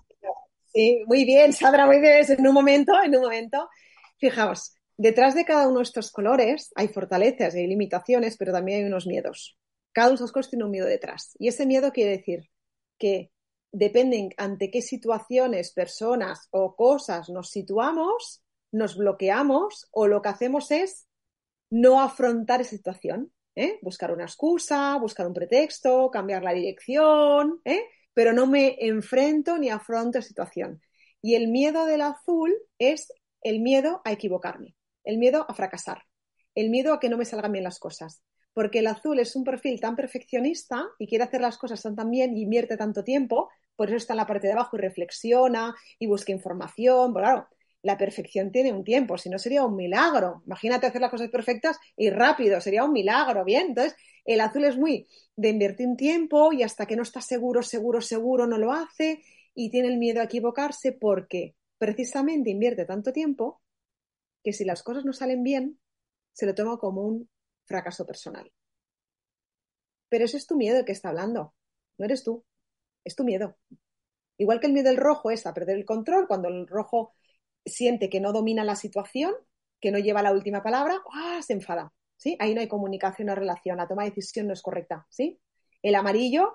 Sí, 0.66 1.02
muy 1.06 1.24
bien, 1.24 1.54
Sandra, 1.54 1.86
muy 1.86 1.98
bien. 1.98 2.26
En 2.28 2.46
un 2.46 2.52
momento, 2.52 2.92
en 3.02 3.16
un 3.16 3.22
momento. 3.22 3.70
Fijaos, 4.18 4.74
detrás 4.98 5.34
de 5.34 5.46
cada 5.46 5.66
uno 5.66 5.78
de 5.78 5.84
estos 5.84 6.12
colores 6.12 6.72
hay 6.74 6.88
fortalezas 6.88 7.54
hay 7.54 7.66
limitaciones, 7.66 8.36
pero 8.36 8.52
también 8.52 8.80
hay 8.80 8.84
unos 8.84 9.06
miedos. 9.06 9.58
Cada 9.92 10.08
uno 10.08 10.12
de 10.12 10.16
esos 10.16 10.32
colores 10.32 10.50
tiene 10.50 10.66
un 10.66 10.72
miedo 10.72 10.86
detrás. 10.86 11.36
Y 11.38 11.48
ese 11.48 11.64
miedo 11.64 11.90
quiere 11.90 12.18
decir 12.18 12.50
que 12.98 13.32
dependen 13.72 14.28
ante 14.36 14.70
qué 14.70 14.82
situaciones, 14.82 15.72
personas 15.72 16.48
o 16.50 16.76
cosas 16.76 17.30
nos 17.30 17.48
situamos, 17.48 18.42
nos 18.72 18.98
bloqueamos 18.98 19.88
o 19.90 20.06
lo 20.06 20.20
que 20.20 20.28
hacemos 20.28 20.70
es 20.70 21.05
no 21.70 22.00
afrontar 22.00 22.60
esa 22.60 22.76
situación, 22.76 23.32
¿eh? 23.54 23.78
buscar 23.82 24.12
una 24.12 24.24
excusa, 24.24 24.96
buscar 24.98 25.26
un 25.26 25.34
pretexto, 25.34 26.10
cambiar 26.10 26.42
la 26.42 26.52
dirección, 26.52 27.60
¿eh? 27.64 27.82
pero 28.14 28.32
no 28.32 28.46
me 28.46 28.76
enfrento 28.80 29.58
ni 29.58 29.70
afronto 29.70 30.18
la 30.18 30.22
situación. 30.22 30.80
Y 31.20 31.34
el 31.34 31.48
miedo 31.48 31.86
del 31.86 32.02
azul 32.02 32.54
es 32.78 33.12
el 33.42 33.60
miedo 33.60 34.00
a 34.04 34.12
equivocarme, 34.12 34.76
el 35.04 35.18
miedo 35.18 35.44
a 35.48 35.54
fracasar, 35.54 36.02
el 36.54 36.70
miedo 36.70 36.92
a 36.92 37.00
que 37.00 37.08
no 37.08 37.16
me 37.16 37.24
salgan 37.24 37.52
bien 37.52 37.64
las 37.64 37.78
cosas. 37.78 38.22
Porque 38.52 38.78
el 38.78 38.86
azul 38.86 39.18
es 39.18 39.36
un 39.36 39.44
perfil 39.44 39.80
tan 39.80 39.96
perfeccionista 39.96 40.86
y 40.98 41.06
quiere 41.06 41.24
hacer 41.24 41.42
las 41.42 41.58
cosas 41.58 41.82
tan 41.82 42.10
bien 42.10 42.34
y 42.34 42.42
invierte 42.42 42.78
tanto 42.78 43.04
tiempo, 43.04 43.50
por 43.76 43.88
eso 43.88 43.98
está 43.98 44.14
en 44.14 44.18
la 44.18 44.26
parte 44.26 44.46
de 44.46 44.54
abajo 44.54 44.78
y 44.78 44.80
reflexiona 44.80 45.74
y 45.98 46.06
busca 46.06 46.32
información. 46.32 47.12
claro, 47.12 47.46
la 47.86 47.96
perfección 47.96 48.50
tiene 48.50 48.72
un 48.72 48.82
tiempo, 48.82 49.16
si 49.16 49.30
no 49.30 49.38
sería 49.38 49.64
un 49.64 49.76
milagro. 49.76 50.42
Imagínate 50.44 50.86
hacer 50.86 51.00
las 51.00 51.10
cosas 51.10 51.30
perfectas 51.30 51.78
y 51.96 52.10
rápido, 52.10 52.60
sería 52.60 52.82
un 52.82 52.92
milagro, 52.92 53.44
¿bien? 53.44 53.68
Entonces, 53.68 53.94
el 54.24 54.40
azul 54.40 54.64
es 54.64 54.76
muy 54.76 55.06
de 55.36 55.50
invertir 55.50 55.86
un 55.86 55.96
tiempo 55.96 56.52
y 56.52 56.64
hasta 56.64 56.84
que 56.86 56.96
no 56.96 57.04
está 57.04 57.20
seguro, 57.20 57.62
seguro, 57.62 58.00
seguro 58.00 58.48
no 58.48 58.58
lo 58.58 58.72
hace 58.72 59.22
y 59.54 59.70
tiene 59.70 59.86
el 59.86 59.98
miedo 59.98 60.20
a 60.20 60.24
equivocarse 60.24 60.92
porque 60.92 61.54
precisamente 61.78 62.50
invierte 62.50 62.86
tanto 62.86 63.12
tiempo 63.12 63.62
que 64.42 64.52
si 64.52 64.64
las 64.64 64.82
cosas 64.82 65.04
no 65.04 65.12
salen 65.12 65.44
bien, 65.44 65.78
se 66.32 66.44
lo 66.44 66.56
toma 66.56 66.78
como 66.78 67.02
un 67.02 67.30
fracaso 67.66 68.04
personal. 68.04 68.50
Pero 70.08 70.24
ese 70.24 70.38
es 70.38 70.46
tu 70.48 70.56
miedo 70.56 70.78
el 70.80 70.84
que 70.84 70.92
está 70.92 71.10
hablando, 71.10 71.54
no 71.98 72.04
eres 72.04 72.24
tú, 72.24 72.44
es 73.04 73.14
tu 73.14 73.22
miedo. 73.22 73.56
Igual 74.38 74.58
que 74.58 74.66
el 74.66 74.72
miedo 74.72 74.88
del 74.88 74.98
rojo 74.98 75.30
es 75.30 75.46
a 75.46 75.54
perder 75.54 75.76
el 75.76 75.84
control, 75.84 76.26
cuando 76.26 76.48
el 76.48 76.66
rojo 76.66 77.14
siente 77.66 78.08
que 78.08 78.20
no 78.20 78.32
domina 78.32 78.64
la 78.64 78.76
situación, 78.76 79.34
que 79.80 79.90
no 79.90 79.98
lleva 79.98 80.22
la 80.22 80.32
última 80.32 80.62
palabra, 80.62 81.02
¡ah! 81.12 81.40
se 81.42 81.52
enfada. 81.52 81.92
¿sí? 82.16 82.36
Ahí 82.38 82.54
no 82.54 82.60
hay 82.60 82.68
comunicación 82.68 83.28
o 83.28 83.34
relación, 83.34 83.76
la 83.76 83.88
toma 83.88 84.04
de 84.04 84.10
decisión 84.10 84.46
no 84.46 84.52
es 84.52 84.62
correcta. 84.62 85.06
¿sí? 85.10 85.38
El 85.82 85.94
amarillo 85.94 86.54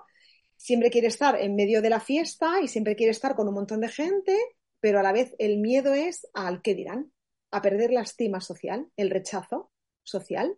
siempre 0.56 0.90
quiere 0.90 1.08
estar 1.08 1.40
en 1.40 1.54
medio 1.54 1.82
de 1.82 1.90
la 1.90 2.00
fiesta 2.00 2.60
y 2.62 2.68
siempre 2.68 2.96
quiere 2.96 3.10
estar 3.10 3.34
con 3.34 3.48
un 3.48 3.54
montón 3.54 3.80
de 3.80 3.88
gente, 3.88 4.36
pero 4.80 5.00
a 5.00 5.02
la 5.02 5.12
vez 5.12 5.34
el 5.38 5.58
miedo 5.58 5.94
es 5.94 6.26
al 6.34 6.62
qué 6.62 6.74
dirán, 6.74 7.12
a 7.50 7.62
perder 7.62 7.92
la 7.92 8.02
estima 8.02 8.40
social, 8.40 8.88
el 8.96 9.10
rechazo 9.10 9.70
social. 10.02 10.56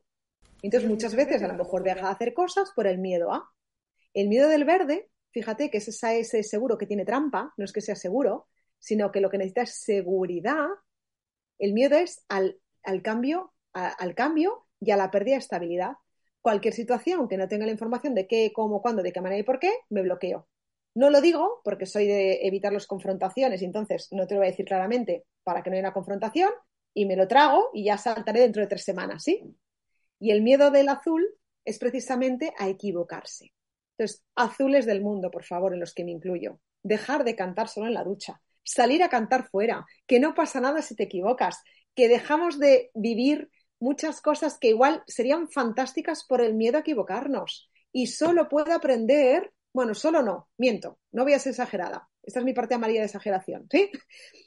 Entonces 0.62 0.88
muchas 0.88 1.14
veces 1.14 1.42
a 1.42 1.48
lo 1.48 1.55
mejor 1.55 1.82
deja 1.82 2.07
de 2.07 2.12
hacer 2.12 2.34
cosas 2.34 2.70
por 2.74 2.86
el 2.86 2.98
miedo 2.98 3.32
a. 3.32 3.50
El 4.14 4.28
miedo 4.28 4.48
del 4.48 4.64
verde, 4.64 5.11
fíjate 5.32 5.70
que 5.70 5.78
es 5.78 5.88
ese 5.88 6.42
seguro 6.42 6.78
que 6.78 6.86
tiene 6.86 7.05
trampa, 7.05 7.52
no 7.57 7.64
es 7.64 7.72
que 7.72 7.80
sea 7.80 7.96
seguro, 7.96 8.48
sino 8.85 9.11
que 9.11 9.22
lo 9.22 9.30
que 9.30 9.39
necesita 9.39 9.62
es 9.62 9.82
seguridad. 9.82 10.66
El 11.59 11.72
miedo 11.72 11.97
es 11.97 12.22
al, 12.28 12.61
cambio, 13.03 13.55
al 13.72 14.14
cambio 14.14 14.66
y 14.78 14.91
a 14.91 14.99
la 14.99 15.11
pérdida 15.11 15.37
de 15.37 15.41
estabilidad. 15.41 15.93
Cualquier 16.43 16.74
situación 16.74 17.26
que 17.26 17.39
no 17.39 17.49
tenga 17.49 17.64
la 17.64 17.72
información 17.72 18.14
de 18.14 18.26
qué, 18.26 18.53
cómo, 18.55 18.82
cuándo, 18.82 19.03
de 19.03 19.11
qué 19.11 19.22
manera 19.22 19.41
y 19.41 19.43
por 19.43 19.59
qué, 19.59 19.72
me 19.89 20.03
bloqueo. 20.03 20.47
No 20.95 21.09
lo 21.09 21.22
digo 21.22 21.62
porque 21.64 21.87
soy 21.87 22.07
de 22.07 22.47
evitar 22.47 22.74
las 22.74 22.87
confrontaciones 22.87 23.62
entonces 23.62 24.09
no 24.12 24.26
te 24.26 24.35
lo 24.35 24.41
voy 24.41 24.49
a 24.49 24.51
decir 24.51 24.66
claramente 24.66 25.24
para 25.43 25.62
que 25.62 25.70
no 25.70 25.74
haya 25.74 25.87
una 25.87 25.95
confrontación 25.95 26.51
y 26.93 27.07
me 27.07 27.16
lo 27.16 27.26
trago 27.26 27.70
y 27.72 27.85
ya 27.85 27.97
saltaré 27.97 28.41
dentro 28.41 28.61
de 28.61 28.68
tres 28.68 28.85
semanas, 28.85 29.24
¿sí? 29.24 29.57
Y 30.20 30.30
el 30.30 30.43
miedo 30.43 30.70
del 30.70 30.91
azul 30.91 31.26
es 31.64 31.78
precisamente 31.78 32.53
a 32.59 32.68
equivocarse. 32.68 33.55
Entonces, 33.97 34.22
azules 34.35 34.85
del 34.85 35.01
mundo, 35.01 35.30
por 35.30 35.45
favor, 35.45 35.72
en 35.72 35.80
los 35.80 35.95
que 35.95 36.05
me 36.05 36.12
incluyo 36.12 36.61
dejar 36.85 37.24
de 37.24 37.35
cantar 37.35 37.68
solo 37.68 37.87
en 37.87 37.95
la 37.95 38.05
ducha, 38.05 38.41
salir 38.64 39.02
a 39.02 39.08
cantar 39.08 39.48
fuera, 39.48 39.86
que 40.06 40.18
no 40.18 40.34
pasa 40.34 40.60
nada 40.60 40.82
si 40.82 40.96
te 40.96 41.04
equivocas, 41.04 41.62
que 41.94 42.08
dejamos 42.08 42.58
de 42.58 42.90
vivir 42.94 43.50
muchas 43.78 44.20
cosas 44.20 44.58
que 44.58 44.68
igual 44.68 45.02
serían 45.06 45.48
fantásticas 45.48 46.24
por 46.24 46.40
el 46.40 46.54
miedo 46.54 46.78
a 46.78 46.80
equivocarnos. 46.80 47.70
Y 47.92 48.08
solo 48.08 48.48
puedo 48.48 48.72
aprender, 48.72 49.52
bueno, 49.72 49.94
solo 49.94 50.22
no, 50.22 50.48
miento, 50.56 50.98
no 51.12 51.22
voy 51.22 51.34
a 51.34 51.38
ser 51.38 51.50
exagerada. 51.50 52.08
Esta 52.22 52.40
es 52.40 52.44
mi 52.44 52.54
parte 52.54 52.74
amarilla 52.74 53.00
de 53.00 53.06
exageración, 53.06 53.68
¿sí? 53.70 53.90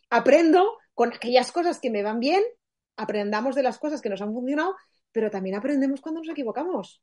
Aprendo 0.09 0.77
con 0.93 1.13
aquellas 1.13 1.51
cosas 1.51 1.79
que 1.79 1.91
me 1.91 2.03
van 2.03 2.19
bien, 2.19 2.43
aprendamos 2.97 3.55
de 3.55 3.63
las 3.63 3.77
cosas 3.77 4.01
que 4.01 4.09
nos 4.09 4.21
han 4.21 4.33
funcionado, 4.33 4.75
pero 5.11 5.29
también 5.29 5.55
aprendemos 5.55 6.01
cuando 6.01 6.21
nos 6.21 6.29
equivocamos. 6.29 7.01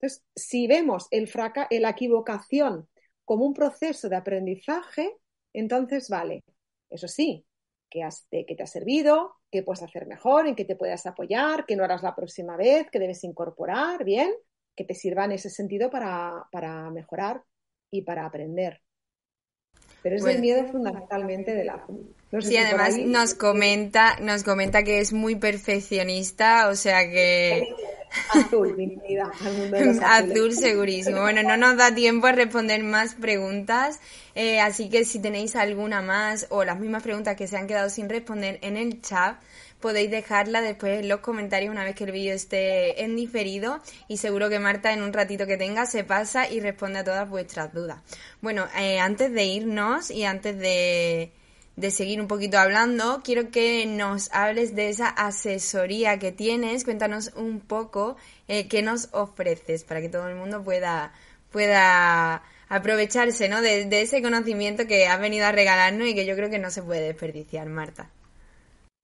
Entonces, 0.00 0.24
si 0.36 0.68
vemos 0.68 1.08
el 1.10 1.28
la 1.70 1.90
equivocación 1.90 2.88
como 3.24 3.44
un 3.44 3.54
proceso 3.54 4.08
de 4.08 4.16
aprendizaje, 4.16 5.16
entonces 5.52 6.08
vale. 6.08 6.42
Eso 6.90 7.08
sí, 7.08 7.44
que, 7.90 8.06
que 8.30 8.54
te 8.54 8.62
ha 8.62 8.66
servido, 8.66 9.36
que 9.50 9.62
puedes 9.62 9.82
hacer 9.82 10.06
mejor, 10.06 10.46
en 10.46 10.54
que 10.54 10.64
te 10.64 10.76
puedas 10.76 11.06
apoyar, 11.06 11.66
que 11.66 11.76
no 11.76 11.84
harás 11.84 12.02
la 12.02 12.14
próxima 12.14 12.56
vez, 12.56 12.90
que 12.90 12.98
debes 12.98 13.24
incorporar, 13.24 14.04
bien, 14.04 14.32
que 14.76 14.84
te 14.84 14.94
sirva 14.94 15.24
en 15.24 15.32
ese 15.32 15.50
sentido 15.50 15.90
para, 15.90 16.46
para 16.52 16.90
mejorar 16.90 17.42
y 17.90 18.02
para 18.02 18.26
aprender. 18.26 18.82
Pero 20.02 20.16
es 20.16 20.22
el 20.22 20.26
pues 20.26 20.40
miedo 20.40 20.64
fundamentalmente 20.66 21.54
de 21.54 21.64
la 21.64 21.84
sí, 22.40 22.56
además 22.56 22.96
nos 22.98 23.34
comenta, 23.34 24.16
nos 24.20 24.44
comenta 24.44 24.84
que 24.84 25.00
es 25.00 25.12
muy 25.12 25.34
perfeccionista, 25.34 26.68
o 26.68 26.76
sea 26.76 27.08
que 27.08 27.74
Azul, 28.30 28.74
bienvenida 28.74 29.30
al 29.44 29.52
mundo 29.54 29.76
de 29.76 30.00
Azul 30.04 30.52
segurísimo. 30.52 31.20
Bueno, 31.20 31.42
no 31.42 31.56
nos 31.56 31.76
da 31.76 31.94
tiempo 31.94 32.26
a 32.26 32.32
responder 32.32 32.82
más 32.82 33.14
preguntas, 33.14 34.00
eh, 34.34 34.60
así 34.60 34.88
que 34.88 35.04
si 35.04 35.20
tenéis 35.20 35.56
alguna 35.56 36.02
más 36.02 36.46
o 36.50 36.64
las 36.64 36.78
mismas 36.78 37.02
preguntas 37.02 37.36
que 37.36 37.46
se 37.46 37.56
han 37.56 37.66
quedado 37.66 37.90
sin 37.90 38.08
responder 38.08 38.58
en 38.62 38.76
el 38.76 39.00
chat, 39.00 39.36
podéis 39.80 40.10
dejarla 40.10 40.60
después 40.60 41.00
en 41.00 41.08
los 41.08 41.20
comentarios 41.20 41.70
una 41.70 41.84
vez 41.84 41.94
que 41.94 42.04
el 42.04 42.12
vídeo 42.12 42.34
esté 42.34 43.04
en 43.04 43.16
diferido 43.16 43.80
y 44.08 44.16
seguro 44.16 44.48
que 44.48 44.58
Marta 44.58 44.92
en 44.92 45.02
un 45.02 45.12
ratito 45.12 45.46
que 45.46 45.56
tenga 45.56 45.86
se 45.86 46.04
pasa 46.04 46.50
y 46.50 46.60
responde 46.60 47.00
a 47.00 47.04
todas 47.04 47.28
vuestras 47.28 47.72
dudas. 47.72 48.00
Bueno, 48.40 48.66
eh, 48.78 48.98
antes 48.98 49.32
de 49.32 49.44
irnos 49.44 50.10
y 50.10 50.24
antes 50.24 50.58
de 50.58 51.32
de 51.78 51.92
seguir 51.92 52.20
un 52.20 52.26
poquito 52.26 52.58
hablando, 52.58 53.20
quiero 53.22 53.52
que 53.52 53.86
nos 53.86 54.32
hables 54.32 54.74
de 54.74 54.88
esa 54.88 55.08
asesoría 55.08 56.18
que 56.18 56.32
tienes. 56.32 56.82
Cuéntanos 56.84 57.32
un 57.36 57.60
poco 57.60 58.16
eh, 58.48 58.66
qué 58.66 58.82
nos 58.82 59.10
ofreces 59.12 59.84
para 59.84 60.00
que 60.00 60.08
todo 60.08 60.28
el 60.28 60.34
mundo 60.34 60.64
pueda, 60.64 61.12
pueda 61.52 62.42
aprovecharse 62.68 63.48
¿no? 63.48 63.62
de, 63.62 63.86
ese 64.02 64.20
conocimiento 64.22 64.88
que 64.88 65.06
has 65.06 65.20
venido 65.20 65.46
a 65.46 65.52
regalarnos 65.52 66.08
y 66.08 66.16
que 66.16 66.26
yo 66.26 66.34
creo 66.34 66.50
que 66.50 66.58
no 66.58 66.70
se 66.70 66.82
puede 66.82 67.02
desperdiciar, 67.02 67.68
Marta. 67.68 68.10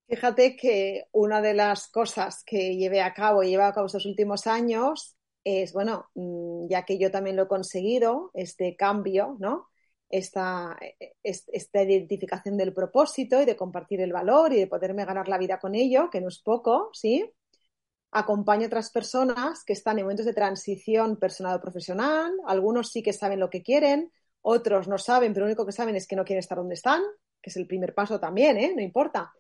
Fíjate 0.08 0.56
que 0.56 1.04
una 1.12 1.40
de 1.40 1.54
las 1.54 1.86
cosas 1.86 2.42
que 2.44 2.76
llevé 2.76 3.02
a 3.02 3.14
cabo 3.14 3.44
y 3.44 3.50
llevo 3.50 3.62
a 3.62 3.72
cabo 3.72 3.86
estos 3.86 4.04
últimos 4.04 4.48
años 4.48 5.16
es, 5.44 5.72
bueno, 5.72 6.06
mm, 6.14 6.66
ya 6.68 6.84
que 6.84 6.98
yo 6.98 7.12
también 7.12 7.36
lo 7.36 7.44
he 7.44 7.48
conseguido, 7.48 8.32
este 8.34 8.74
cambio, 8.74 9.36
¿no? 9.38 9.68
Esta, 10.08 10.76
esta 11.22 11.82
identificación 11.82 12.56
del 12.56 12.72
propósito 12.72 13.40
y 13.40 13.44
de 13.44 13.56
compartir 13.56 14.00
el 14.00 14.12
valor 14.12 14.52
y 14.52 14.60
de 14.60 14.66
poderme 14.66 15.04
ganar 15.04 15.28
la 15.28 15.38
vida 15.38 15.58
con 15.58 15.74
ello, 15.74 16.10
que 16.10 16.20
no 16.20 16.28
es 16.28 16.40
poco, 16.40 16.90
¿sí? 16.92 17.30
Acompaño 18.12 18.64
a 18.64 18.66
otras 18.66 18.90
personas 18.90 19.64
que 19.64 19.72
están 19.72 19.98
en 19.98 20.04
momentos 20.04 20.26
de 20.26 20.34
transición 20.34 21.16
personal 21.16 21.56
o 21.56 21.60
profesional, 21.60 22.32
algunos 22.46 22.90
sí 22.90 23.02
que 23.02 23.12
saben 23.12 23.40
lo 23.40 23.50
que 23.50 23.62
quieren, 23.62 24.12
otros 24.42 24.86
no 24.88 24.98
saben, 24.98 25.32
pero 25.32 25.46
lo 25.46 25.50
único 25.50 25.66
que 25.66 25.72
saben 25.72 25.96
es 25.96 26.06
que 26.06 26.16
no 26.16 26.24
quieren 26.24 26.40
estar 26.40 26.58
donde 26.58 26.74
están, 26.74 27.02
que 27.42 27.50
es 27.50 27.56
el 27.56 27.66
primer 27.66 27.94
paso 27.94 28.20
también, 28.20 28.56
¿eh? 28.56 28.72
No 28.74 28.82
importa 28.82 29.32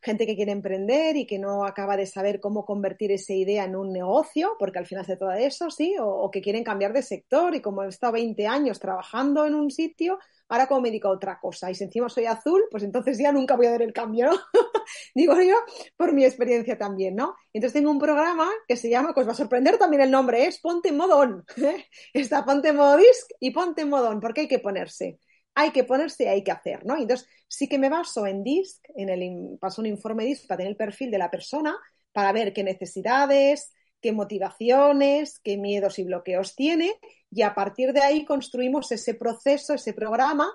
gente 0.00 0.26
que 0.26 0.36
quiere 0.36 0.52
emprender 0.52 1.16
y 1.16 1.26
que 1.26 1.38
no 1.38 1.64
acaba 1.64 1.96
de 1.96 2.06
saber 2.06 2.40
cómo 2.40 2.64
convertir 2.64 3.10
esa 3.12 3.32
idea 3.32 3.64
en 3.64 3.76
un 3.76 3.92
negocio, 3.92 4.56
porque 4.58 4.78
al 4.78 4.86
final 4.86 5.02
hace 5.02 5.16
todo 5.16 5.32
eso, 5.32 5.70
sí, 5.70 5.96
o, 6.00 6.30
que 6.30 6.40
quieren 6.40 6.64
cambiar 6.64 6.92
de 6.92 7.02
sector 7.02 7.54
y 7.54 7.60
como 7.60 7.82
he 7.82 7.88
estado 7.88 8.12
20 8.14 8.46
años 8.46 8.78
trabajando 8.78 9.44
en 9.46 9.54
un 9.54 9.70
sitio, 9.70 10.18
ahora 10.48 10.66
como 10.66 10.82
me 10.82 10.88
dedico 10.88 11.08
a 11.08 11.12
otra 11.12 11.38
cosa 11.40 11.70
y 11.70 11.74
si 11.74 11.84
encima 11.84 12.08
soy 12.08 12.26
azul, 12.26 12.62
pues 12.70 12.82
entonces 12.82 13.18
ya 13.18 13.32
nunca 13.32 13.56
voy 13.56 13.66
a 13.66 13.72
ver 13.72 13.82
el 13.82 13.92
cambio, 13.92 14.30
¿no? 14.30 14.36
Digo 15.14 15.34
yo, 15.40 15.56
por 15.96 16.12
mi 16.12 16.24
experiencia 16.24 16.78
también, 16.78 17.16
¿no? 17.16 17.34
Entonces 17.52 17.74
tengo 17.74 17.90
un 17.90 17.98
programa 17.98 18.48
que 18.66 18.76
se 18.76 18.88
llama, 18.88 19.12
pues 19.14 19.26
va 19.26 19.32
a 19.32 19.36
sorprender 19.36 19.78
también 19.78 20.02
el 20.02 20.10
nombre, 20.10 20.46
es 20.46 20.58
Ponte 20.60 20.88
en 20.88 20.96
Modón. 20.96 21.44
Está 22.12 22.44
Ponte 22.44 22.68
en 22.68 22.76
Modo 22.76 22.98
y 23.40 23.50
Ponte 23.50 23.82
en 23.82 23.90
Modón, 23.90 24.20
porque 24.20 24.42
hay 24.42 24.48
que 24.48 24.58
ponerse 24.58 25.18
hay 25.60 25.72
que 25.72 25.82
ponerse, 25.82 26.28
hay 26.28 26.44
que 26.44 26.52
hacer, 26.52 26.86
¿no? 26.86 26.96
Entonces, 26.96 27.28
sí 27.48 27.68
que 27.68 27.80
me 27.80 27.88
baso 27.88 28.28
en 28.28 28.44
DISC, 28.44 28.80
en 28.94 29.08
el 29.08 29.58
paso 29.58 29.82
un 29.82 29.88
informe 29.88 30.24
DISC 30.24 30.46
para 30.46 30.58
tener 30.58 30.70
el 30.70 30.76
perfil 30.76 31.10
de 31.10 31.18
la 31.18 31.32
persona, 31.32 31.76
para 32.12 32.30
ver 32.30 32.52
qué 32.52 32.62
necesidades, 32.62 33.72
qué 34.00 34.12
motivaciones, 34.12 35.40
qué 35.40 35.56
miedos 35.56 35.98
y 35.98 36.04
bloqueos 36.04 36.54
tiene, 36.54 36.94
y 37.28 37.42
a 37.42 37.56
partir 37.56 37.92
de 37.92 38.02
ahí 38.02 38.24
construimos 38.24 38.92
ese 38.92 39.14
proceso, 39.14 39.74
ese 39.74 39.94
programa, 39.94 40.48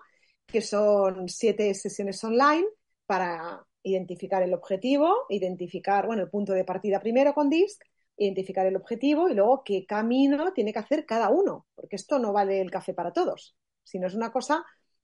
que 0.45 0.61
son 0.61 1.27
siete 1.27 1.73
sesiones 1.73 2.23
online 2.23 2.65
para 3.05 3.61
identificar 3.83 4.41
el 4.41 4.53
objetivo, 4.53 5.25
identificar, 5.27 6.05
bueno, 6.05 6.21
el 6.23 6.29
punto 6.29 6.53
de 6.53 6.63
partida 6.63 7.01
primero 7.01 7.33
con 7.33 7.49
DISC, 7.49 7.83
identificar 8.15 8.65
el 8.67 8.77
objetivo 8.77 9.27
y 9.27 9.33
luego 9.33 9.63
qué 9.65 9.85
camino 9.85 10.53
tiene 10.53 10.71
que 10.71 10.79
hacer 10.79 11.05
cada 11.05 11.27
uno, 11.27 11.67
porque 11.75 11.97
esto 11.97 12.19
no 12.19 12.31
vale 12.31 12.61
el 12.61 12.71
café 12.71 12.93
para 12.93 13.11
todos, 13.11 13.57
sino 13.83 14.07
es 14.07 14.13
una 14.13 14.31
cosa 14.31 14.63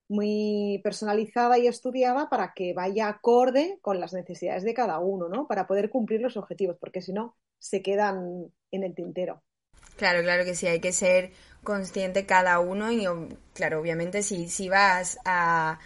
muy 0.09 0.81
personalizada 0.83 1.57
y 1.59 1.67
estudiada 1.67 2.29
para 2.29 2.53
que 2.53 2.73
vaya 2.73 3.07
acorde 3.09 3.79
con 3.81 3.99
las 3.99 4.13
necesidades 4.13 4.63
de 4.63 4.73
cada 4.73 4.99
uno, 4.99 5.29
¿no? 5.29 5.47
Para 5.47 5.67
poder 5.67 5.89
cumplir 5.89 6.21
los 6.21 6.37
objetivos, 6.37 6.77
porque 6.79 7.01
si 7.01 7.13
no, 7.13 7.37
se 7.59 7.81
quedan 7.81 8.51
en 8.71 8.83
el 8.83 8.95
tintero. 8.95 9.43
Claro, 9.97 10.21
claro 10.23 10.45
que 10.45 10.55
sí, 10.55 10.65
hay 10.67 10.79
que 10.79 10.91
ser 10.93 11.31
consciente 11.63 12.25
cada 12.25 12.59
uno 12.59 12.91
y, 12.91 13.05
claro, 13.53 13.79
obviamente 13.81 14.23
si, 14.23 14.47
si 14.49 14.69
vas 14.69 15.19
a, 15.25 15.79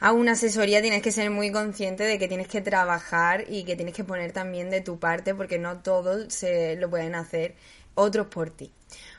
a 0.00 0.12
una 0.12 0.32
asesoría 0.32 0.80
tienes 0.82 1.02
que 1.02 1.10
ser 1.12 1.30
muy 1.30 1.50
consciente 1.50 2.04
de 2.04 2.18
que 2.18 2.28
tienes 2.28 2.48
que 2.48 2.60
trabajar 2.60 3.44
y 3.48 3.64
que 3.64 3.76
tienes 3.76 3.94
que 3.94 4.04
poner 4.04 4.32
también 4.32 4.70
de 4.70 4.80
tu 4.82 4.98
parte 5.00 5.34
porque 5.34 5.58
no 5.58 5.82
todos 5.82 6.32
se 6.32 6.76
lo 6.76 6.88
pueden 6.90 7.14
hacer 7.16 7.56
otros 7.96 8.28
por 8.28 8.50
ti. 8.50 8.72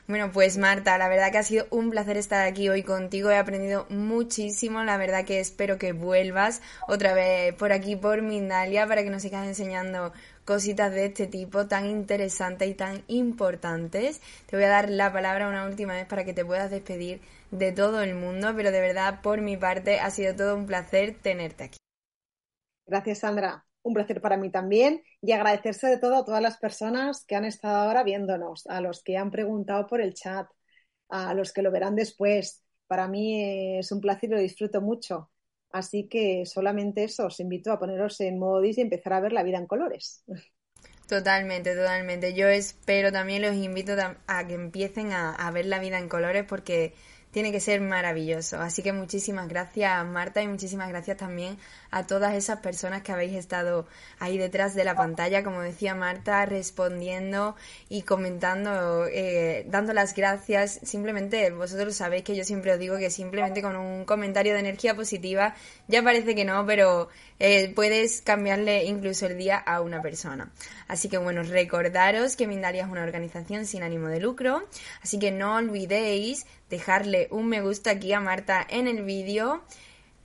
Bueno, 0.06 0.30
pues 0.32 0.56
Marta, 0.56 0.96
la 0.96 1.08
verdad 1.08 1.30
que 1.30 1.38
ha 1.38 1.42
sido 1.42 1.66
un 1.70 1.90
placer 1.90 2.16
estar 2.16 2.46
aquí 2.46 2.70
hoy 2.70 2.82
contigo. 2.82 3.30
He 3.30 3.36
aprendido 3.36 3.86
muchísimo. 3.90 4.82
La 4.82 4.96
verdad 4.96 5.26
que 5.26 5.38
espero 5.38 5.76
que 5.78 5.92
vuelvas 5.92 6.62
otra 6.88 7.12
vez 7.12 7.54
por 7.54 7.72
aquí, 7.72 7.94
por 7.94 8.22
Mindalia, 8.22 8.86
para 8.86 9.02
que 9.02 9.10
nos 9.10 9.20
sigas 9.22 9.46
enseñando 9.46 10.12
cositas 10.46 10.92
de 10.92 11.04
este 11.06 11.26
tipo 11.26 11.66
tan 11.66 11.84
interesantes 11.86 12.68
y 12.68 12.74
tan 12.74 13.04
importantes. 13.08 14.22
Te 14.46 14.56
voy 14.56 14.64
a 14.64 14.70
dar 14.70 14.88
la 14.88 15.12
palabra 15.12 15.48
una 15.48 15.66
última 15.66 15.92
vez 15.92 16.06
para 16.06 16.24
que 16.24 16.32
te 16.32 16.44
puedas 16.44 16.70
despedir 16.70 17.20
de 17.50 17.72
todo 17.72 18.02
el 18.02 18.14
mundo, 18.14 18.54
pero 18.56 18.70
de 18.70 18.80
verdad, 18.80 19.20
por 19.20 19.42
mi 19.42 19.58
parte, 19.58 20.00
ha 20.00 20.10
sido 20.10 20.34
todo 20.34 20.56
un 20.56 20.66
placer 20.66 21.16
tenerte 21.20 21.64
aquí. 21.64 21.78
Gracias, 22.86 23.18
Sandra 23.18 23.67
un 23.82 23.94
placer 23.94 24.20
para 24.20 24.36
mí 24.36 24.50
también 24.50 25.02
y 25.22 25.32
agradecerse 25.32 25.86
de 25.88 25.98
todo 25.98 26.16
a 26.16 26.24
todas 26.24 26.42
las 26.42 26.58
personas 26.58 27.24
que 27.24 27.36
han 27.36 27.44
estado 27.44 27.76
ahora 27.76 28.02
viéndonos, 28.02 28.66
a 28.66 28.80
los 28.80 29.02
que 29.02 29.16
han 29.16 29.30
preguntado 29.30 29.86
por 29.86 30.00
el 30.00 30.14
chat, 30.14 30.46
a 31.08 31.34
los 31.34 31.52
que 31.52 31.62
lo 31.62 31.70
verán 31.70 31.96
después. 31.96 32.62
Para 32.86 33.08
mí 33.08 33.78
es 33.78 33.92
un 33.92 34.00
placer 34.00 34.30
y 34.30 34.34
lo 34.34 34.40
disfruto 34.40 34.80
mucho. 34.80 35.30
Así 35.70 36.08
que 36.08 36.46
solamente 36.46 37.04
eso, 37.04 37.26
os 37.26 37.40
invito 37.40 37.72
a 37.72 37.78
poneros 37.78 38.20
en 38.20 38.38
modo 38.38 38.64
y 38.64 38.80
empezar 38.80 39.12
a 39.12 39.20
ver 39.20 39.32
la 39.32 39.42
vida 39.42 39.58
en 39.58 39.66
colores. 39.66 40.24
Totalmente, 41.06 41.74
totalmente. 41.74 42.34
Yo 42.34 42.48
espero 42.48 43.10
también, 43.10 43.42
los 43.42 43.54
invito 43.54 43.92
a 44.26 44.46
que 44.46 44.54
empiecen 44.54 45.12
a, 45.12 45.34
a 45.34 45.50
ver 45.50 45.66
la 45.66 45.78
vida 45.78 45.98
en 45.98 46.08
colores 46.08 46.44
porque 46.46 46.94
tiene 47.30 47.52
que 47.52 47.60
ser 47.60 47.80
maravilloso. 47.80 48.60
Así 48.60 48.82
que 48.82 48.92
muchísimas 48.92 49.48
gracias 49.48 50.04
Marta 50.06 50.42
y 50.42 50.48
muchísimas 50.48 50.88
gracias 50.88 51.16
también 51.16 51.58
a 51.90 52.06
todas 52.06 52.34
esas 52.34 52.60
personas 52.60 53.02
que 53.02 53.12
habéis 53.12 53.34
estado 53.34 53.86
ahí 54.18 54.38
detrás 54.38 54.74
de 54.74 54.84
la 54.84 54.94
pantalla, 54.94 55.42
como 55.42 55.60
decía 55.60 55.94
Marta, 55.94 56.44
respondiendo 56.46 57.56
y 57.88 58.02
comentando, 58.02 59.06
eh, 59.06 59.64
dando 59.68 59.92
las 59.92 60.14
gracias. 60.14 60.80
Simplemente, 60.82 61.50
vosotros 61.50 61.96
sabéis 61.96 62.24
que 62.24 62.36
yo 62.36 62.44
siempre 62.44 62.72
os 62.72 62.78
digo 62.78 62.98
que 62.98 63.10
simplemente 63.10 63.62
con 63.62 63.76
un 63.76 64.04
comentario 64.04 64.54
de 64.54 64.60
energía 64.60 64.94
positiva, 64.94 65.54
ya 65.86 66.02
parece 66.02 66.34
que 66.34 66.44
no, 66.44 66.64
pero 66.66 67.08
eh, 67.38 67.72
puedes 67.74 68.20
cambiarle 68.22 68.84
incluso 68.84 69.26
el 69.26 69.38
día 69.38 69.56
a 69.56 69.80
una 69.80 70.02
persona. 70.02 70.50
Así 70.88 71.08
que 71.08 71.18
bueno, 71.18 71.42
recordaros 71.42 72.36
que 72.36 72.46
Mindalia 72.46 72.84
es 72.84 72.90
una 72.90 73.02
organización 73.02 73.66
sin 73.66 73.82
ánimo 73.82 74.08
de 74.08 74.20
lucro, 74.20 74.66
así 75.02 75.18
que 75.18 75.30
no 75.30 75.56
olvidéis 75.56 76.46
dejarle 76.70 77.28
un 77.30 77.48
me 77.48 77.60
gusta 77.60 77.90
aquí 77.92 78.12
a 78.12 78.20
Marta 78.20 78.66
en 78.68 78.88
el 78.88 79.04
vídeo, 79.04 79.62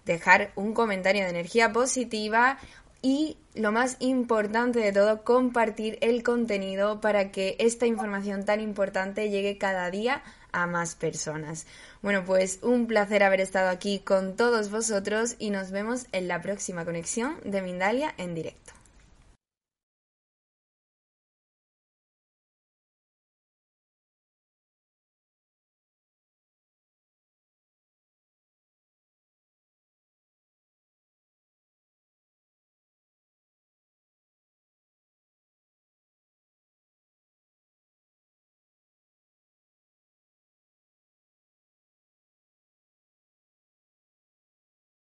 dejar 0.05 0.51
un 0.55 0.73
comentario 0.73 1.23
de 1.23 1.29
energía 1.29 1.71
positiva 1.71 2.57
y 3.01 3.37
lo 3.53 3.71
más 3.71 3.97
importante 3.99 4.79
de 4.79 4.93
todo, 4.93 5.23
compartir 5.23 5.97
el 6.01 6.23
contenido 6.23 7.01
para 7.01 7.31
que 7.31 7.55
esta 7.59 7.85
información 7.85 8.45
tan 8.45 8.61
importante 8.61 9.29
llegue 9.29 9.57
cada 9.57 9.91
día 9.91 10.23
a 10.53 10.67
más 10.67 10.95
personas. 10.95 11.65
Bueno, 12.01 12.23
pues 12.25 12.59
un 12.61 12.87
placer 12.87 13.23
haber 13.23 13.41
estado 13.41 13.69
aquí 13.69 13.99
con 13.99 14.35
todos 14.35 14.71
vosotros 14.71 15.35
y 15.37 15.49
nos 15.49 15.71
vemos 15.71 16.07
en 16.13 16.27
la 16.27 16.41
próxima 16.41 16.85
conexión 16.85 17.35
de 17.43 17.61
Mindalia 17.61 18.13
en 18.17 18.35
directo. 18.35 18.72